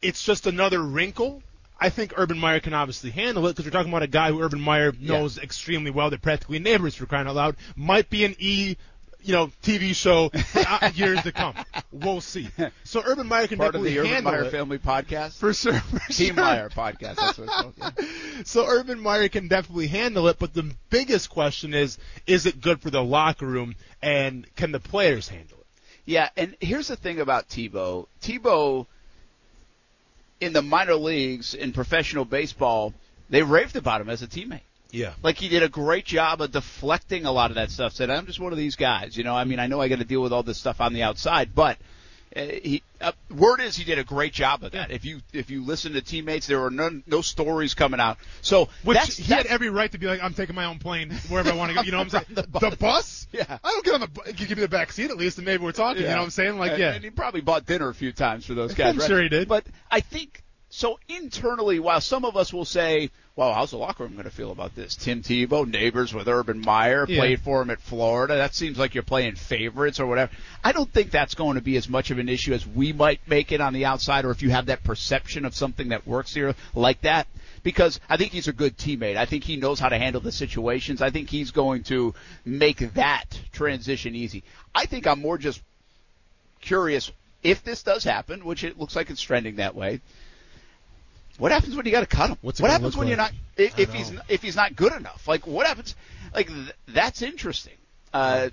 it's 0.00 0.22
just 0.22 0.46
another 0.46 0.82
wrinkle. 0.82 1.42
I 1.82 1.90
think 1.90 2.14
Urban 2.16 2.38
Meyer 2.38 2.60
can 2.60 2.74
obviously 2.74 3.10
handle 3.10 3.44
it 3.48 3.56
because 3.56 3.64
we're 3.64 3.72
talking 3.72 3.90
about 3.90 4.04
a 4.04 4.06
guy 4.06 4.30
who 4.30 4.40
Urban 4.40 4.60
Meyer 4.60 4.92
knows 5.00 5.36
yeah. 5.36 5.42
extremely 5.42 5.90
well. 5.90 6.10
They're 6.10 6.18
practically 6.20 6.60
neighbors 6.60 6.94
for 6.94 7.06
crying 7.06 7.26
out 7.26 7.34
loud. 7.34 7.56
Might 7.74 8.08
be 8.08 8.24
an 8.24 8.36
E, 8.38 8.76
you 9.20 9.32
know, 9.32 9.50
TV 9.64 9.92
show 9.92 10.30
uh, 10.54 10.90
years 10.94 11.20
to 11.24 11.32
come. 11.32 11.54
We'll 11.90 12.20
see. 12.20 12.48
So 12.84 13.02
Urban 13.04 13.26
Meyer 13.26 13.48
can 13.48 13.58
Part 13.58 13.74
of 13.74 13.82
the 13.82 13.98
Urban 13.98 14.22
Meyer 14.22 14.44
it. 14.44 14.52
Family 14.52 14.78
Podcast. 14.78 15.38
For 15.38 15.52
sure. 15.52 15.80
For 15.80 16.12
Team 16.12 16.36
sure. 16.36 16.44
Meyer 16.44 16.68
Podcast. 16.68 17.16
That's 17.16 17.38
what 17.38 17.48
it's 17.48 17.54
called. 17.54 17.74
Yeah. 17.76 17.90
So 18.44 18.64
Urban 18.66 19.00
Meyer 19.00 19.28
can 19.28 19.48
definitely 19.48 19.88
handle 19.88 20.28
it, 20.28 20.38
but 20.38 20.54
the 20.54 20.72
biggest 20.90 21.30
question 21.30 21.74
is, 21.74 21.98
is 22.26 22.46
it 22.46 22.60
good 22.60 22.80
for 22.80 22.90
the 22.90 23.02
locker 23.02 23.46
room 23.46 23.74
and 24.00 24.46
can 24.54 24.70
the 24.72 24.80
players 24.80 25.28
handle 25.28 25.58
it? 25.58 25.66
Yeah, 26.04 26.28
and 26.36 26.56
here's 26.60 26.88
the 26.88 26.96
thing 26.96 27.20
about 27.20 27.48
Tebow. 27.48 28.06
Tebow 28.20 28.86
in 30.42 30.52
the 30.52 30.60
minor 30.62 30.96
leagues 30.96 31.54
in 31.54 31.72
professional 31.72 32.24
baseball, 32.24 32.92
they 33.30 33.42
raved 33.42 33.76
about 33.76 34.00
him 34.00 34.10
as 34.10 34.22
a 34.22 34.26
teammate. 34.26 34.62
Yeah. 34.90 35.14
Like 35.22 35.38
he 35.38 35.48
did 35.48 35.62
a 35.62 35.68
great 35.68 36.04
job 36.04 36.42
of 36.42 36.50
deflecting 36.50 37.24
a 37.24 37.32
lot 37.32 37.50
of 37.50 37.54
that 37.54 37.70
stuff. 37.70 37.92
Said, 37.92 38.10
"I'm 38.10 38.26
just 38.26 38.40
one 38.40 38.52
of 38.52 38.58
these 38.58 38.76
guys." 38.76 39.16
You 39.16 39.24
know, 39.24 39.34
I 39.34 39.44
mean, 39.44 39.58
I 39.58 39.68
know 39.68 39.80
I 39.80 39.88
got 39.88 40.00
to 40.00 40.04
deal 40.04 40.20
with 40.20 40.32
all 40.32 40.42
this 40.42 40.58
stuff 40.58 40.80
on 40.80 40.92
the 40.92 41.02
outside, 41.02 41.54
but 41.54 41.78
he 42.34 42.82
uh, 43.00 43.12
word 43.30 43.60
is 43.60 43.76
he 43.76 43.84
did 43.84 43.98
a 43.98 44.04
great 44.04 44.32
job 44.32 44.62
of 44.62 44.72
that. 44.72 44.90
If 44.90 45.04
you 45.04 45.20
if 45.32 45.50
you 45.50 45.64
listen 45.64 45.92
to 45.92 46.00
teammates, 46.00 46.46
there 46.46 46.60
were 46.60 46.70
no 46.70 47.02
no 47.06 47.20
stories 47.20 47.74
coming 47.74 48.00
out. 48.00 48.18
So 48.40 48.68
Which 48.84 48.96
that's, 48.96 49.16
he 49.16 49.24
that's, 49.24 49.48
had 49.48 49.52
every 49.52 49.70
right 49.70 49.90
to 49.92 49.98
be 49.98 50.06
like, 50.06 50.22
I'm 50.22 50.34
taking 50.34 50.54
my 50.54 50.64
own 50.66 50.78
plane 50.78 51.10
wherever 51.28 51.50
I 51.50 51.54
want 51.54 51.70
to 51.70 51.74
go. 51.74 51.82
You 51.82 51.92
know 51.92 51.98
what 51.98 52.14
I'm 52.14 52.24
saying? 52.26 52.26
The 52.30 52.42
the, 52.42 52.48
bus. 52.48 52.76
bus. 52.76 53.26
Yeah. 53.32 53.58
I 53.62 53.70
don't 53.70 53.84
get 53.84 53.94
on 53.94 54.00
the. 54.00 54.08
bu- 54.08 54.32
give 54.32 54.50
me 54.50 54.62
the 54.62 54.68
back 54.68 54.92
seat 54.92 55.10
at 55.10 55.16
least, 55.16 55.38
and 55.38 55.44
maybe 55.44 55.62
we're 55.62 55.72
talking. 55.72 56.02
You 56.02 56.08
know 56.08 56.16
what 56.18 56.24
I'm 56.24 56.30
saying? 56.30 56.58
Like, 56.58 56.72
and, 56.72 56.80
yeah. 56.80 56.92
And 56.92 57.04
he 57.04 57.10
probably 57.10 57.40
bought 57.40 57.66
dinner 57.66 57.88
a 57.88 57.94
few 57.94 58.12
times 58.12 58.46
for 58.46 58.54
those 58.54 58.74
guys. 58.74 58.94
I'm 58.94 58.98
right? 58.98 59.08
sure 59.08 59.22
he 59.22 59.28
did. 59.28 59.48
But 59.48 59.64
I 59.90 60.00
think 60.00 60.42
so 60.74 60.98
internally, 61.06 61.78
while 61.78 62.00
some 62.00 62.24
of 62.24 62.34
us 62.34 62.50
will 62.50 62.64
say, 62.64 63.10
"Well, 63.36 63.52
how's 63.52 63.72
the 63.72 63.76
locker 63.76 64.04
room 64.04 64.14
going 64.14 64.24
to 64.24 64.30
feel 64.30 64.52
about 64.52 64.74
this?" 64.74 64.94
Tim 64.96 65.22
Tebow, 65.22 65.68
neighbors 65.70 66.14
with 66.14 66.28
Urban 66.28 66.60
Meyer, 66.60 67.04
Yeah. 67.06 67.18
played 67.18 67.40
for 67.42 67.60
him 67.60 67.68
at 67.68 67.78
Florida. 67.82 68.36
That 68.36 68.54
seems 68.54 68.78
like 68.78 68.94
you're 68.94 69.02
playing 69.02 69.34
favorites 69.34 70.00
or 70.00 70.06
whatever. 70.06 70.32
I 70.64 70.72
don't 70.72 70.90
think 70.90 71.10
that's 71.10 71.34
going 71.34 71.56
to 71.56 71.60
be 71.60 71.76
as 71.76 71.90
much 71.90 72.10
of 72.10 72.18
an 72.18 72.30
issue 72.30 72.54
as 72.54 72.66
we 72.66 72.94
might 72.94 73.20
make 73.26 73.52
it 73.52 73.60
on 73.60 73.74
the 73.74 73.84
outside, 73.84 74.24
or 74.24 74.30
if 74.30 74.40
you 74.40 74.48
have 74.48 74.64
that 74.66 74.82
perception 74.82 75.44
of 75.44 75.54
something 75.54 75.90
that 75.90 76.06
works 76.06 76.32
here 76.32 76.54
like 76.74 77.02
that. 77.02 77.26
Because 77.62 78.00
I 78.08 78.16
think 78.16 78.32
he's 78.32 78.48
a 78.48 78.52
good 78.54 78.78
teammate. 78.78 79.18
I 79.18 79.26
think 79.26 79.44
he 79.44 79.56
knows 79.56 79.78
how 79.78 79.90
to 79.90 79.98
handle 79.98 80.22
the 80.22 80.32
situations. 80.32 81.02
I 81.02 81.10
think 81.10 81.28
he's 81.28 81.50
going 81.50 81.82
to 81.84 82.14
make 82.46 82.94
that 82.94 83.26
transition 83.52 84.16
easy. 84.16 84.42
I 84.74 84.86
think 84.86 85.06
I'm 85.06 85.20
more 85.20 85.36
just 85.36 85.60
curious 86.62 87.12
if 87.42 87.62
this 87.62 87.82
does 87.82 88.04
happen, 88.04 88.44
which 88.46 88.64
it 88.64 88.80
looks 88.80 88.96
like 88.96 89.10
it's 89.10 89.20
trending 89.20 89.56
that 89.56 89.74
way. 89.74 90.00
What 91.42 91.50
happens 91.50 91.74
when 91.74 91.84
you 91.86 91.90
got 91.90 92.08
to 92.08 92.16
cut 92.16 92.30
him? 92.30 92.38
What's 92.40 92.60
what 92.60 92.70
happens 92.70 92.94
look 92.94 93.00
when 93.00 93.08
you're 93.08 93.16
not 93.16 93.32
if, 93.56 93.76
if 93.76 93.92
he's 93.92 94.12
know. 94.12 94.20
if 94.28 94.42
he's 94.42 94.54
not 94.54 94.76
good 94.76 94.92
enough? 94.92 95.26
Like 95.26 95.44
what 95.44 95.66
happens? 95.66 95.96
Like 96.32 96.46
th- 96.46 96.70
that's 96.86 97.20
interesting. 97.20 97.74
Uh, 98.14 98.50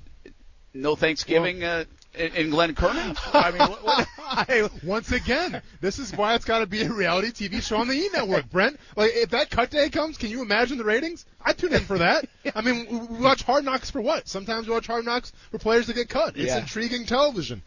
no 0.74 0.96
Thanksgiving 0.96 1.64
uh, 1.64 1.84
in, 2.16 2.34
in 2.34 2.50
Glen 2.50 2.74
Kernan. 2.74 3.16
I 3.34 3.52
mean, 3.52 3.60
what, 3.60 3.84
what, 3.84 4.08
I, 4.20 4.70
Once 4.84 5.12
again, 5.12 5.62
this 5.82 6.00
is 6.00 6.16
why 6.16 6.34
it's 6.34 6.46
got 6.46 6.60
to 6.60 6.66
be 6.66 6.82
a 6.82 6.92
reality 6.92 7.48
TV 7.48 7.62
show 7.62 7.78
on 7.78 7.88
the 7.88 7.94
E 7.94 8.10
Network, 8.12 8.50
Brent. 8.52 8.80
Like, 8.96 9.12
if 9.14 9.30
that 9.30 9.52
cut 9.52 9.70
day 9.70 9.92
comes, 9.92 10.18
can 10.18 10.32
you 10.32 10.42
imagine 10.42 10.80
the 10.80 10.84
ratings? 10.84 11.28
I 11.40 11.54
tune 11.54 11.74
in 11.76 11.82
for 11.82 12.00
that. 12.00 12.26
I 12.56 12.62
mean, 12.62 12.88
we 12.90 12.98
we 13.18 13.24
watch 13.24 13.44
Hard 13.44 13.66
Knocks 13.66 13.92
for 13.92 14.02
what? 14.02 14.28
Sometimes 14.28 14.68
we 14.68 14.74
watch 14.74 14.88
Hard 14.88 15.06
Knocks 15.06 15.32
for 15.52 15.60
players 15.60 15.86
to 15.86 15.94
get 15.94 16.10
cut. 16.10 16.38
It's 16.38 16.48
Yeah. 16.48 16.58
intriguing 16.58 17.06
television. 17.06 17.62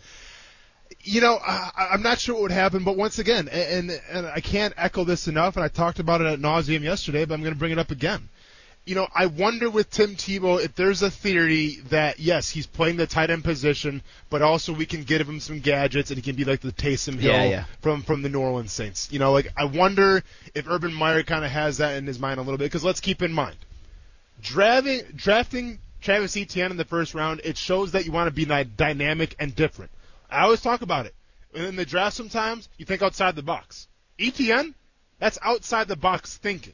You 1.04 1.20
know, 1.20 1.36
I, 1.36 1.88
I'm 1.92 2.02
not 2.02 2.20
sure 2.20 2.34
what 2.34 2.42
would 2.42 2.52
happen, 2.52 2.84
but 2.84 2.96
once 2.96 3.18
again, 3.18 3.48
and, 3.48 3.90
and 4.10 4.26
I 4.26 4.40
can't 4.40 4.72
echo 4.76 5.04
this 5.04 5.26
enough, 5.26 5.56
and 5.56 5.64
I 5.64 5.68
talked 5.68 5.98
about 5.98 6.20
it 6.20 6.26
at 6.26 6.38
nauseum 6.38 6.82
yesterday, 6.82 7.24
but 7.24 7.34
I'm 7.34 7.42
going 7.42 7.54
to 7.54 7.58
bring 7.58 7.72
it 7.72 7.78
up 7.78 7.90
again. 7.90 8.28
You 8.84 8.96
know, 8.96 9.06
I 9.14 9.26
wonder 9.26 9.70
with 9.70 9.90
Tim 9.90 10.16
Tebow 10.16 10.60
if 10.60 10.74
there's 10.74 11.02
a 11.02 11.10
theory 11.10 11.76
that 11.90 12.18
yes, 12.18 12.50
he's 12.50 12.66
playing 12.66 12.96
the 12.96 13.06
tight 13.06 13.30
end 13.30 13.44
position, 13.44 14.02
but 14.28 14.42
also 14.42 14.72
we 14.72 14.86
can 14.86 15.04
give 15.04 15.28
him 15.28 15.38
some 15.38 15.60
gadgets 15.60 16.10
and 16.10 16.18
he 16.18 16.22
can 16.22 16.34
be 16.34 16.44
like 16.44 16.62
the 16.62 16.72
Taysom 16.72 17.14
Hill 17.20 17.32
Yeah, 17.32 17.44
yeah. 17.44 17.64
from 17.80 18.02
from 18.02 18.22
the 18.22 18.28
New 18.28 18.40
Orleans 18.40 18.72
Saints. 18.72 19.08
You 19.12 19.20
know, 19.20 19.32
like 19.32 19.52
I 19.56 19.66
wonder 19.66 20.24
if 20.52 20.66
Urban 20.68 20.92
Meyer 20.92 21.22
kind 21.22 21.44
of 21.44 21.52
has 21.52 21.78
that 21.78 21.96
in 21.96 22.08
his 22.08 22.18
mind 22.18 22.40
a 22.40 22.42
little 22.42 22.58
bit 22.58 22.64
because 22.64 22.82
let's 22.82 22.98
keep 22.98 23.22
in 23.22 23.32
mind, 23.32 23.54
drafting 24.42 25.02
drafting 25.14 25.78
Travis 26.00 26.36
Etienne 26.36 26.72
in 26.72 26.76
the 26.76 26.84
first 26.84 27.14
round, 27.14 27.40
it 27.44 27.56
shows 27.56 27.92
that 27.92 28.04
you 28.04 28.10
want 28.10 28.26
to 28.26 28.34
be 28.34 28.44
dynamic 28.76 29.36
and 29.38 29.54
different. 29.54 29.92
I 30.32 30.42
always 30.42 30.60
talk 30.60 30.82
about 30.82 31.06
it. 31.06 31.14
In 31.54 31.76
the 31.76 31.84
draft, 31.84 32.16
sometimes 32.16 32.68
you 32.78 32.86
think 32.86 33.02
outside 33.02 33.36
the 33.36 33.42
box. 33.42 33.88
ETN, 34.18 34.74
that's 35.18 35.38
outside 35.42 35.88
the 35.88 35.96
box 35.96 36.36
thinking. 36.38 36.72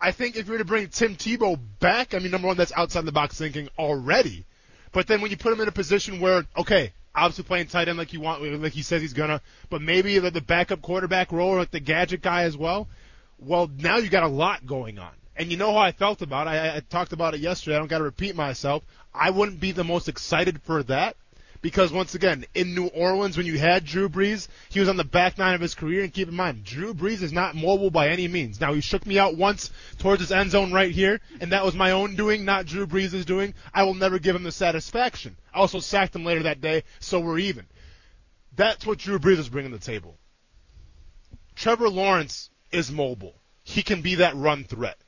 I 0.00 0.12
think 0.12 0.36
if 0.36 0.46
you 0.46 0.52
were 0.52 0.58
to 0.58 0.64
bring 0.64 0.88
Tim 0.88 1.16
Tebow 1.16 1.58
back, 1.80 2.14
I 2.14 2.18
mean, 2.18 2.30
number 2.30 2.46
one, 2.46 2.56
that's 2.56 2.72
outside 2.76 3.04
the 3.04 3.12
box 3.12 3.38
thinking 3.38 3.68
already. 3.78 4.44
But 4.92 5.06
then 5.06 5.20
when 5.20 5.30
you 5.30 5.36
put 5.36 5.52
him 5.52 5.60
in 5.60 5.68
a 5.68 5.72
position 5.72 6.20
where, 6.20 6.44
okay, 6.56 6.92
obviously 7.14 7.44
playing 7.44 7.66
tight 7.66 7.88
end 7.88 7.98
like 7.98 8.12
you 8.12 8.20
want, 8.20 8.42
like 8.62 8.72
he 8.72 8.82
says 8.82 9.02
he's 9.02 9.12
gonna, 9.12 9.40
but 9.70 9.82
maybe 9.82 10.18
the, 10.18 10.40
backup 10.40 10.82
quarterback 10.82 11.32
role, 11.32 11.50
or 11.50 11.58
like 11.58 11.70
the 11.70 11.80
gadget 11.80 12.22
guy 12.22 12.42
as 12.42 12.56
well. 12.56 12.88
Well, 13.38 13.70
now 13.78 13.96
you 13.96 14.08
got 14.08 14.22
a 14.22 14.28
lot 14.28 14.66
going 14.66 14.98
on. 14.98 15.12
And 15.36 15.50
you 15.50 15.56
know 15.56 15.72
how 15.72 15.78
I 15.78 15.92
felt 15.92 16.22
about 16.22 16.46
it. 16.46 16.50
I, 16.50 16.76
I 16.76 16.80
talked 16.80 17.12
about 17.12 17.34
it 17.34 17.40
yesterday. 17.40 17.74
I 17.74 17.78
don't 17.80 17.88
got 17.88 17.98
to 17.98 18.04
repeat 18.04 18.36
myself. 18.36 18.84
I 19.12 19.30
wouldn't 19.30 19.58
be 19.58 19.72
the 19.72 19.84
most 19.84 20.08
excited 20.08 20.62
for 20.62 20.84
that 20.84 21.16
because 21.64 21.90
once 21.90 22.14
again, 22.14 22.44
in 22.54 22.74
New 22.74 22.88
Orleans, 22.88 23.38
when 23.38 23.46
you 23.46 23.58
had 23.58 23.86
Drew 23.86 24.10
Brees, 24.10 24.48
he 24.68 24.80
was 24.80 24.88
on 24.90 24.98
the 24.98 25.02
back 25.02 25.38
nine 25.38 25.54
of 25.54 25.62
his 25.62 25.74
career. 25.74 26.04
And 26.04 26.12
keep 26.12 26.28
in 26.28 26.34
mind, 26.34 26.62
Drew 26.62 26.92
Brees 26.92 27.22
is 27.22 27.32
not 27.32 27.56
mobile 27.56 27.90
by 27.90 28.10
any 28.10 28.28
means. 28.28 28.60
Now 28.60 28.74
he 28.74 28.82
shook 28.82 29.06
me 29.06 29.18
out 29.18 29.38
once 29.38 29.70
towards 29.98 30.20
his 30.20 30.30
end 30.30 30.50
zone 30.50 30.74
right 30.74 30.90
here, 30.90 31.22
and 31.40 31.52
that 31.52 31.64
was 31.64 31.74
my 31.74 31.92
own 31.92 32.16
doing, 32.16 32.44
not 32.44 32.66
Drew 32.66 32.86
Brees' 32.86 33.24
doing. 33.24 33.54
I 33.72 33.84
will 33.84 33.94
never 33.94 34.18
give 34.18 34.36
him 34.36 34.42
the 34.42 34.52
satisfaction. 34.52 35.38
I 35.54 35.58
also 35.60 35.80
sacked 35.80 36.14
him 36.14 36.26
later 36.26 36.42
that 36.42 36.60
day, 36.60 36.84
so 37.00 37.18
we're 37.18 37.38
even. 37.38 37.64
That's 38.54 38.84
what 38.84 38.98
Drew 38.98 39.18
Brees 39.18 39.38
is 39.38 39.48
bringing 39.48 39.72
to 39.72 39.78
the 39.78 39.86
table. 39.86 40.18
Trevor 41.56 41.88
Lawrence 41.88 42.50
is 42.72 42.92
mobile. 42.92 43.36
He 43.62 43.82
can 43.82 44.02
be 44.02 44.16
that 44.16 44.36
run 44.36 44.64
threat. 44.64 44.98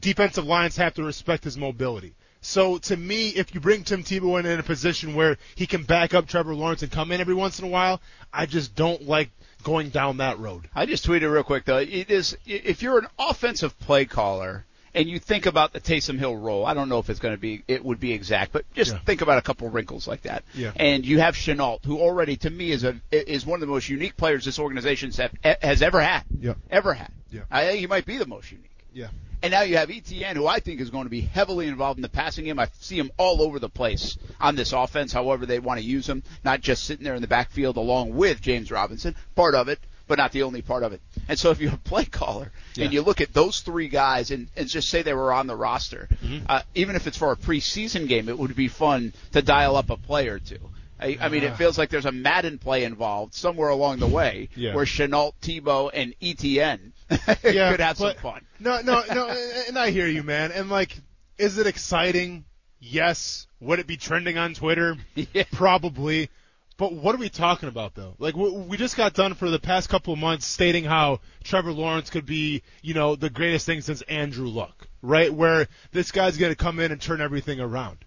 Defensive 0.00 0.46
lines 0.46 0.78
have 0.78 0.94
to 0.94 1.02
respect 1.02 1.44
his 1.44 1.58
mobility. 1.58 2.14
So 2.46 2.78
to 2.78 2.96
me, 2.96 3.30
if 3.30 3.52
you 3.54 3.60
bring 3.60 3.82
Tim 3.82 4.04
Tebow 4.04 4.38
in, 4.38 4.46
in 4.46 4.60
a 4.60 4.62
position 4.62 5.16
where 5.16 5.36
he 5.56 5.66
can 5.66 5.82
back 5.82 6.14
up 6.14 6.28
Trevor 6.28 6.54
Lawrence 6.54 6.80
and 6.80 6.92
come 6.92 7.10
in 7.10 7.20
every 7.20 7.34
once 7.34 7.58
in 7.58 7.64
a 7.64 7.68
while, 7.68 8.00
I 8.32 8.46
just 8.46 8.76
don't 8.76 9.02
like 9.02 9.30
going 9.64 9.88
down 9.88 10.18
that 10.18 10.38
road. 10.38 10.68
I 10.72 10.86
just 10.86 11.04
tweeted 11.04 11.30
real 11.30 11.42
quick 11.42 11.64
though. 11.64 11.78
It 11.78 12.08
is 12.08 12.38
if 12.46 12.82
you're 12.82 12.98
an 12.98 13.08
offensive 13.18 13.76
play 13.80 14.04
caller 14.04 14.64
and 14.94 15.08
you 15.08 15.18
think 15.18 15.46
about 15.46 15.72
the 15.72 15.80
Taysom 15.80 16.20
Hill 16.20 16.36
role, 16.36 16.64
I 16.64 16.72
don't 16.72 16.88
know 16.88 17.00
if 17.00 17.10
it's 17.10 17.18
going 17.18 17.34
to 17.34 17.40
be 17.40 17.64
it 17.66 17.84
would 17.84 17.98
be 17.98 18.12
exact, 18.12 18.52
but 18.52 18.64
just 18.74 18.92
yeah. 18.92 19.00
think 19.00 19.22
about 19.22 19.38
a 19.38 19.42
couple 19.42 19.68
wrinkles 19.68 20.06
like 20.06 20.22
that. 20.22 20.44
Yeah. 20.54 20.70
And 20.76 21.04
you 21.04 21.18
have 21.18 21.34
Shenault, 21.34 21.84
who 21.84 21.98
already 21.98 22.36
to 22.36 22.48
me 22.48 22.70
is 22.70 22.84
a 22.84 22.94
is 23.10 23.44
one 23.44 23.56
of 23.56 23.66
the 23.66 23.72
most 23.72 23.88
unique 23.88 24.16
players 24.16 24.44
this 24.44 24.60
organization 24.60 25.10
has 25.42 25.82
ever 25.82 26.00
had. 26.00 26.22
Yeah. 26.40 26.54
Ever 26.70 26.94
had. 26.94 27.10
Yeah. 27.28 27.40
I 27.50 27.66
think 27.66 27.80
he 27.80 27.88
might 27.88 28.06
be 28.06 28.18
the 28.18 28.26
most 28.26 28.52
unique. 28.52 28.70
Yeah. 28.96 29.08
And 29.42 29.52
now 29.52 29.60
you 29.60 29.76
have 29.76 29.90
ETN, 29.90 30.32
who 30.32 30.46
I 30.46 30.58
think 30.60 30.80
is 30.80 30.88
going 30.88 31.04
to 31.04 31.10
be 31.10 31.20
heavily 31.20 31.66
involved 31.66 31.98
in 31.98 32.02
the 32.02 32.08
passing 32.08 32.46
game. 32.46 32.58
I 32.58 32.68
see 32.80 32.98
him 32.98 33.10
all 33.18 33.42
over 33.42 33.58
the 33.58 33.68
place 33.68 34.16
on 34.40 34.56
this 34.56 34.72
offense, 34.72 35.12
however 35.12 35.44
they 35.44 35.58
want 35.58 35.78
to 35.78 35.86
use 35.86 36.08
him, 36.08 36.22
not 36.42 36.62
just 36.62 36.84
sitting 36.84 37.04
there 37.04 37.14
in 37.14 37.20
the 37.20 37.28
backfield 37.28 37.76
along 37.76 38.16
with 38.16 38.40
James 38.40 38.70
Robinson, 38.70 39.14
part 39.34 39.54
of 39.54 39.68
it, 39.68 39.78
but 40.08 40.16
not 40.16 40.32
the 40.32 40.44
only 40.44 40.62
part 40.62 40.82
of 40.82 40.94
it. 40.94 41.02
And 41.28 41.38
so 41.38 41.50
if 41.50 41.60
you're 41.60 41.74
a 41.74 41.76
play 41.76 42.06
caller 42.06 42.50
yeah. 42.74 42.84
and 42.84 42.94
you 42.94 43.02
look 43.02 43.20
at 43.20 43.34
those 43.34 43.60
three 43.60 43.88
guys 43.88 44.30
and, 44.30 44.48
and 44.56 44.66
just 44.66 44.88
say 44.88 45.02
they 45.02 45.12
were 45.12 45.32
on 45.32 45.46
the 45.46 45.56
roster, 45.56 46.08
mm-hmm. 46.24 46.46
uh, 46.48 46.62
even 46.74 46.96
if 46.96 47.06
it's 47.06 47.18
for 47.18 47.32
a 47.32 47.36
preseason 47.36 48.08
game, 48.08 48.30
it 48.30 48.38
would 48.38 48.56
be 48.56 48.68
fun 48.68 49.12
to 49.32 49.42
dial 49.42 49.76
up 49.76 49.90
a 49.90 49.98
play 49.98 50.28
or 50.28 50.38
two. 50.38 50.70
I, 50.98 51.18
I 51.20 51.28
mean, 51.28 51.44
it 51.44 51.52
ah. 51.52 51.56
feels 51.56 51.76
like 51.76 51.90
there's 51.90 52.06
a 52.06 52.12
Madden 52.12 52.58
play 52.58 52.84
involved 52.84 53.34
somewhere 53.34 53.68
along 53.68 53.98
the 53.98 54.06
way 54.06 54.48
yeah. 54.56 54.74
where 54.74 54.84
Shenault, 54.84 55.34
Tebow, 55.42 55.90
and 55.92 56.14
ETN 56.20 56.92
yeah, 57.44 57.70
could 57.70 57.80
have 57.80 57.98
some 57.98 58.14
fun. 58.16 58.46
No, 58.58 58.80
no, 58.80 59.02
no, 59.12 59.28
and 59.68 59.78
I 59.78 59.90
hear 59.90 60.06
you, 60.06 60.22
man. 60.22 60.52
And 60.52 60.70
like, 60.70 60.96
is 61.38 61.58
it 61.58 61.66
exciting? 61.66 62.44
Yes. 62.80 63.46
Would 63.60 63.78
it 63.78 63.86
be 63.86 63.96
trending 63.96 64.38
on 64.38 64.54
Twitter? 64.54 64.96
Yeah. 65.14 65.44
Probably. 65.52 66.30
But 66.78 66.92
what 66.92 67.14
are 67.14 67.18
we 67.18 67.30
talking 67.30 67.68
about 67.70 67.94
though? 67.94 68.14
Like 68.18 68.36
we 68.36 68.76
just 68.76 68.96
got 68.96 69.14
done 69.14 69.34
for 69.34 69.48
the 69.48 69.58
past 69.58 69.88
couple 69.88 70.12
of 70.12 70.18
months 70.18 70.46
stating 70.46 70.84
how 70.84 71.20
Trevor 71.42 71.72
Lawrence 71.72 72.10
could 72.10 72.26
be, 72.26 72.62
you 72.82 72.92
know, 72.92 73.16
the 73.16 73.30
greatest 73.30 73.64
thing 73.64 73.80
since 73.80 74.02
Andrew 74.02 74.48
Luck, 74.48 74.86
right? 75.00 75.32
Where 75.32 75.68
this 75.92 76.12
guy's 76.12 76.36
going 76.36 76.52
to 76.52 76.56
come 76.56 76.78
in 76.78 76.92
and 76.92 77.00
turn 77.00 77.22
everything 77.22 77.60
around. 77.60 77.98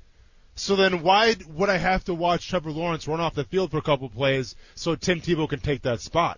So 0.59 0.75
then 0.75 1.03
why 1.03 1.37
would 1.47 1.69
I 1.69 1.77
have 1.77 2.03
to 2.03 2.13
watch 2.13 2.49
Trevor 2.49 2.71
Lawrence 2.71 3.07
run 3.07 3.21
off 3.21 3.33
the 3.33 3.45
field 3.45 3.71
for 3.71 3.77
a 3.77 3.81
couple 3.81 4.09
plays 4.09 4.57
so 4.75 4.93
Tim 4.93 5.21
Tebow 5.21 5.47
can 5.47 5.61
take 5.61 5.83
that 5.83 6.01
spot? 6.01 6.37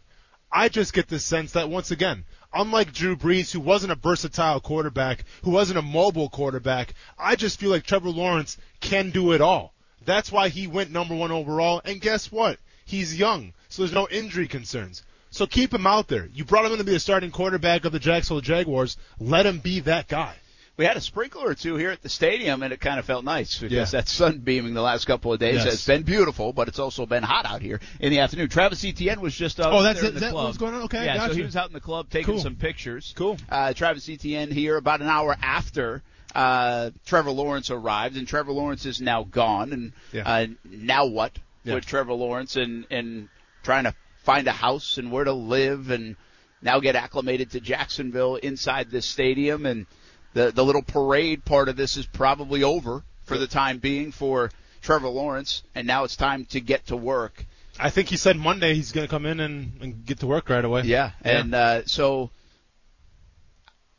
I 0.51 0.69
just 0.69 0.93
get 0.93 1.07
the 1.07 1.17
sense 1.17 1.53
that 1.53 1.71
once 1.71 1.89
again, 1.89 2.25
unlike 2.53 2.93
Drew 2.93 3.15
Brees, 3.15 3.51
who 3.51 3.59
wasn't 3.59 3.93
a 3.93 3.95
versatile 3.95 4.59
quarterback, 4.59 5.25
who 5.41 5.49
wasn't 5.49 5.79
a 5.79 5.81
mobile 5.81 6.29
quarterback, 6.29 6.93
I 7.17 7.35
just 7.35 7.59
feel 7.59 7.71
like 7.71 7.83
Trevor 7.83 8.11
Lawrence 8.11 8.57
can 8.79 9.09
do 9.09 9.31
it 9.31 9.41
all. 9.41 9.73
That's 10.05 10.31
why 10.31 10.49
he 10.49 10.67
went 10.67 10.91
number 10.91 11.15
one 11.15 11.31
overall. 11.31 11.81
And 11.83 11.99
guess 11.99 12.31
what? 12.31 12.59
He's 12.85 13.17
young, 13.17 13.53
so 13.69 13.81
there's 13.81 13.91
no 13.91 14.07
injury 14.07 14.47
concerns. 14.47 15.03
So 15.31 15.47
keep 15.47 15.73
him 15.73 15.87
out 15.87 16.09
there. 16.09 16.29
You 16.31 16.45
brought 16.45 16.65
him 16.65 16.73
in 16.73 16.77
to 16.77 16.83
be 16.83 16.95
a 16.95 16.99
starting 16.99 17.31
quarterback 17.31 17.85
of 17.85 17.91
the 17.91 17.99
Jacksonville 17.99 18.41
Jaguars. 18.41 18.97
Let 19.19 19.47
him 19.47 19.57
be 19.57 19.79
that 19.79 20.07
guy. 20.07 20.35
We 20.81 20.87
had 20.87 20.97
a 20.97 21.01
sprinkler 21.01 21.45
or 21.45 21.53
two 21.53 21.75
here 21.75 21.91
at 21.91 22.01
the 22.01 22.09
stadium, 22.09 22.63
and 22.63 22.73
it 22.73 22.81
kind 22.81 22.97
of 22.97 23.05
felt 23.05 23.23
nice 23.23 23.59
because 23.59 23.93
yeah. 23.93 23.99
that 23.99 24.07
sun 24.07 24.39
beaming 24.39 24.73
the 24.73 24.81
last 24.81 25.05
couple 25.05 25.31
of 25.31 25.39
days 25.39 25.57
yes. 25.57 25.65
has 25.65 25.85
been 25.85 26.01
beautiful, 26.01 26.53
but 26.53 26.67
it's 26.67 26.79
also 26.79 27.05
been 27.05 27.21
hot 27.21 27.45
out 27.45 27.61
here 27.61 27.79
in 27.99 28.09
the 28.09 28.17
afternoon. 28.17 28.49
Travis 28.49 28.83
Etienne 28.83 29.21
was 29.21 29.35
just 29.35 29.59
out 29.59 29.71
oh, 29.71 29.83
that's 29.83 30.01
there 30.01 30.09
it, 30.09 30.15
in 30.15 30.15
the 30.15 30.19
that 30.21 30.31
club. 30.31 30.45
What's 30.45 30.57
going 30.57 30.73
on? 30.73 30.81
Okay, 30.85 31.05
yeah, 31.05 31.17
gotcha. 31.17 31.33
so 31.33 31.37
he 31.37 31.43
was 31.43 31.55
out 31.55 31.67
in 31.67 31.73
the 31.73 31.81
club 31.81 32.09
taking 32.09 32.33
cool. 32.33 32.41
some 32.41 32.55
pictures. 32.55 33.13
Cool. 33.15 33.37
Uh, 33.47 33.73
Travis 33.73 34.09
Etienne 34.09 34.49
here 34.49 34.75
about 34.75 35.01
an 35.01 35.07
hour 35.07 35.37
after 35.39 36.01
uh, 36.33 36.89
Trevor 37.05 37.29
Lawrence 37.29 37.69
arrived, 37.69 38.17
and 38.17 38.27
Trevor 38.27 38.51
Lawrence 38.51 38.87
is 38.87 38.99
now 38.99 39.23
gone. 39.23 39.73
And 39.73 39.93
yeah. 40.11 40.23
uh, 40.27 40.47
now 40.65 41.05
what 41.05 41.37
yeah. 41.63 41.75
with 41.75 41.85
Trevor 41.85 42.13
Lawrence 42.13 42.55
and 42.55 42.87
and 42.89 43.29
trying 43.61 43.83
to 43.83 43.93
find 44.23 44.47
a 44.47 44.51
house 44.51 44.97
and 44.97 45.11
where 45.11 45.25
to 45.25 45.33
live, 45.33 45.91
and 45.91 46.15
now 46.63 46.79
get 46.79 46.95
acclimated 46.95 47.51
to 47.51 47.59
Jacksonville 47.59 48.37
inside 48.37 48.89
this 48.89 49.05
stadium, 49.05 49.67
and 49.67 49.85
the 50.33 50.51
the 50.51 50.63
little 50.63 50.81
parade 50.81 51.45
part 51.45 51.69
of 51.69 51.75
this 51.75 51.97
is 51.97 52.05
probably 52.05 52.63
over 52.63 53.03
for 53.23 53.37
the 53.37 53.47
time 53.47 53.77
being 53.77 54.11
for 54.11 54.51
Trevor 54.81 55.09
Lawrence, 55.09 55.63
and 55.75 55.87
now 55.87 56.03
it's 56.03 56.15
time 56.15 56.45
to 56.45 56.59
get 56.59 56.87
to 56.87 56.97
work. 56.97 57.45
I 57.79 57.89
think 57.89 58.09
he 58.09 58.17
said 58.17 58.37
Monday 58.37 58.75
he's 58.75 58.91
going 58.91 59.07
to 59.07 59.09
come 59.09 59.25
in 59.25 59.39
and, 59.39 59.81
and 59.81 60.05
get 60.05 60.19
to 60.19 60.27
work 60.27 60.49
right 60.49 60.63
away. 60.63 60.81
Yeah, 60.83 61.11
yeah. 61.23 61.39
and 61.39 61.55
uh, 61.55 61.85
so 61.85 62.31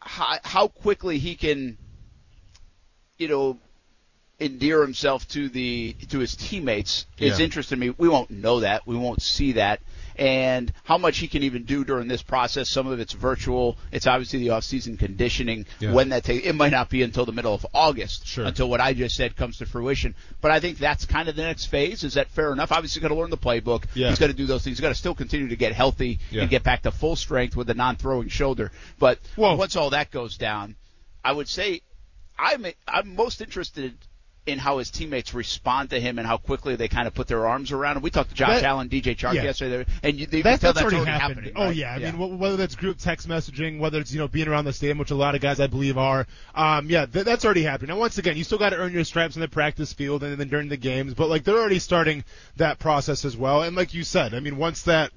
how, 0.01 0.39
how 0.45 0.69
quickly 0.69 1.19
he 1.19 1.35
can 1.35 1.79
you 3.23 3.29
know, 3.29 3.59
endear 4.41 4.83
himself 4.83 5.27
to 5.29 5.49
the 5.49 5.95
to 6.09 6.19
his 6.19 6.35
teammates 6.35 7.07
is 7.19 7.39
yeah. 7.39 7.45
interesting 7.45 7.79
to 7.79 7.87
me. 7.87 7.95
We 7.97 8.09
won't 8.09 8.31
know 8.31 8.61
that. 8.61 8.87
We 8.87 8.97
won't 8.97 9.23
see 9.23 9.53
that. 9.53 9.81
And 10.17 10.73
how 10.85 10.99
much 10.99 11.19
he 11.19 11.29
can 11.29 11.43
even 11.43 11.65
do 11.65 11.85
during 11.85 12.09
this 12.09 12.23
process. 12.23 12.69
Some 12.69 12.87
of 12.87 13.01
it's 13.01 13.13
virtual. 13.13 13.77
It's 13.91 14.07
obviously 14.07 14.41
the 14.41 14.51
off-season 14.51 14.97
conditioning. 14.97 15.67
Yeah. 15.81 15.93
When 15.93 16.11
that 16.11 16.25
takes, 16.25 16.47
it 16.47 16.55
might 16.55 16.73
not 16.73 16.89
be 16.89 17.03
until 17.03 17.25
the 17.25 17.33
middle 17.33 17.55
of 17.55 17.67
August 17.75 18.27
sure. 18.27 18.45
until 18.45 18.69
what 18.69 18.81
I 18.81 18.93
just 18.93 19.17
said 19.17 19.37
comes 19.37 19.59
to 19.59 19.67
fruition. 19.67 20.15
But 20.41 20.51
I 20.51 20.61
think 20.61 20.79
that's 20.79 21.05
kind 21.05 21.29
of 21.29 21.37
the 21.37 21.43
next 21.43 21.67
phase. 21.67 22.05
Is 22.05 22.15
that 22.15 22.29
fair 22.29 22.53
enough? 22.53 22.73
Obviously, 22.73 23.01
he's 23.01 23.09
got 23.09 23.15
to 23.15 23.21
learn 23.21 23.31
the 23.31 23.37
playbook. 23.37 23.85
Yeah. 23.95 24.09
He's 24.09 24.19
got 24.19 24.29
to 24.29 24.33
do 24.33 24.47
those 24.47 24.65
things. 24.65 24.79
He's 24.79 24.83
got 24.83 24.89
to 24.89 24.95
still 24.95 25.15
continue 25.15 25.49
to 25.49 25.57
get 25.57 25.73
healthy 25.73 26.21
yeah. 26.31 26.43
and 26.43 26.51
get 26.51 26.63
back 26.63 26.83
to 26.83 26.91
full 26.91 27.17
strength 27.17 27.57
with 27.57 27.71
a 27.71 27.75
non-throwing 27.75 28.29
shoulder. 28.29 28.73
But 28.99 29.19
Whoa. 29.37 29.57
once 29.57 29.77
all 29.77 29.91
that 29.91 30.11
goes 30.11 30.37
down, 30.37 30.77
I 31.25 31.33
would 31.33 31.49
say 31.49 31.83
I'm 32.39 32.67
I'm 32.87 33.15
most 33.15 33.41
interested 33.41 33.95
in 34.45 34.59
how 34.59 34.79
his 34.79 34.91
teammates 34.91 35.35
respond 35.35 35.91
to 35.91 36.01
him 36.01 36.19
and 36.19 36.27
how 36.27 36.37
quickly 36.37 36.75
they 36.75 36.89
kind 36.89 37.07
of 37.07 37.15
put 37.15 37.29
their 37.29 37.47
arms 37.47 37.71
around 37.71 37.97
him. 37.97 38.03
We 38.03 38.11
talked 38.11 38.31
to 38.31 38.35
Josh 38.35 38.61
that, 38.61 38.65
Allen, 38.65 38.89
DJ 38.89 39.17
Chark 39.17 39.35
yeah. 39.35 39.45
yesterday, 39.45 39.87
and 40.03 40.19
you, 40.19 40.27
they 40.27 40.43
that, 40.43 40.61
tell 40.61 40.73
that's, 40.73 40.83
that's 40.83 40.95
already, 40.95 40.97
already 40.97 41.11
happening. 41.11 41.53
Oh 41.55 41.67
right? 41.67 41.77
yeah, 41.77 41.95
I 41.95 41.97
yeah. 41.99 42.13
mean 42.13 42.39
whether 42.39 42.57
that's 42.57 42.75
group 42.75 42.99
text 42.99 43.29
messaging, 43.29 43.79
whether 43.79 44.01
it's 44.01 44.13
you 44.13 44.19
know 44.19 44.27
being 44.29 44.49
around 44.49 44.65
the 44.65 44.73
stadium, 44.73 44.99
which 44.99 45.13
a 45.13 45.15
lot 45.15 45.35
of 45.35 45.41
guys 45.41 45.61
I 45.61 45.69
believe 45.69 45.97
are, 45.97 46.27
um, 46.55 46.89
yeah, 46.91 47.07
th- 47.07 47.25
that's 47.25 47.45
already 47.45 47.63
happening. 47.63 47.91
Now 47.91 48.01
once 48.01 48.19
again, 48.19 48.37
you 48.37 48.45
still 48.45 48.59
got 48.59 48.71
to 48.71 48.77
earn 48.77 48.93
your 48.93 49.05
stripes 49.05 49.37
in 49.37 49.41
the 49.41 49.49
practice 49.49 49.93
field 49.93 50.25
and 50.25 50.37
then 50.37 50.49
during 50.49 50.69
the 50.69 50.77
games, 50.77 51.15
but 51.15 51.29
like 51.29 51.45
they're 51.45 51.59
already 51.59 51.79
starting 51.79 52.25
that 52.57 52.79
process 52.81 53.25
as 53.25 53.37
well. 53.37 53.63
And 53.63 53.77
like 53.77 53.95
you 53.95 54.03
said, 54.03 54.35
I 54.35 54.41
mean 54.41 54.57
once 54.57 54.83
that 54.83 55.13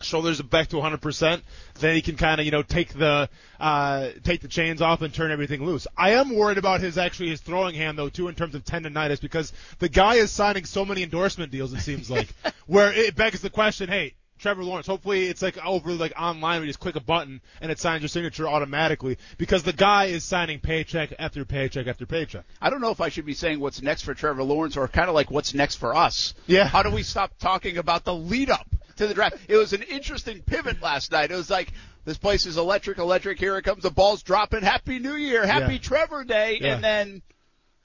shoulders 0.00 0.40
back 0.42 0.68
to 0.68 0.76
100%, 0.76 1.42
then 1.80 1.94
he 1.94 2.02
can 2.02 2.16
kind 2.16 2.40
of, 2.40 2.44
you 2.44 2.52
know, 2.52 2.62
take 2.62 2.92
the, 2.92 3.28
uh, 3.58 4.08
take 4.22 4.40
the 4.40 4.48
chains 4.48 4.82
off 4.82 5.02
and 5.02 5.12
turn 5.12 5.30
everything 5.30 5.64
loose. 5.64 5.86
I 5.96 6.12
am 6.12 6.34
worried 6.34 6.58
about 6.58 6.80
his, 6.80 6.98
actually, 6.98 7.30
his 7.30 7.40
throwing 7.40 7.74
hand, 7.74 7.98
though, 7.98 8.08
too, 8.08 8.28
in 8.28 8.34
terms 8.34 8.54
of 8.54 8.64
tendonitis, 8.64 9.20
because 9.20 9.52
the 9.78 9.88
guy 9.88 10.16
is 10.16 10.30
signing 10.30 10.64
so 10.64 10.84
many 10.84 11.02
endorsement 11.02 11.50
deals, 11.50 11.72
it 11.72 11.80
seems 11.80 12.10
like, 12.10 12.28
where 12.66 12.92
it 12.92 13.16
begs 13.16 13.40
the 13.40 13.50
question, 13.50 13.88
hey, 13.88 14.14
Trevor 14.38 14.64
Lawrence. 14.64 14.86
Hopefully 14.86 15.26
it's 15.26 15.40
like 15.40 15.64
over 15.64 15.92
like 15.92 16.12
online 16.20 16.58
where 16.58 16.66
you 16.66 16.68
just 16.68 16.80
click 16.80 16.96
a 16.96 17.00
button 17.00 17.40
and 17.60 17.72
it 17.72 17.78
signs 17.78 18.02
your 18.02 18.08
signature 18.08 18.46
automatically 18.46 19.16
because 19.38 19.62
the 19.62 19.72
guy 19.72 20.06
is 20.06 20.24
signing 20.24 20.60
paycheck 20.60 21.14
after 21.18 21.44
paycheck 21.44 21.86
after 21.86 22.04
paycheck. 22.04 22.44
I 22.60 22.68
don't 22.68 22.80
know 22.80 22.90
if 22.90 23.00
I 23.00 23.08
should 23.08 23.24
be 23.24 23.34
saying 23.34 23.60
what's 23.60 23.80
next 23.80 24.02
for 24.02 24.12
Trevor 24.12 24.42
Lawrence 24.42 24.76
or 24.76 24.88
kind 24.88 25.08
of 25.08 25.14
like 25.14 25.30
what's 25.30 25.54
next 25.54 25.76
for 25.76 25.96
us. 25.96 26.34
Yeah. 26.46 26.64
How 26.64 26.82
do 26.82 26.90
we 26.90 27.02
stop 27.02 27.38
talking 27.38 27.78
about 27.78 28.04
the 28.04 28.14
lead 28.14 28.50
up 28.50 28.66
to 28.96 29.06
the 29.06 29.14
draft? 29.14 29.36
It 29.48 29.56
was 29.56 29.72
an 29.72 29.82
interesting 29.82 30.42
pivot 30.42 30.80
last 30.82 31.12
night. 31.12 31.30
It 31.30 31.36
was 31.36 31.50
like 31.50 31.72
this 32.04 32.18
place 32.18 32.46
is 32.46 32.56
electric, 32.56 32.98
electric. 32.98 33.38
Here 33.38 33.56
it 33.58 33.62
comes. 33.62 33.82
The 33.82 33.90
ball's 33.90 34.22
dropping. 34.22 34.62
Happy 34.62 34.98
New 34.98 35.14
Year. 35.14 35.46
Happy 35.46 35.74
Yeah. 35.74 35.78
Trevor 35.80 36.24
Day. 36.24 36.58
Yeah. 36.60 36.74
And 36.74 36.84
then, 36.84 37.22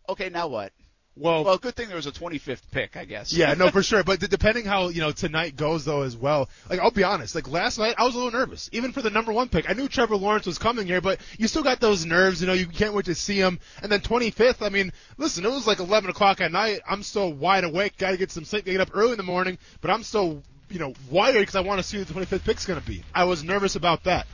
okay, 0.09 0.29
now 0.29 0.47
what? 0.47 0.71
Well, 1.17 1.43
Well, 1.43 1.57
good 1.57 1.75
thing 1.75 1.87
there 1.89 1.97
was 1.97 2.07
a 2.07 2.11
25th 2.13 2.71
pick, 2.71 2.95
I 2.95 3.03
guess. 3.03 3.33
Yeah, 3.33 3.53
no, 3.55 3.69
for 3.69 3.83
sure. 3.91 4.01
But 4.01 4.21
d- 4.21 4.27
depending 4.27 4.63
how 4.63 4.87
you 4.87 5.01
know 5.01 5.11
tonight 5.11 5.57
goes 5.57 5.83
though 5.83 6.03
as 6.03 6.15
well. 6.15 6.49
Like 6.69 6.79
I'll 6.79 6.89
be 6.89 7.03
honest, 7.03 7.35
like 7.35 7.49
last 7.49 7.77
night 7.77 7.95
I 7.97 8.05
was 8.05 8.15
a 8.15 8.17
little 8.17 8.31
nervous, 8.31 8.69
even 8.71 8.93
for 8.93 9.01
the 9.01 9.09
number 9.09 9.33
one 9.33 9.49
pick. 9.49 9.69
I 9.69 9.73
knew 9.73 9.89
Trevor 9.89 10.15
Lawrence 10.15 10.45
was 10.45 10.57
coming 10.57 10.87
here, 10.87 11.01
but 11.01 11.19
you 11.37 11.49
still 11.49 11.63
got 11.63 11.81
those 11.81 12.05
nerves. 12.05 12.39
You 12.39 12.47
know, 12.47 12.53
you 12.53 12.65
can't 12.65 12.93
wait 12.93 13.05
to 13.05 13.15
see 13.15 13.37
him. 13.37 13.59
And 13.83 13.91
then 13.91 13.99
25th, 13.99 14.65
I 14.65 14.69
mean, 14.69 14.93
listen, 15.17 15.43
it 15.45 15.51
was 15.51 15.67
like 15.67 15.79
11 15.79 16.09
o'clock 16.09 16.39
at 16.39 16.51
night. 16.53 16.79
I'm 16.89 17.03
still 17.03 17.33
wide 17.33 17.65
awake. 17.65 17.97
Got 17.97 18.11
to 18.11 18.17
get 18.17 18.31
some 18.31 18.45
sleep. 18.45 18.63
Get 18.63 18.79
up 18.79 18.91
early 18.93 19.11
in 19.11 19.17
the 19.17 19.23
morning, 19.23 19.57
but 19.81 19.91
I'm 19.91 20.03
still 20.03 20.41
you 20.71 20.79
know 20.79 20.93
wired 21.09 21.39
because 21.41 21.55
I 21.55 21.61
want 21.61 21.79
to 21.81 21.83
see 21.87 21.97
who 21.97 22.03
the 22.03 22.13
25th 22.13 22.43
pick's 22.43 22.65
going 22.65 22.79
to 22.79 22.85
be. 22.85 23.03
I 23.13 23.25
was 23.25 23.43
nervous 23.43 23.75
about 23.75 24.05
that. 24.05 24.27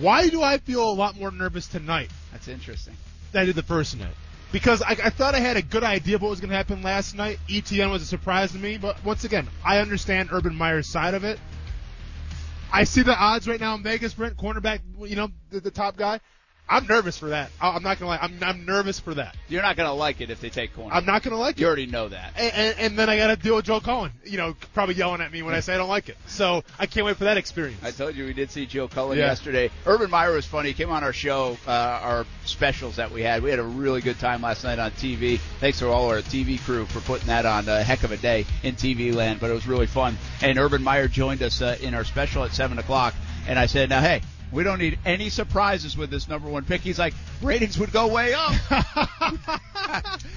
Why 0.00 0.28
do 0.28 0.42
I 0.42 0.58
feel 0.58 0.88
a 0.88 0.92
lot 0.92 1.18
more 1.18 1.30
nervous 1.30 1.66
tonight 1.66 2.10
That's 2.32 2.48
interesting. 2.48 2.94
than 3.32 3.42
I 3.42 3.46
did 3.46 3.54
the 3.56 3.62
first 3.62 3.98
night? 3.98 4.14
because 4.50 4.80
I, 4.82 4.92
I 4.92 5.10
thought 5.10 5.34
I 5.34 5.40
had 5.40 5.56
a 5.56 5.62
good 5.62 5.84
idea 5.84 6.16
of 6.16 6.22
what 6.22 6.30
was 6.30 6.40
going 6.40 6.50
to 6.50 6.56
happen 6.56 6.82
last 6.82 7.14
night. 7.14 7.38
ETN 7.48 7.90
was 7.90 8.02
a 8.02 8.06
surprise 8.06 8.52
to 8.52 8.58
me, 8.58 8.78
but 8.78 9.02
once 9.04 9.24
again, 9.24 9.46
I 9.64 9.78
understand 9.78 10.30
Urban 10.32 10.54
Meyer's 10.54 10.88
side 10.88 11.14
of 11.14 11.24
it. 11.24 11.38
I 12.72 12.84
see 12.84 13.02
the 13.02 13.16
odds 13.16 13.48
right 13.48 13.60
now 13.60 13.74
in 13.74 13.82
Vegas, 13.82 14.14
Brent, 14.14 14.36
cornerback, 14.36 14.80
you 15.00 15.16
know, 15.16 15.28
the, 15.50 15.60
the 15.60 15.70
top 15.70 15.96
guy. 15.96 16.20
I'm 16.70 16.86
nervous 16.86 17.16
for 17.16 17.30
that. 17.30 17.50
I'm 17.60 17.82
not 17.82 17.98
gonna 17.98 18.10
lie. 18.10 18.18
I'm 18.20 18.38
I'm 18.42 18.66
nervous 18.66 19.00
for 19.00 19.14
that. 19.14 19.36
You're 19.48 19.62
not 19.62 19.76
gonna 19.76 19.94
like 19.94 20.20
it 20.20 20.28
if 20.30 20.40
they 20.40 20.50
take 20.50 20.74
corner. 20.74 20.94
I'm 20.94 21.06
not 21.06 21.22
gonna 21.22 21.36
like 21.38 21.58
You 21.58 21.60
it. 21.60 21.64
You 21.64 21.66
already 21.68 21.86
know 21.86 22.08
that. 22.08 22.34
And, 22.36 22.52
and, 22.54 22.78
and 22.78 22.98
then 22.98 23.08
I 23.08 23.16
got 23.16 23.28
to 23.28 23.36
deal 23.36 23.56
with 23.56 23.64
Joe 23.64 23.80
Cullen, 23.80 24.12
you 24.24 24.36
know, 24.36 24.54
probably 24.74 24.94
yelling 24.94 25.22
at 25.22 25.32
me 25.32 25.42
when 25.42 25.54
I 25.54 25.60
say 25.60 25.74
I 25.74 25.78
don't 25.78 25.88
like 25.88 26.08
it. 26.10 26.18
So 26.26 26.64
I 26.78 26.84
can't 26.86 27.06
wait 27.06 27.16
for 27.16 27.24
that 27.24 27.38
experience. 27.38 27.82
I 27.82 27.90
told 27.90 28.14
you 28.16 28.26
we 28.26 28.34
did 28.34 28.50
see 28.50 28.66
Joe 28.66 28.86
Cullen 28.86 29.16
Yeah. 29.18 29.26
yesterday. 29.26 29.70
Urban 29.86 30.10
Meyer 30.10 30.32
was 30.32 30.44
funny. 30.44 30.68
He 30.68 30.74
came 30.74 30.90
on 30.90 31.02
our 31.04 31.12
show, 31.14 31.56
uh, 31.66 31.70
our 31.70 32.26
specials 32.44 32.96
that 32.96 33.10
we 33.12 33.22
had. 33.22 33.42
We 33.42 33.48
had 33.50 33.58
a 33.60 33.64
really 33.64 34.02
good 34.02 34.18
time 34.18 34.42
last 34.42 34.62
night 34.64 34.78
on 34.78 34.90
TV. 34.90 35.38
Thanks 35.60 35.78
to 35.78 35.88
all 35.88 36.08
our 36.10 36.18
TV 36.20 36.62
crew 36.62 36.84
for 36.84 37.00
putting 37.00 37.28
that 37.28 37.46
on. 37.46 37.66
A 37.68 37.82
heck 37.82 38.02
of 38.04 38.12
a 38.12 38.18
day 38.18 38.44
in 38.62 38.74
TV 38.74 39.14
land, 39.14 39.40
but 39.40 39.50
it 39.50 39.54
was 39.54 39.66
really 39.66 39.86
fun. 39.86 40.18
And 40.42 40.58
Urban 40.58 40.82
Meyer 40.82 41.08
joined 41.08 41.42
us 41.42 41.62
uh, 41.62 41.78
in 41.80 41.94
our 41.94 42.04
special 42.04 42.44
at 42.44 42.52
seven 42.52 42.78
o'clock. 42.78 43.14
And 43.46 43.58
I 43.58 43.64
said, 43.66 43.88
now 43.88 44.00
hey. 44.02 44.20
We 44.50 44.62
don't 44.64 44.78
need 44.78 44.98
any 45.04 45.28
surprises 45.28 45.96
with 45.96 46.10
this 46.10 46.26
number 46.28 46.48
one 46.48 46.64
pick. 46.64 46.80
He's 46.80 46.98
like, 46.98 47.12
ratings 47.42 47.78
would 47.78 47.92
go 47.92 48.08
way 48.08 48.32
up. 48.34 48.52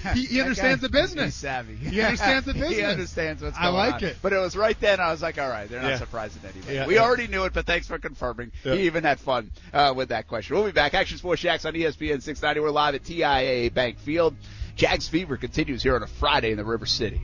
he, 0.14 0.26
he 0.26 0.42
understands 0.42 0.82
guy- 0.82 0.88
the 0.88 0.90
business. 0.92 1.26
He's 1.26 1.36
savvy. 1.36 1.76
He 1.76 2.02
understands 2.02 2.46
the 2.46 2.54
business. 2.54 2.72
he 2.78 2.84
understands 2.84 3.42
what's 3.42 3.58
going 3.58 3.68
on. 3.68 3.76
I 3.76 3.78
like 3.86 3.94
on. 3.96 4.04
it. 4.10 4.18
But 4.22 4.34
it 4.34 4.38
was 4.40 4.56
right 4.56 4.78
then. 4.80 5.00
I 5.00 5.12
was 5.12 5.22
like, 5.22 5.38
all 5.40 5.50
right, 5.50 5.70
they're 5.70 5.82
not 5.82 5.90
Yeah. 5.90 5.98
surprising 5.98 6.42
anybody. 6.44 6.76
Yeah, 6.76 6.88
we 6.88 6.96
yeah. 6.96 7.04
already 7.04 7.28
knew 7.28 7.46
it, 7.46 7.54
but 7.54 7.66
thanks 7.66 7.88
for 7.88 7.98
confirming. 8.00 8.52
Yeah. 8.64 8.76
He 8.76 8.82
even 8.84 9.04
had 9.04 9.20
fun 9.20 9.52
uh, 9.74 9.94
with 9.96 10.10
that 10.10 10.28
question. 10.28 10.56
We'll 10.56 10.66
be 10.66 10.72
back. 10.72 10.94
Action 10.94 11.18
Sports 11.18 11.42
Jax 11.42 11.66
on 11.66 11.74
ESPN 11.74 12.22
690. 12.22 12.60
We're 12.60 12.70
live 12.72 12.96
at 12.96 13.04
TIAA 13.04 13.74
Bank 13.74 13.98
Field. 14.00 14.36
Jags 14.76 15.08
fever 15.08 15.38
continues 15.38 15.84
here 15.84 15.96
on 15.96 16.04
a 16.04 16.08
Friday 16.08 16.52
in 16.52 16.58
the 16.58 16.66
River 16.66 16.86
City. 16.86 17.22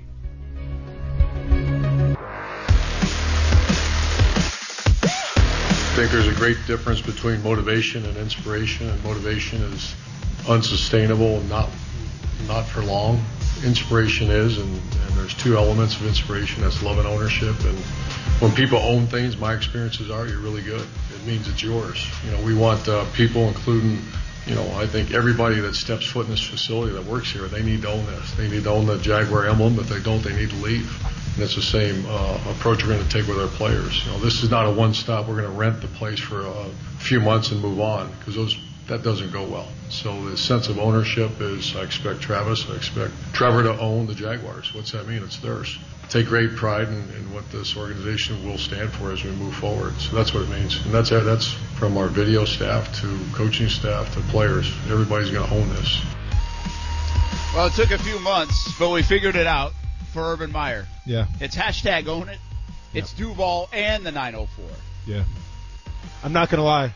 Think 5.98 6.12
there's 6.12 6.28
a 6.28 6.36
great 6.36 6.58
difference 6.68 7.02
between 7.02 7.42
motivation 7.42 8.06
and 8.06 8.16
inspiration, 8.18 8.88
and 8.88 9.04
motivation 9.04 9.64
is 9.64 9.96
unsustainable, 10.48 11.40
and 11.40 11.50
not 11.50 11.72
not 12.48 12.68
for 12.68 12.82
long. 12.82 13.20
Inspiration 13.66 14.30
is, 14.30 14.60
and, 14.60 14.70
and 14.70 15.10
there's 15.16 15.34
two 15.34 15.58
elements 15.58 15.96
of 15.96 16.06
inspiration. 16.06 16.62
That's 16.62 16.84
love 16.84 17.00
and 17.00 17.08
ownership. 17.08 17.60
And 17.66 17.76
when 18.40 18.52
people 18.52 18.78
own 18.78 19.08
things, 19.08 19.38
my 19.38 19.56
experiences 19.56 20.12
are 20.12 20.28
you're 20.28 20.38
really 20.38 20.62
good. 20.62 20.82
It 21.16 21.26
means 21.26 21.48
it's 21.48 21.64
yours. 21.64 22.06
You 22.24 22.30
know, 22.30 22.44
we 22.44 22.54
want 22.54 22.88
uh, 22.88 23.04
people, 23.14 23.48
including 23.48 23.98
you 24.46 24.54
know, 24.54 24.72
I 24.76 24.86
think 24.86 25.16
everybody 25.16 25.60
that 25.62 25.74
steps 25.74 26.06
foot 26.06 26.26
in 26.26 26.32
this 26.32 26.48
facility 26.48 26.94
that 26.94 27.06
works 27.06 27.32
here, 27.32 27.48
they 27.48 27.64
need 27.64 27.82
to 27.82 27.90
own 27.90 28.06
this. 28.06 28.32
They 28.36 28.48
need 28.48 28.66
to 28.66 28.70
own 28.70 28.86
the 28.86 29.00
Jaguar 29.00 29.48
emblem. 29.48 29.80
If 29.80 29.90
they 29.90 30.00
don't, 30.00 30.22
they 30.22 30.36
need 30.36 30.52
to 30.52 30.58
leave. 30.58 31.17
It's 31.40 31.56
the 31.56 31.62
same 31.62 32.04
uh, 32.08 32.40
approach 32.50 32.84
we're 32.84 32.94
going 32.94 33.08
to 33.08 33.10
take 33.10 33.28
with 33.28 33.40
our 33.40 33.48
players. 33.48 34.04
You 34.04 34.12
know, 34.12 34.20
this 34.20 34.42
is 34.42 34.50
not 34.50 34.66
a 34.66 34.72
one-stop. 34.72 35.28
We're 35.28 35.42
going 35.42 35.52
to 35.52 35.58
rent 35.58 35.82
the 35.82 35.88
place 35.88 36.20
for 36.20 36.42
a 36.42 36.70
few 36.98 37.20
months 37.20 37.52
and 37.52 37.62
move 37.62 37.80
on 37.80 38.12
because 38.20 38.34
those 38.36 38.58
that 38.88 39.04
doesn't 39.04 39.32
go 39.32 39.44
well. 39.44 39.68
So 39.90 40.30
the 40.30 40.38
sense 40.38 40.70
of 40.70 40.80
ownership 40.80 41.42
is 41.42 41.76
I 41.76 41.82
expect 41.82 42.22
Travis, 42.22 42.70
I 42.70 42.76
expect 42.76 43.14
Trevor 43.34 43.64
to 43.64 43.80
own 43.80 44.08
the 44.08 44.16
Jaguars. 44.16 44.74
What's 44.74 44.92
that 44.94 45.08
mean? 45.08 45.22
It's 45.24 45.38
theirs. 45.38 45.78
Take 46.10 46.28
great 46.28 46.56
pride 46.56 46.88
in, 46.88 47.10
in 47.18 47.34
what 47.34 47.52
this 47.52 47.76
organization 47.76 48.48
will 48.48 48.58
stand 48.58 48.92
for 48.94 49.12
as 49.12 49.24
we 49.24 49.32
move 49.32 49.54
forward. 49.56 49.94
So 50.00 50.16
that's 50.16 50.34
what 50.34 50.44
it 50.44 50.50
means, 50.50 50.84
and 50.86 50.94
that's 50.94 51.10
that's 51.10 51.52
from 51.78 51.98
our 51.98 52.08
video 52.08 52.46
staff 52.46 53.00
to 53.02 53.20
coaching 53.34 53.68
staff 53.68 54.14
to 54.14 54.22
players. 54.32 54.72
Everybody's 54.90 55.32
going 55.32 55.48
to 55.48 55.54
own 55.54 55.70
this. 55.70 56.02
Well, 57.54 57.68
it 57.68 57.74
took 57.74 57.92
a 57.92 57.98
few 57.98 58.20
months, 58.20 58.74
but 58.80 58.90
we 58.90 59.04
figured 59.04 59.36
it 59.36 59.48
out 59.48 59.74
for 60.18 60.34
Urban 60.34 60.52
Meyer. 60.52 60.88
Yeah, 61.06 61.28
It's 61.40 61.56
hashtag 61.56 62.08
own 62.08 62.28
it. 62.28 62.40
It's 62.96 63.14
Duval 63.14 63.70
and 63.72 64.04
the 64.04 64.12
904. 64.12 64.66
yeah. 65.06 65.24
I'm 66.24 66.34
not 66.34 66.50
gonna 66.50 66.64
lie. 66.64 66.92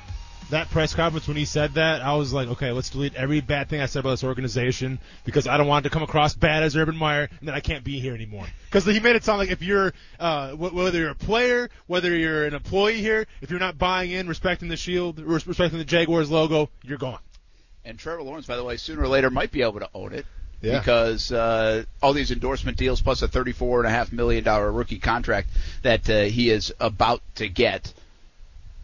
That 0.49 0.71
press 0.71 0.95
conference 0.95 1.27
when 1.27 1.37
he 1.37 1.45
said 1.45 1.75
that, 1.75 2.01
I 2.01 2.15
was 2.15 2.33
like, 2.33 2.47
okay, 2.47 2.71
let's 2.71 2.89
delete 2.89 3.13
every 3.13 3.39
bad 3.39 3.69
thing 3.69 3.79
I 3.79 3.85
said 3.85 3.99
about 3.99 4.09
this 4.11 4.23
organization 4.23 4.97
because 5.23 5.45
I 5.47 5.57
don't 5.57 5.67
want 5.67 5.85
it 5.85 5.89
to 5.89 5.93
come 5.93 6.01
across 6.01 6.33
bad 6.33 6.63
as 6.63 6.75
Urban 6.75 6.95
Meyer, 6.97 7.29
and 7.39 7.47
then 7.47 7.53
I 7.53 7.59
can't 7.59 7.83
be 7.83 7.99
here 7.99 8.15
anymore. 8.15 8.47
Because 8.65 8.85
he 8.85 8.99
made 8.99 9.15
it 9.15 9.23
sound 9.23 9.37
like 9.37 9.51
if 9.51 9.61
you're, 9.61 9.93
uh, 10.19 10.51
wh- 10.53 10.73
whether 10.73 10.97
you're 10.97 11.11
a 11.11 11.15
player, 11.15 11.69
whether 11.85 12.13
you're 12.17 12.45
an 12.47 12.55
employee 12.55 13.01
here, 13.01 13.27
if 13.41 13.51
you're 13.51 13.59
not 13.59 13.77
buying 13.77 14.09
in, 14.11 14.27
respecting 14.27 14.67
the 14.67 14.77
shield, 14.77 15.19
respecting 15.19 15.77
the 15.77 15.85
Jaguars 15.85 16.31
logo, 16.31 16.69
you're 16.83 16.97
gone. 16.97 17.19
And 17.85 17.99
Trevor 17.99 18.23
Lawrence, 18.23 18.47
by 18.47 18.55
the 18.57 18.63
way, 18.63 18.77
sooner 18.77 19.03
or 19.03 19.07
later 19.07 19.29
might 19.29 19.51
be 19.51 19.61
able 19.61 19.79
to 19.79 19.89
own 19.93 20.11
it. 20.13 20.25
Yeah. 20.61 20.79
Because 20.79 21.31
uh, 21.31 21.83
all 22.01 22.13
these 22.13 22.31
endorsement 22.31 22.77
deals 22.77 23.01
plus 23.01 23.21
a 23.21 23.27
thirty-four 23.27 23.79
and 23.79 23.87
a 23.87 23.91
half 23.91 24.11
million 24.11 24.43
dollar 24.43 24.71
rookie 24.71 24.99
contract 24.99 25.49
that 25.81 26.09
uh, 26.09 26.21
he 26.23 26.49
is 26.49 26.73
about 26.79 27.21
to 27.35 27.49
get 27.49 27.93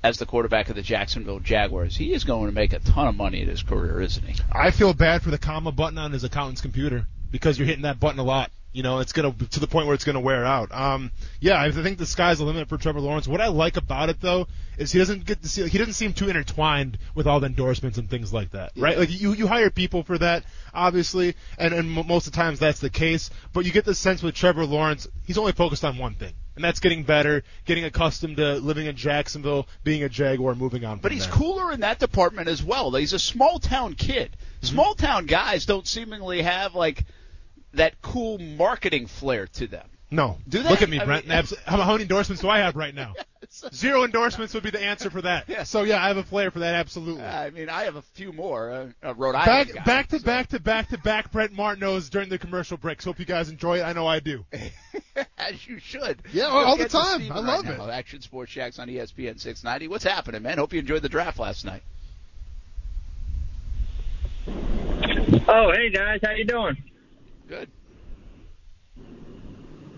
as 0.04 0.18
the 0.18 0.26
quarterback 0.26 0.70
of 0.70 0.76
the 0.76 0.82
Jacksonville 0.82 1.40
Jaguars, 1.40 1.96
he 1.96 2.14
is 2.14 2.24
going 2.24 2.48
to 2.48 2.54
make 2.54 2.74
a 2.74 2.80
ton 2.80 3.08
of 3.08 3.16
money 3.16 3.42
in 3.42 3.48
his 3.48 3.64
career, 3.64 4.02
isn't 4.02 4.26
he? 4.26 4.36
I 4.52 4.72
feel 4.72 4.94
bad 4.94 5.22
for 5.22 5.32
the 5.32 5.38
comma 5.38 5.72
button 5.72 5.98
on 5.98 6.12
his 6.12 6.24
accountant's 6.24 6.62
computer 6.62 7.08
because 7.32 7.58
you're 7.58 7.68
hitting 7.68 7.84
that 7.84 8.00
button 8.00 8.20
a 8.20 8.24
lot. 8.24 8.52
You 8.78 8.84
know, 8.84 9.00
it's 9.00 9.12
gonna 9.12 9.34
to 9.34 9.60
the 9.60 9.66
point 9.66 9.88
where 9.88 9.96
it's 9.96 10.04
gonna 10.04 10.20
wear 10.20 10.46
out. 10.46 10.72
Um, 10.72 11.10
yeah, 11.40 11.60
I 11.60 11.72
think 11.72 11.98
the 11.98 12.06
sky's 12.06 12.38
the 12.38 12.44
limit 12.44 12.70
for 12.70 12.78
Trevor 12.78 13.02
Lawrence. 13.02 13.28
What 13.28 13.42
I 13.42 13.48
like 13.48 13.76
about 13.76 14.10
it 14.10 14.22
though 14.22 14.46
is 14.78 14.92
he 14.92 15.00
doesn't 15.00 15.26
get 15.26 15.42
to 15.42 15.50
see 15.50 15.68
he 15.68 15.80
doesn't 15.80 15.96
seem 15.96 16.14
too 16.14 16.30
intertwined 16.30 17.00
with 17.16 17.26
all 17.26 17.40
the 17.40 17.48
endorsements 17.48 17.98
and 17.98 18.08
things 18.08 18.32
like 18.32 18.52
that, 18.52 18.74
right? 18.78 18.96
Like 18.96 19.10
you 19.10 19.34
you 19.34 19.48
hire 19.48 19.72
people 19.72 20.04
for 20.04 20.20
that, 20.20 20.44
obviously, 20.76 21.34
and 21.58 21.74
and 21.74 21.90
most 21.90 22.28
of 22.28 22.34
the 22.34 22.38
times 22.38 22.60
that's 22.60 22.80
the 22.80 22.92
case. 22.92 23.32
But 23.52 23.66
you 23.66 23.72
get 23.72 23.84
the 23.84 23.96
sense 23.96 24.22
with 24.22 24.36
Trevor 24.36 24.68
Lawrence, 24.68 25.08
he's 25.26 25.40
only 25.40 25.54
focused 25.54 25.84
on 25.84 25.98
one 25.98 26.14
thing. 26.14 26.34
And 26.54 26.64
that's 26.64 26.80
getting 26.80 27.02
better, 27.02 27.44
getting 27.66 27.84
accustomed 27.84 28.38
to 28.38 28.56
living 28.56 28.86
in 28.86 28.96
Jacksonville, 28.96 29.68
being 29.84 30.04
a 30.04 30.10
Jaguar, 30.10 30.54
moving 30.54 30.86
on. 30.86 31.00
But 31.00 31.12
he's 31.12 31.26
there. 31.26 31.34
cooler 31.34 31.72
in 31.72 31.80
that 31.80 31.98
department 31.98 32.48
as 32.48 32.64
well. 32.64 32.94
He's 32.94 33.14
a 33.14 33.20
small 33.20 33.58
town 33.58 33.96
kid. 33.96 34.38
Small 34.62 34.96
town 34.96 35.26
guys 35.28 35.66
don't 35.66 35.88
seemingly 35.88 36.42
have 36.42 36.74
like 36.74 37.06
that 37.74 38.02
cool 38.02 38.38
marketing 38.40 39.08
flair 39.08 39.48
to 39.48 39.68
them. 39.68 39.88
No. 40.10 40.38
Do 40.48 40.64
they? 40.64 40.70
Look 40.70 40.82
at 40.82 40.90
me, 40.90 41.00
I 41.02 41.06
Brent. 41.06 41.28
mean- 41.28 41.44
how 41.66 41.78
how 41.82 41.92
many 41.92 42.04
endorsements 42.04 42.42
do 42.42 42.48
I 42.50 42.60
have 42.60 42.78
right 42.78 42.96
now? 42.96 43.14
Zero 43.74 44.04
endorsements 44.06 44.54
would 44.54 44.64
be 44.64 44.70
the 44.70 44.82
answer 44.82 45.10
for 45.10 45.22
that. 45.22 45.50
Yeah. 45.50 45.64
So 45.64 45.84
yeah, 45.84 46.02
I 46.04 46.08
have 46.08 46.16
a 46.18 46.24
flair 46.24 46.50
for 46.50 46.60
that. 46.60 46.76
Absolutely. 46.76 47.24
I 47.24 47.50
mean, 47.50 47.68
I 47.68 47.84
have 47.84 47.98
a 47.98 48.02
few 48.02 48.32
more. 48.32 48.72
Uh, 49.04 49.08
uh, 49.10 49.16
Rhode 49.16 49.34
back, 49.34 49.48
Island 49.50 49.74
guy, 49.76 49.84
back 49.84 50.08
to 50.10 50.20
so- 50.20 50.26
back 50.26 50.48
to 50.50 50.60
back 50.62 50.90
to 50.90 50.98
back. 51.00 51.30
Brent 51.34 51.52
Martineau's 51.54 52.10
during 52.10 52.30
the 52.30 52.38
commercial 52.38 52.78
breaks. 52.78 53.04
Hope 53.04 53.20
you 53.20 53.26
guys 53.26 53.50
enjoy 53.50 53.80
it. 53.80 53.84
I 53.84 53.92
know 53.92 54.08
I 54.08 54.22
do. 54.22 54.46
As 55.38 55.68
you 55.68 55.78
should. 55.80 56.22
Yeah, 56.32 56.48
Let's 56.48 56.68
all 56.68 56.78
the 56.78 56.88
time. 56.88 57.20
Steven 57.20 57.32
I 57.38 57.40
right 57.42 57.66
love 57.66 57.78
now. 57.78 57.88
it. 57.88 57.92
Action 57.92 58.22
Sports 58.22 58.54
Jax 58.54 58.80
on 58.80 58.88
ESPN 58.88 59.38
690. 59.40 59.90
What's 59.90 60.06
happening, 60.06 60.42
man? 60.42 60.58
Hope 60.58 60.72
you 60.72 60.80
enjoyed 60.80 61.02
the 61.02 61.10
draft 61.10 61.38
last 61.38 61.66
night. 61.66 61.84
Oh, 65.50 65.72
hey 65.74 65.90
guys, 65.90 66.20
how 66.24 66.32
you 66.32 66.46
doing? 66.46 66.78
Good. 67.48 67.70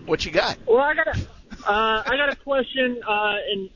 What 0.06 0.24
you 0.24 0.30
got? 0.30 0.58
Well, 0.66 0.78
I 0.78 0.94
got 0.94 1.08
a, 1.08 1.18
uh, 1.68 2.02
I 2.06 2.16
got 2.16 2.32
a 2.32 2.36
question, 2.36 3.00
uh, 3.06 3.34
and 3.52 3.70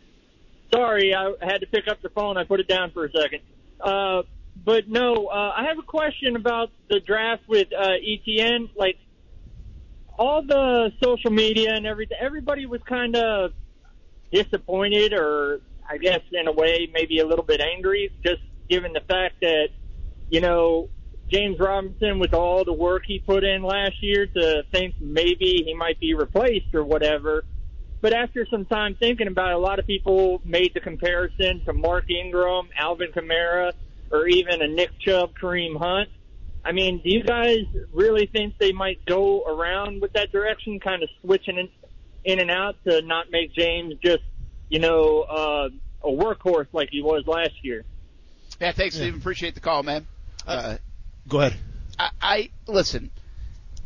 sorry, 0.73 1.15
I 1.15 1.33
had 1.41 1.59
to 1.59 1.67
pick 1.67 1.89
up 1.89 2.01
the 2.03 2.09
phone. 2.09 2.37
I 2.37 2.45
put 2.45 2.61
it 2.61 2.69
down 2.69 2.93
for 2.93 3.05
a 3.05 3.11
second. 3.11 3.41
Uh, 3.81 4.23
but 4.65 4.89
no, 4.89 5.27
uh, 5.27 5.53
I 5.57 5.65
have 5.65 5.79
a 5.79 5.83
question 5.83 6.37
about 6.37 6.71
the 6.89 7.01
draft 7.01 7.43
with 7.49 7.69
uh, 7.73 7.89
ETN. 8.01 8.71
Like 8.77 8.97
all 10.17 10.43
the 10.43 10.93
social 11.03 11.31
media 11.31 11.75
and 11.75 11.87
everything, 11.87 12.17
everybody 12.21 12.67
was 12.67 12.81
kind 12.89 13.17
of 13.17 13.53
disappointed, 14.33 15.13
or 15.13 15.61
I 15.89 15.99
guess 15.99 16.21
in 16.33 16.47
a 16.47 16.53
way, 16.53 16.89
maybe 16.93 17.19
a 17.19 17.27
little 17.27 17.45
bit 17.45 17.61
angry, 17.61 18.11
just 18.25 18.43
given 18.69 18.93
the 18.93 19.01
fact 19.01 19.41
that 19.41 19.69
you 20.31 20.41
know 20.41 20.89
James 21.35 21.59
Robinson 21.59 22.21
with 22.21 22.33
all 22.33 22.65
the 22.65 22.73
work 22.73 23.03
he 23.07 23.19
put 23.19 23.43
in 23.43 23.65
last 23.65 24.01
year 24.01 24.27
to 24.27 24.63
think 24.71 24.95
maybe 25.01 25.65
he 25.67 25.75
might 25.75 25.99
be 25.99 26.15
replaced 26.15 26.73
or 26.73 26.85
whatever. 26.85 27.45
But 28.01 28.13
after 28.13 28.47
some 28.49 28.67
time 28.67 28.95
thinking 29.01 29.27
about 29.27 29.51
it, 29.51 29.55
a 29.55 29.59
lot 29.59 29.81
of 29.81 29.87
people 29.87 30.41
made 30.45 30.75
the 30.75 30.81
comparison 30.81 31.63
to 31.65 31.73
Mark 31.73 32.09
Ingram, 32.09 32.69
Alvin 32.79 33.11
Kamara, 33.11 33.73
or 34.13 34.29
even 34.29 34.63
a 34.63 34.69
Nick 34.69 34.91
Chubb, 35.01 35.31
Kareem 35.41 35.77
Hunt. 35.77 36.09
I 36.65 36.71
mean, 36.71 37.01
do 37.03 37.11
you 37.11 37.25
guys 37.25 37.65
really 37.93 38.27
think 38.27 38.55
they 38.59 38.73
might 38.73 39.05
go 39.05 39.43
around 39.43 40.03
with 40.03 40.13
that 40.13 40.31
direction, 40.31 40.79
kind 40.79 41.03
of 41.03 41.09
switching 41.21 41.59
in, 41.59 41.69
in 42.25 42.39
and 42.39 42.51
out 42.51 42.77
to 42.87 43.03
not 43.03 43.33
make 43.33 43.53
James 43.55 43.95
just, 44.05 44.23
you 44.69 44.79
know, 44.79 45.23
uh, 45.23 45.69
a 46.05 46.13
workhorse 46.13 46.69
like 46.73 46.91
he 46.93 47.03
was 47.03 47.25
last 47.27 47.55
year? 47.63 47.85
Yeah, 48.61 48.71
thanks, 48.71 48.95
Steve. 48.95 49.17
Appreciate 49.17 49.55
the 49.55 49.61
call, 49.61 49.83
man. 49.83 50.07
Uh, 50.47 50.77
Go 51.29 51.41
ahead. 51.41 51.57
I, 51.99 52.11
I 52.21 52.51
listen. 52.67 53.11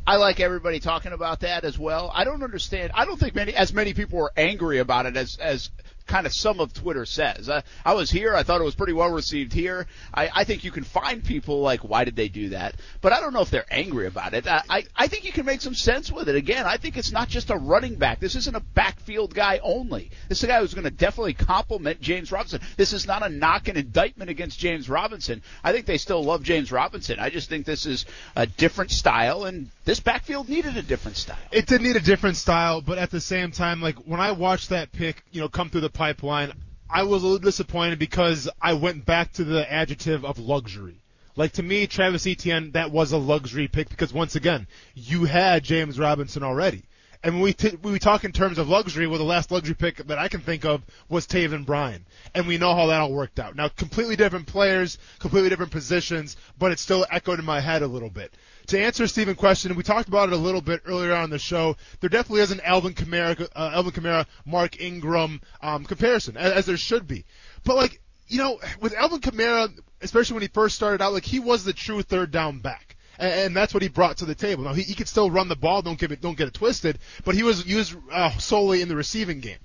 I 0.07 0.17
like 0.17 0.41
everybody 0.41 0.81
talking 0.81 1.13
about 1.13 1.41
that 1.41 1.65
as 1.65 1.79
well. 1.79 2.11
I 2.15 2.25
don't 2.25 2.43
understand. 2.43 2.93
I 2.95 3.05
don't 3.05 3.21
think 3.21 3.35
many 3.35 3.55
as 3.55 3.75
many 3.75 3.93
people 3.93 4.19
were 4.19 4.33
angry 4.37 4.79
about 4.79 5.07
it 5.07 5.17
as 5.17 5.37
as 5.37 5.71
kind 6.09 6.27
of 6.27 6.33
some 6.33 6.59
of 6.59 6.73
Twitter 6.73 7.07
says. 7.07 7.49
Uh, 7.49 7.61
I 7.85 7.95
was 7.95 8.11
here. 8.11 8.35
I 8.35 8.43
thought 8.43 8.61
it 8.61 8.65
was 8.65 8.75
pretty 8.75 8.93
well 8.93 9.11
received 9.11 9.53
here. 9.53 9.87
I, 10.13 10.31
I 10.35 10.45
think 10.45 10.65
you 10.65 10.71
can 10.71 10.85
find 10.85 11.23
people 11.23 11.61
like, 11.61 11.81
why 11.81 12.05
did 12.05 12.17
they 12.17 12.29
do 12.29 12.49
that? 12.51 12.77
But 13.01 13.13
I 13.13 13.21
don't 13.21 13.33
know 13.33 13.43
if 13.43 13.51
they're 13.51 13.67
angry 13.71 14.07
about 14.07 14.35
it. 14.35 14.49
I, 14.49 14.63
I, 14.69 14.85
I 14.97 15.07
think 15.07 15.25
you 15.25 15.33
can 15.33 15.47
make 15.47 15.61
some 15.61 15.75
sense 15.75 16.11
with 16.11 16.29
it. 16.29 16.35
Again, 16.35 16.67
I 16.67 16.79
think 16.79 16.97
it's 16.97 17.13
not 17.13 17.29
just 17.29 17.51
a 17.51 17.57
running 17.57 17.95
back. 17.95 18.19
This 18.19 18.35
isn't 18.35 18.57
a 18.57 18.61
backfield 18.61 19.35
guy 19.35 19.61
only. 19.63 20.11
This 20.29 20.39
is 20.39 20.45
a 20.45 20.49
guy 20.49 20.61
who's 20.61 20.75
going 20.75 20.85
to 20.85 20.91
definitely 20.91 21.35
complement 21.35 22.01
James 22.01 22.33
Robinson. 22.33 22.61
This 22.77 22.93
is 22.93 23.07
not 23.07 23.25
a 23.25 23.29
knock 23.29 23.69
and 23.69 23.79
indictment 23.79 24.31
against 24.31 24.59
James 24.59 24.89
Robinson. 24.89 25.43
I 25.63 25.73
think 25.73 25.87
they 25.87 25.99
still 25.99 26.25
love 26.25 26.43
James 26.43 26.73
Robinson. 26.73 27.19
I 27.21 27.31
just 27.31 27.49
think 27.49 27.67
this 27.67 27.87
is 27.87 28.07
a 28.35 28.47
different 28.47 28.91
style, 28.91 29.45
and 29.45 29.71
this 29.85 30.01
backfield 30.01 30.49
needed 30.49 30.77
a 30.77 30.83
different 30.83 31.17
style. 31.17 31.37
It 31.53 31.67
did 31.67 31.83
need 31.83 31.97
a 31.97 32.01
different 32.01 32.37
style, 32.37 32.81
but 32.81 32.99
at 32.99 33.11
the 33.11 33.21
same 33.21 33.51
time, 33.51 33.83
like 33.83 33.97
when 34.07 34.21
I 34.21 34.33
watched 34.33 34.71
that 34.71 34.93
pick, 34.93 35.23
you 35.33 35.41
know, 35.41 35.49
come 35.49 35.69
through 35.69 35.83
the 35.83 35.91
pipeline, 35.99 36.53
I 36.89 37.03
was 37.03 37.23
a 37.23 37.27
little 37.27 37.41
disappointed 37.41 37.99
because 37.99 38.49
I 38.63 38.75
went 38.75 39.05
back 39.05 39.33
to 39.33 39.45
the 39.45 39.71
adjective 39.71 40.25
of 40.25 40.39
luxury. 40.39 41.03
Like 41.35 41.53
to 41.55 41.63
me, 41.63 41.89
Travis 41.89 42.27
Etienne, 42.27 42.71
that 42.73 42.93
was 42.93 43.11
a 43.11 43.19
luxury 43.19 43.67
pick 43.67 43.89
because 43.91 44.13
once 44.13 44.37
again, 44.37 44.69
you 44.95 45.25
had 45.25 45.65
James 45.65 45.99
Robinson 45.99 46.45
already. 46.45 46.85
And 47.23 47.35
when 47.35 47.43
we, 47.43 47.53
t- 47.53 47.77
we 47.83 47.99
talk 47.99 48.25
in 48.25 48.31
terms 48.31 48.59
of 48.59 48.69
luxury, 48.69 49.09
well, 49.09 49.19
the 49.19 49.25
last 49.25 49.51
luxury 49.51 49.75
pick 49.75 49.97
that 50.07 50.19
I 50.19 50.29
can 50.29 50.41
think 50.41 50.65
of 50.65 50.83
was 51.09 51.27
Taven 51.27 51.67
Bryan. 51.67 52.07
And 52.33 52.47
we 52.47 52.59
know 52.59 52.77
how 52.77 52.87
that 52.87 53.01
all 53.01 53.13
worked 53.13 53.41
out. 53.41 53.57
Now, 53.57 53.67
completely 53.69 54.15
different 54.15 54.47
players, 54.47 54.99
completely 55.19 55.49
different 55.49 55.73
positions, 55.73 56.37
but 56.59 56.71
it 56.71 56.79
still 56.79 57.07
echoed 57.11 57.41
in 57.41 57.45
my 57.45 57.61
head 57.61 57.83
a 57.83 57.89
little 57.89 58.11
bit. 58.11 58.33
To 58.69 58.79
answer 58.79 59.07
Stephen's 59.07 59.39
question, 59.39 59.75
we 59.77 59.83
talked 59.83 60.09
about 60.09 60.29
it 60.29 60.35
a 60.35 60.39
little 60.39 60.61
bit 60.61 60.83
earlier 60.85 61.15
on 61.15 61.31
the 61.31 61.39
show. 61.39 61.77
There 62.01 62.11
definitely 62.11 62.43
is 62.43 62.51
an 62.51 62.61
Alvin 62.61 62.93
Kamara, 62.93 63.49
uh, 63.57 63.71
Alvin 63.75 63.93
Kamara, 63.93 64.27
Mark 64.45 64.81
Ingram 64.81 65.41
um, 65.63 65.85
comparison, 65.85 66.37
as, 66.37 66.53
as 66.53 66.67
there 66.67 66.77
should 66.77 67.07
be. 67.07 67.25
But 67.65 67.77
like, 67.77 68.01
you 68.27 68.39
know, 68.39 68.61
with 68.81 68.95
Alvin 68.95 69.21
Kamara, 69.21 69.71
especially 70.03 70.35
when 70.35 70.43
he 70.43 70.49
first 70.49 70.77
started 70.77 71.03
out, 71.03 71.15
like 71.15 71.25
he 71.25 71.41
was 71.41 71.65
the 71.65 71.73
true 71.73 72.03
third 72.03 72.31
down 72.31 72.59
back 72.59 72.97
and, 73.19 73.57
that's 73.57 73.75
what 73.75 73.83
he 73.83 73.89
brought 73.89 74.19
to 74.19 74.25
the 74.25 74.35
table. 74.35 74.65
Now 74.65 74.75
he, 74.75 74.83
he 74.83 74.95
could 74.95 75.09
still 75.09 75.31
run 75.31 75.49
the 75.49 75.57
ball, 75.57 75.83
don't 75.83 75.99
get 75.99 76.13
it, 76.13 76.21
don't 76.21 76.37
get 76.37 76.49
it 76.49 76.55
twisted, 76.55 76.99
but 77.25 77.35
he 77.35 77.43
was 77.43 77.67
used 77.67 77.97
uh, 78.13 78.31
solely 78.39 78.83
in 78.83 78.89
the 78.89 78.97
receiving 78.97 79.41
game. 79.41 79.59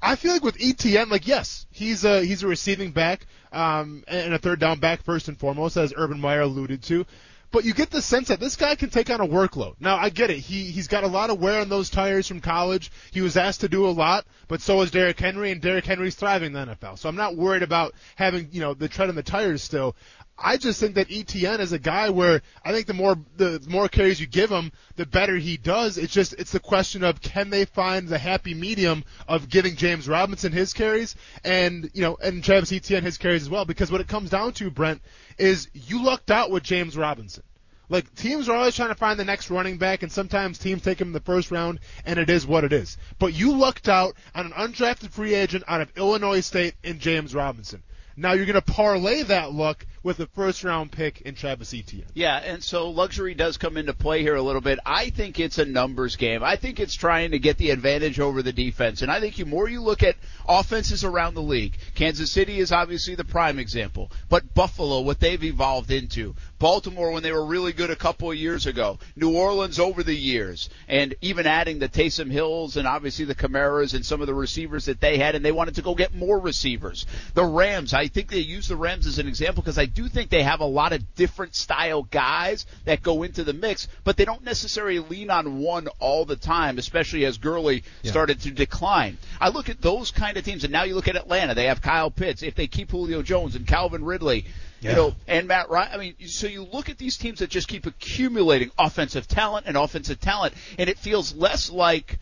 I 0.00 0.16
feel 0.16 0.32
like 0.32 0.42
with 0.42 0.58
ETN, 0.58 1.10
like 1.10 1.26
yes, 1.26 1.66
he's 1.70 2.04
a 2.04 2.22
he's 2.24 2.42
a 2.42 2.46
receiving 2.46 2.92
back 2.92 3.26
um, 3.52 4.04
and 4.06 4.34
a 4.34 4.38
third 4.38 4.60
down 4.60 4.78
back 4.78 5.02
first 5.02 5.28
and 5.28 5.38
foremost, 5.38 5.76
as 5.78 5.94
Urban 5.96 6.20
Meyer 6.20 6.42
alluded 6.42 6.82
to. 6.84 7.06
But 7.54 7.64
you 7.64 7.72
get 7.72 7.90
the 7.90 8.02
sense 8.02 8.26
that 8.28 8.40
this 8.40 8.56
guy 8.56 8.74
can 8.74 8.90
take 8.90 9.10
on 9.10 9.20
a 9.20 9.28
workload. 9.28 9.76
Now 9.78 9.94
I 9.96 10.08
get 10.08 10.28
it. 10.28 10.38
He 10.38 10.72
he's 10.72 10.88
got 10.88 11.04
a 11.04 11.06
lot 11.06 11.30
of 11.30 11.40
wear 11.40 11.60
on 11.60 11.68
those 11.68 11.88
tires 11.88 12.26
from 12.26 12.40
college. 12.40 12.90
He 13.12 13.20
was 13.20 13.36
asked 13.36 13.60
to 13.60 13.68
do 13.68 13.86
a 13.86 13.94
lot, 13.94 14.26
but 14.48 14.60
so 14.60 14.80
is 14.80 14.90
Derrick 14.90 15.20
Henry, 15.20 15.52
and 15.52 15.60
Derrick 15.60 15.86
Henry's 15.86 16.16
thriving 16.16 16.48
in 16.48 16.52
the 16.52 16.74
NFL. 16.74 16.98
So 16.98 17.08
I'm 17.08 17.14
not 17.14 17.36
worried 17.36 17.62
about 17.62 17.94
having 18.16 18.48
you 18.50 18.60
know 18.60 18.74
the 18.74 18.88
tread 18.88 19.08
on 19.08 19.14
the 19.14 19.22
tires 19.22 19.62
still. 19.62 19.94
I 20.36 20.56
just 20.56 20.80
think 20.80 20.96
that 20.96 21.10
ETN 21.10 21.60
is 21.60 21.72
a 21.72 21.78
guy 21.78 22.10
where 22.10 22.42
I 22.64 22.72
think 22.72 22.88
the 22.88 22.94
more 22.94 23.16
the 23.36 23.64
more 23.68 23.88
carries 23.88 24.20
you 24.20 24.26
give 24.26 24.50
him, 24.50 24.72
the 24.96 25.06
better 25.06 25.36
he 25.36 25.56
does. 25.56 25.96
It's 25.96 26.12
just 26.12 26.32
it's 26.32 26.50
the 26.50 26.58
question 26.58 27.04
of 27.04 27.22
can 27.22 27.50
they 27.50 27.66
find 27.66 28.08
the 28.08 28.18
happy 28.18 28.52
medium 28.52 29.04
of 29.28 29.48
giving 29.48 29.76
James 29.76 30.08
Robinson 30.08 30.50
his 30.50 30.72
carries 30.72 31.14
and 31.44 31.88
you 31.94 32.02
know 32.02 32.16
and 32.20 32.42
Travis 32.42 32.72
Etienne 32.72 33.04
his 33.04 33.16
carries 33.16 33.42
as 33.42 33.50
well. 33.50 33.64
Because 33.64 33.92
what 33.92 34.00
it 34.00 34.08
comes 34.08 34.28
down 34.30 34.54
to, 34.54 34.72
Brent, 34.72 35.02
is 35.38 35.68
you 35.72 36.02
lucked 36.02 36.30
out 36.30 36.50
with 36.50 36.62
James 36.62 36.96
Robinson. 36.96 37.42
Like 37.88 38.14
teams 38.14 38.48
are 38.48 38.56
always 38.56 38.74
trying 38.74 38.88
to 38.88 38.94
find 38.94 39.20
the 39.20 39.24
next 39.24 39.50
running 39.50 39.76
back, 39.76 40.02
and 40.02 40.10
sometimes 40.10 40.58
teams 40.58 40.82
take 40.82 41.00
him 41.00 41.08
in 41.08 41.12
the 41.12 41.20
first 41.20 41.50
round, 41.50 41.80
and 42.06 42.18
it 42.18 42.30
is 42.30 42.46
what 42.46 42.64
it 42.64 42.72
is. 42.72 42.96
But 43.18 43.34
you 43.34 43.52
lucked 43.52 43.88
out 43.88 44.16
on 44.34 44.46
an 44.46 44.52
undrafted 44.52 45.10
free 45.10 45.34
agent 45.34 45.64
out 45.68 45.80
of 45.80 45.92
Illinois 45.96 46.40
State 46.40 46.74
in 46.82 46.98
James 46.98 47.34
Robinson. 47.34 47.82
Now 48.16 48.32
you're 48.32 48.46
going 48.46 48.54
to 48.54 48.62
parlay 48.62 49.22
that 49.24 49.52
luck 49.52 49.86
with 50.04 50.20
a 50.20 50.26
first 50.26 50.62
round 50.62 50.92
pick 50.92 51.22
in 51.22 51.34
Travis 51.34 51.74
Etienne. 51.74 52.04
Yeah, 52.12 52.36
and 52.36 52.62
so 52.62 52.90
luxury 52.90 53.34
does 53.34 53.56
come 53.56 53.76
into 53.78 53.94
play 53.94 54.20
here 54.20 54.36
a 54.36 54.42
little 54.42 54.60
bit. 54.60 54.78
I 54.84 55.10
think 55.10 55.40
it's 55.40 55.58
a 55.58 55.64
numbers 55.64 56.14
game. 56.16 56.44
I 56.44 56.56
think 56.56 56.78
it's 56.78 56.94
trying 56.94 57.32
to 57.32 57.38
get 57.38 57.56
the 57.56 57.70
advantage 57.70 58.20
over 58.20 58.42
the 58.42 58.52
defense. 58.52 59.00
And 59.02 59.10
I 59.10 59.18
think 59.18 59.36
the 59.36 59.44
more 59.44 59.68
you 59.68 59.80
look 59.80 60.02
at 60.02 60.16
offenses 60.46 61.04
around 61.04 61.34
the 61.34 61.42
league, 61.42 61.76
Kansas 61.94 62.30
City 62.30 62.60
is 62.60 62.70
obviously 62.70 63.14
the 63.14 63.24
prime 63.24 63.58
example, 63.58 64.12
but 64.28 64.54
Buffalo, 64.54 65.00
what 65.00 65.20
they've 65.20 65.42
evolved 65.42 65.90
into, 65.90 66.34
Baltimore 66.58 67.10
when 67.10 67.22
they 67.22 67.32
were 67.32 67.46
really 67.46 67.72
good 67.72 67.90
a 67.90 67.96
couple 67.96 68.30
of 68.30 68.36
years 68.36 68.66
ago, 68.66 68.98
New 69.16 69.34
Orleans 69.34 69.78
over 69.78 70.02
the 70.02 70.14
years, 70.14 70.68
and 70.86 71.14
even 71.22 71.46
adding 71.46 71.78
the 71.78 71.88
Taysom 71.88 72.30
Hills 72.30 72.76
and 72.76 72.86
obviously 72.86 73.24
the 73.24 73.34
Kamaras 73.34 73.94
and 73.94 74.04
some 74.04 74.20
of 74.20 74.26
the 74.26 74.34
receivers 74.34 74.84
that 74.84 75.00
they 75.00 75.16
had, 75.16 75.34
and 75.34 75.44
they 75.44 75.52
wanted 75.52 75.76
to 75.76 75.82
go 75.82 75.94
get 75.94 76.14
more 76.14 76.38
receivers. 76.38 77.06
The 77.32 77.44
Rams, 77.44 77.94
I 77.94 78.08
think 78.08 78.30
they 78.30 78.38
use 78.38 78.68
the 78.68 78.76
Rams 78.76 79.06
as 79.06 79.18
an 79.18 79.28
example 79.28 79.62
because 79.62 79.78
I 79.78 79.86
do 79.94 80.08
think 80.08 80.30
they 80.30 80.42
have 80.42 80.60
a 80.60 80.66
lot 80.66 80.92
of 80.92 81.14
different 81.14 81.54
style 81.54 82.02
guys 82.02 82.66
that 82.84 83.02
go 83.02 83.22
into 83.22 83.44
the 83.44 83.52
mix, 83.52 83.88
but 84.02 84.16
they 84.16 84.24
don't 84.24 84.44
necessarily 84.44 84.98
lean 84.98 85.30
on 85.30 85.60
one 85.60 85.88
all 85.98 86.24
the 86.24 86.36
time, 86.36 86.78
especially 86.78 87.24
as 87.24 87.38
Gurley 87.38 87.84
yeah. 88.02 88.10
started 88.10 88.40
to 88.42 88.50
decline. 88.50 89.18
I 89.40 89.50
look 89.50 89.68
at 89.68 89.80
those 89.80 90.10
kind 90.10 90.36
of 90.36 90.44
teams, 90.44 90.64
and 90.64 90.72
now 90.72 90.82
you 90.82 90.94
look 90.94 91.08
at 91.08 91.16
Atlanta. 91.16 91.54
They 91.54 91.66
have 91.66 91.80
Kyle 91.80 92.10
Pitts. 92.10 92.42
If 92.42 92.54
they 92.54 92.66
keep 92.66 92.90
Julio 92.90 93.22
Jones 93.22 93.54
and 93.56 93.66
Calvin 93.66 94.04
Ridley, 94.04 94.46
yeah. 94.80 94.90
you 94.90 94.96
know, 94.96 95.14
and 95.26 95.48
Matt 95.48 95.70
Ryan. 95.70 95.88
I 95.92 95.96
mean, 95.96 96.14
so 96.26 96.46
you 96.46 96.64
look 96.64 96.90
at 96.90 96.98
these 96.98 97.16
teams 97.16 97.38
that 97.38 97.50
just 97.50 97.68
keep 97.68 97.86
accumulating 97.86 98.70
offensive 98.78 99.26
talent 99.28 99.66
and 99.66 99.76
offensive 99.76 100.20
talent, 100.20 100.54
and 100.78 100.90
it 100.90 100.98
feels 100.98 101.34
less 101.34 101.70
like 101.70 102.18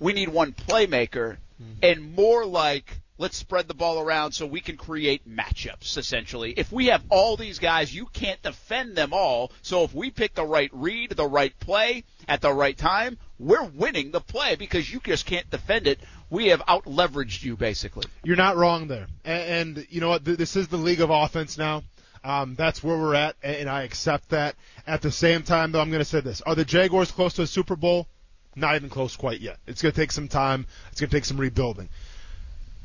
we 0.00 0.12
need 0.12 0.28
one 0.28 0.52
playmaker 0.52 1.36
mm-hmm. 1.62 1.72
and 1.82 2.14
more 2.14 2.44
like 2.44 3.01
let's 3.18 3.36
spread 3.36 3.68
the 3.68 3.74
ball 3.74 4.00
around 4.00 4.32
so 4.32 4.46
we 4.46 4.60
can 4.60 4.76
create 4.76 5.28
matchups 5.28 5.96
essentially. 5.96 6.52
If 6.56 6.72
we 6.72 6.86
have 6.86 7.02
all 7.08 7.36
these 7.36 7.58
guys, 7.58 7.94
you 7.94 8.06
can't 8.06 8.42
defend 8.42 8.96
them 8.96 9.12
all. 9.12 9.52
So 9.62 9.84
if 9.84 9.94
we 9.94 10.10
pick 10.10 10.34
the 10.34 10.44
right 10.44 10.70
read, 10.72 11.10
the 11.10 11.26
right 11.26 11.58
play 11.60 12.04
at 12.28 12.40
the 12.40 12.52
right 12.52 12.76
time, 12.76 13.18
we're 13.38 13.64
winning 13.64 14.10
the 14.10 14.20
play 14.20 14.56
because 14.56 14.92
you 14.92 15.00
just 15.04 15.26
can't 15.26 15.48
defend 15.50 15.86
it. 15.86 16.00
We 16.30 16.48
have 16.48 16.62
out 16.66 16.84
leveraged 16.84 17.42
you 17.42 17.56
basically. 17.56 18.06
You're 18.24 18.36
not 18.36 18.56
wrong 18.56 18.88
there. 18.88 19.06
And, 19.24 19.76
and 19.76 19.86
you 19.90 20.00
know 20.00 20.08
what? 20.08 20.24
This 20.24 20.56
is 20.56 20.68
the 20.68 20.76
league 20.76 21.00
of 21.00 21.10
offense 21.10 21.58
now. 21.58 21.82
Um, 22.24 22.54
that's 22.54 22.84
where 22.84 22.96
we're 22.96 23.16
at, 23.16 23.34
and 23.42 23.68
I 23.68 23.82
accept 23.82 24.28
that. 24.28 24.54
At 24.86 25.02
the 25.02 25.10
same 25.10 25.42
time, 25.42 25.72
though, 25.72 25.80
I'm 25.80 25.90
going 25.90 25.98
to 25.98 26.04
say 26.04 26.20
this: 26.20 26.40
Are 26.42 26.54
the 26.54 26.64
Jaguars 26.64 27.10
close 27.10 27.34
to 27.34 27.42
a 27.42 27.48
Super 27.48 27.74
Bowl? 27.74 28.06
Not 28.54 28.76
even 28.76 28.90
close 28.90 29.16
quite 29.16 29.40
yet. 29.40 29.58
It's 29.66 29.82
going 29.82 29.92
to 29.92 30.00
take 30.00 30.12
some 30.12 30.28
time. 30.28 30.66
It's 30.92 31.00
going 31.00 31.10
to 31.10 31.16
take 31.16 31.24
some 31.24 31.38
rebuilding 31.38 31.88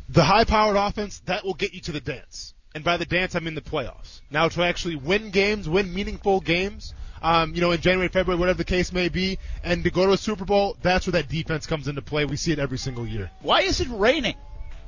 the 0.09 0.23
high-powered 0.23 0.75
offense 0.75 1.19
that 1.25 1.43
will 1.43 1.53
get 1.53 1.73
you 1.73 1.81
to 1.81 1.91
the 1.91 1.99
dance, 1.99 2.53
and 2.73 2.83
by 2.83 2.97
the 2.97 3.05
dance 3.05 3.35
I 3.35 3.39
mean 3.39 3.55
the 3.55 3.61
playoffs. 3.61 4.21
Now 4.29 4.49
to 4.49 4.63
actually 4.63 4.95
win 4.95 5.31
games, 5.31 5.67
win 5.67 5.93
meaningful 5.93 6.39
games, 6.39 6.93
um, 7.21 7.53
you 7.55 7.61
know, 7.61 7.71
in 7.71 7.81
January, 7.81 8.09
February, 8.09 8.39
whatever 8.39 8.57
the 8.57 8.63
case 8.63 8.93
may 8.93 9.09
be, 9.09 9.39
and 9.63 9.83
to 9.83 9.89
go 9.89 10.05
to 10.05 10.11
a 10.13 10.17
Super 10.17 10.45
Bowl, 10.45 10.77
that's 10.81 11.07
where 11.07 11.13
that 11.13 11.29
defense 11.29 11.65
comes 11.65 11.87
into 11.87 12.01
play. 12.01 12.25
We 12.25 12.37
see 12.37 12.51
it 12.51 12.59
every 12.59 12.77
single 12.77 13.07
year. 13.07 13.31
Why 13.41 13.61
is 13.61 13.81
it 13.81 13.87
raining? 13.89 14.35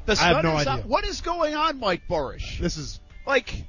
The 0.06 0.16
sun 0.16 0.30
I 0.30 0.34
have 0.36 0.44
no 0.44 0.56
idea. 0.56 0.74
Out. 0.74 0.86
What 0.86 1.06
is 1.06 1.22
going 1.22 1.56
on, 1.56 1.80
Mike 1.80 2.04
Buresh? 2.10 2.60
This 2.60 2.78
is 2.78 3.00
like, 3.26 3.66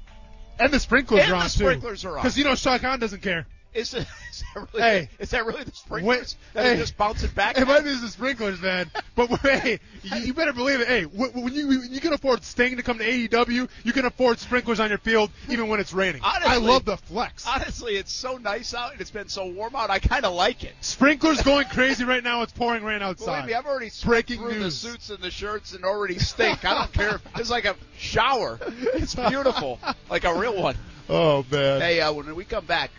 and 0.59 0.71
the 0.71 0.79
sprinklers 0.79 1.23
and 1.23 1.31
are 1.31 1.35
on 1.35 1.43
the 1.43 1.49
sprinklers 1.49 2.01
too. 2.03 2.09
are 2.09 2.17
on 2.17 2.23
because 2.23 2.37
you 2.37 2.43
know 2.43 2.55
Khan 2.55 2.99
doesn't 2.99 3.21
care. 3.21 3.47
Is, 3.73 3.93
it, 3.93 4.05
is 4.29 4.43
that 4.53 4.67
really? 4.73 4.83
Hey, 4.83 5.09
is 5.19 5.29
that 5.29 5.45
really 5.45 5.63
the 5.63 5.71
sprinklers 5.71 6.35
when, 6.53 6.63
that 6.63 6.65
hey, 6.69 6.73
are 6.73 6.77
just 6.77 6.97
bouncing 6.97 7.29
back? 7.31 7.57
It 7.57 7.65
might 7.65 7.83
be 7.83 7.93
the 7.95 8.07
sprinklers, 8.07 8.61
man. 8.61 8.91
But 9.15 9.27
hey, 9.41 9.79
you, 10.03 10.17
you, 10.17 10.33
better 10.33 10.51
believe 10.51 10.81
it. 10.81 10.87
Hey, 10.87 11.03
when 11.03 11.53
you 11.53 11.67
when 11.67 11.91
you 11.91 12.01
can 12.01 12.11
afford 12.11 12.43
Sting 12.43 12.75
to 12.75 12.83
come 12.83 12.97
to 12.97 13.03
AEW, 13.03 13.69
you 13.83 13.93
can 13.93 14.05
afford 14.05 14.39
sprinklers 14.39 14.79
on 14.81 14.89
your 14.89 14.97
field 14.97 15.31
even 15.47 15.69
when 15.69 15.79
it's 15.79 15.93
raining. 15.93 16.21
Honestly, 16.21 16.51
I 16.51 16.57
love 16.57 16.83
the 16.83 16.97
flex. 16.97 17.47
Honestly, 17.47 17.95
it's 17.95 18.11
so 18.11 18.37
nice 18.37 18.73
out 18.73 18.91
and 18.91 18.99
it's 19.01 19.11
been 19.11 19.29
so 19.29 19.47
warm 19.47 19.75
out. 19.75 19.89
I 19.89 19.99
kind 19.99 20.25
of 20.25 20.33
like 20.33 20.65
it. 20.65 20.73
Sprinklers 20.81 21.41
going 21.41 21.67
crazy 21.67 22.03
right 22.03 22.23
now. 22.23 22.41
It's 22.41 22.51
pouring 22.51 22.83
rain 22.83 23.01
outside. 23.01 23.25
Believe 23.25 23.45
me, 23.45 23.53
I've 23.53 23.65
already 23.65 23.91
breaking 24.03 24.39
through 24.39 24.59
news. 24.59 24.81
the 24.81 24.89
suits 24.89 25.09
and 25.11 25.19
the 25.19 25.31
shirts 25.31 25.73
and 25.73 25.85
already 25.85 26.19
stink. 26.19 26.65
I 26.65 26.73
don't 26.73 26.91
care. 26.91 27.21
It's 27.37 27.49
like 27.49 27.65
a 27.65 27.75
shower. 27.97 28.59
It's 28.93 29.15
beautiful, 29.15 29.79
like 30.09 30.25
a 30.25 30.37
real 30.37 30.61
one. 30.61 30.75
Oh 31.07 31.45
man. 31.49 31.79
Hey, 31.81 32.01
uh, 32.01 32.11
when 32.11 32.35
we 32.35 32.43
come 32.43 32.65
back 32.65 32.91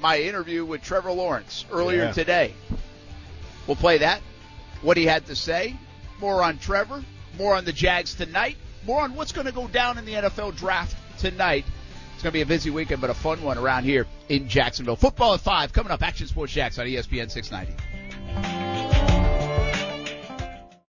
my 0.00 0.18
interview 0.20 0.64
with 0.64 0.82
Trevor 0.82 1.12
Lawrence 1.12 1.64
earlier 1.70 2.04
yeah. 2.04 2.12
today. 2.12 2.54
We'll 3.66 3.76
play 3.76 3.98
that, 3.98 4.20
what 4.82 4.96
he 4.96 5.04
had 5.04 5.26
to 5.26 5.36
say, 5.36 5.76
more 6.20 6.42
on 6.42 6.58
Trevor, 6.58 7.04
more 7.38 7.54
on 7.54 7.64
the 7.64 7.72
Jags 7.72 8.14
tonight, 8.14 8.56
more 8.84 9.00
on 9.02 9.14
what's 9.14 9.32
going 9.32 9.46
to 9.46 9.52
go 9.52 9.68
down 9.68 9.98
in 9.98 10.04
the 10.04 10.14
NFL 10.14 10.56
draft 10.56 10.96
tonight. 11.18 11.64
It's 12.14 12.22
going 12.22 12.32
to 12.32 12.36
be 12.36 12.42
a 12.42 12.46
busy 12.46 12.70
weekend, 12.70 13.00
but 13.00 13.10
a 13.10 13.14
fun 13.14 13.42
one 13.42 13.56
around 13.56 13.84
here 13.84 14.06
in 14.28 14.48
Jacksonville. 14.48 14.96
Football 14.96 15.34
at 15.34 15.40
5 15.40 15.72
coming 15.72 15.90
up. 15.90 16.02
Action 16.02 16.26
Sports 16.26 16.52
Jax 16.52 16.78
on 16.78 16.86
ESPN 16.86 17.30
690. 17.30 18.69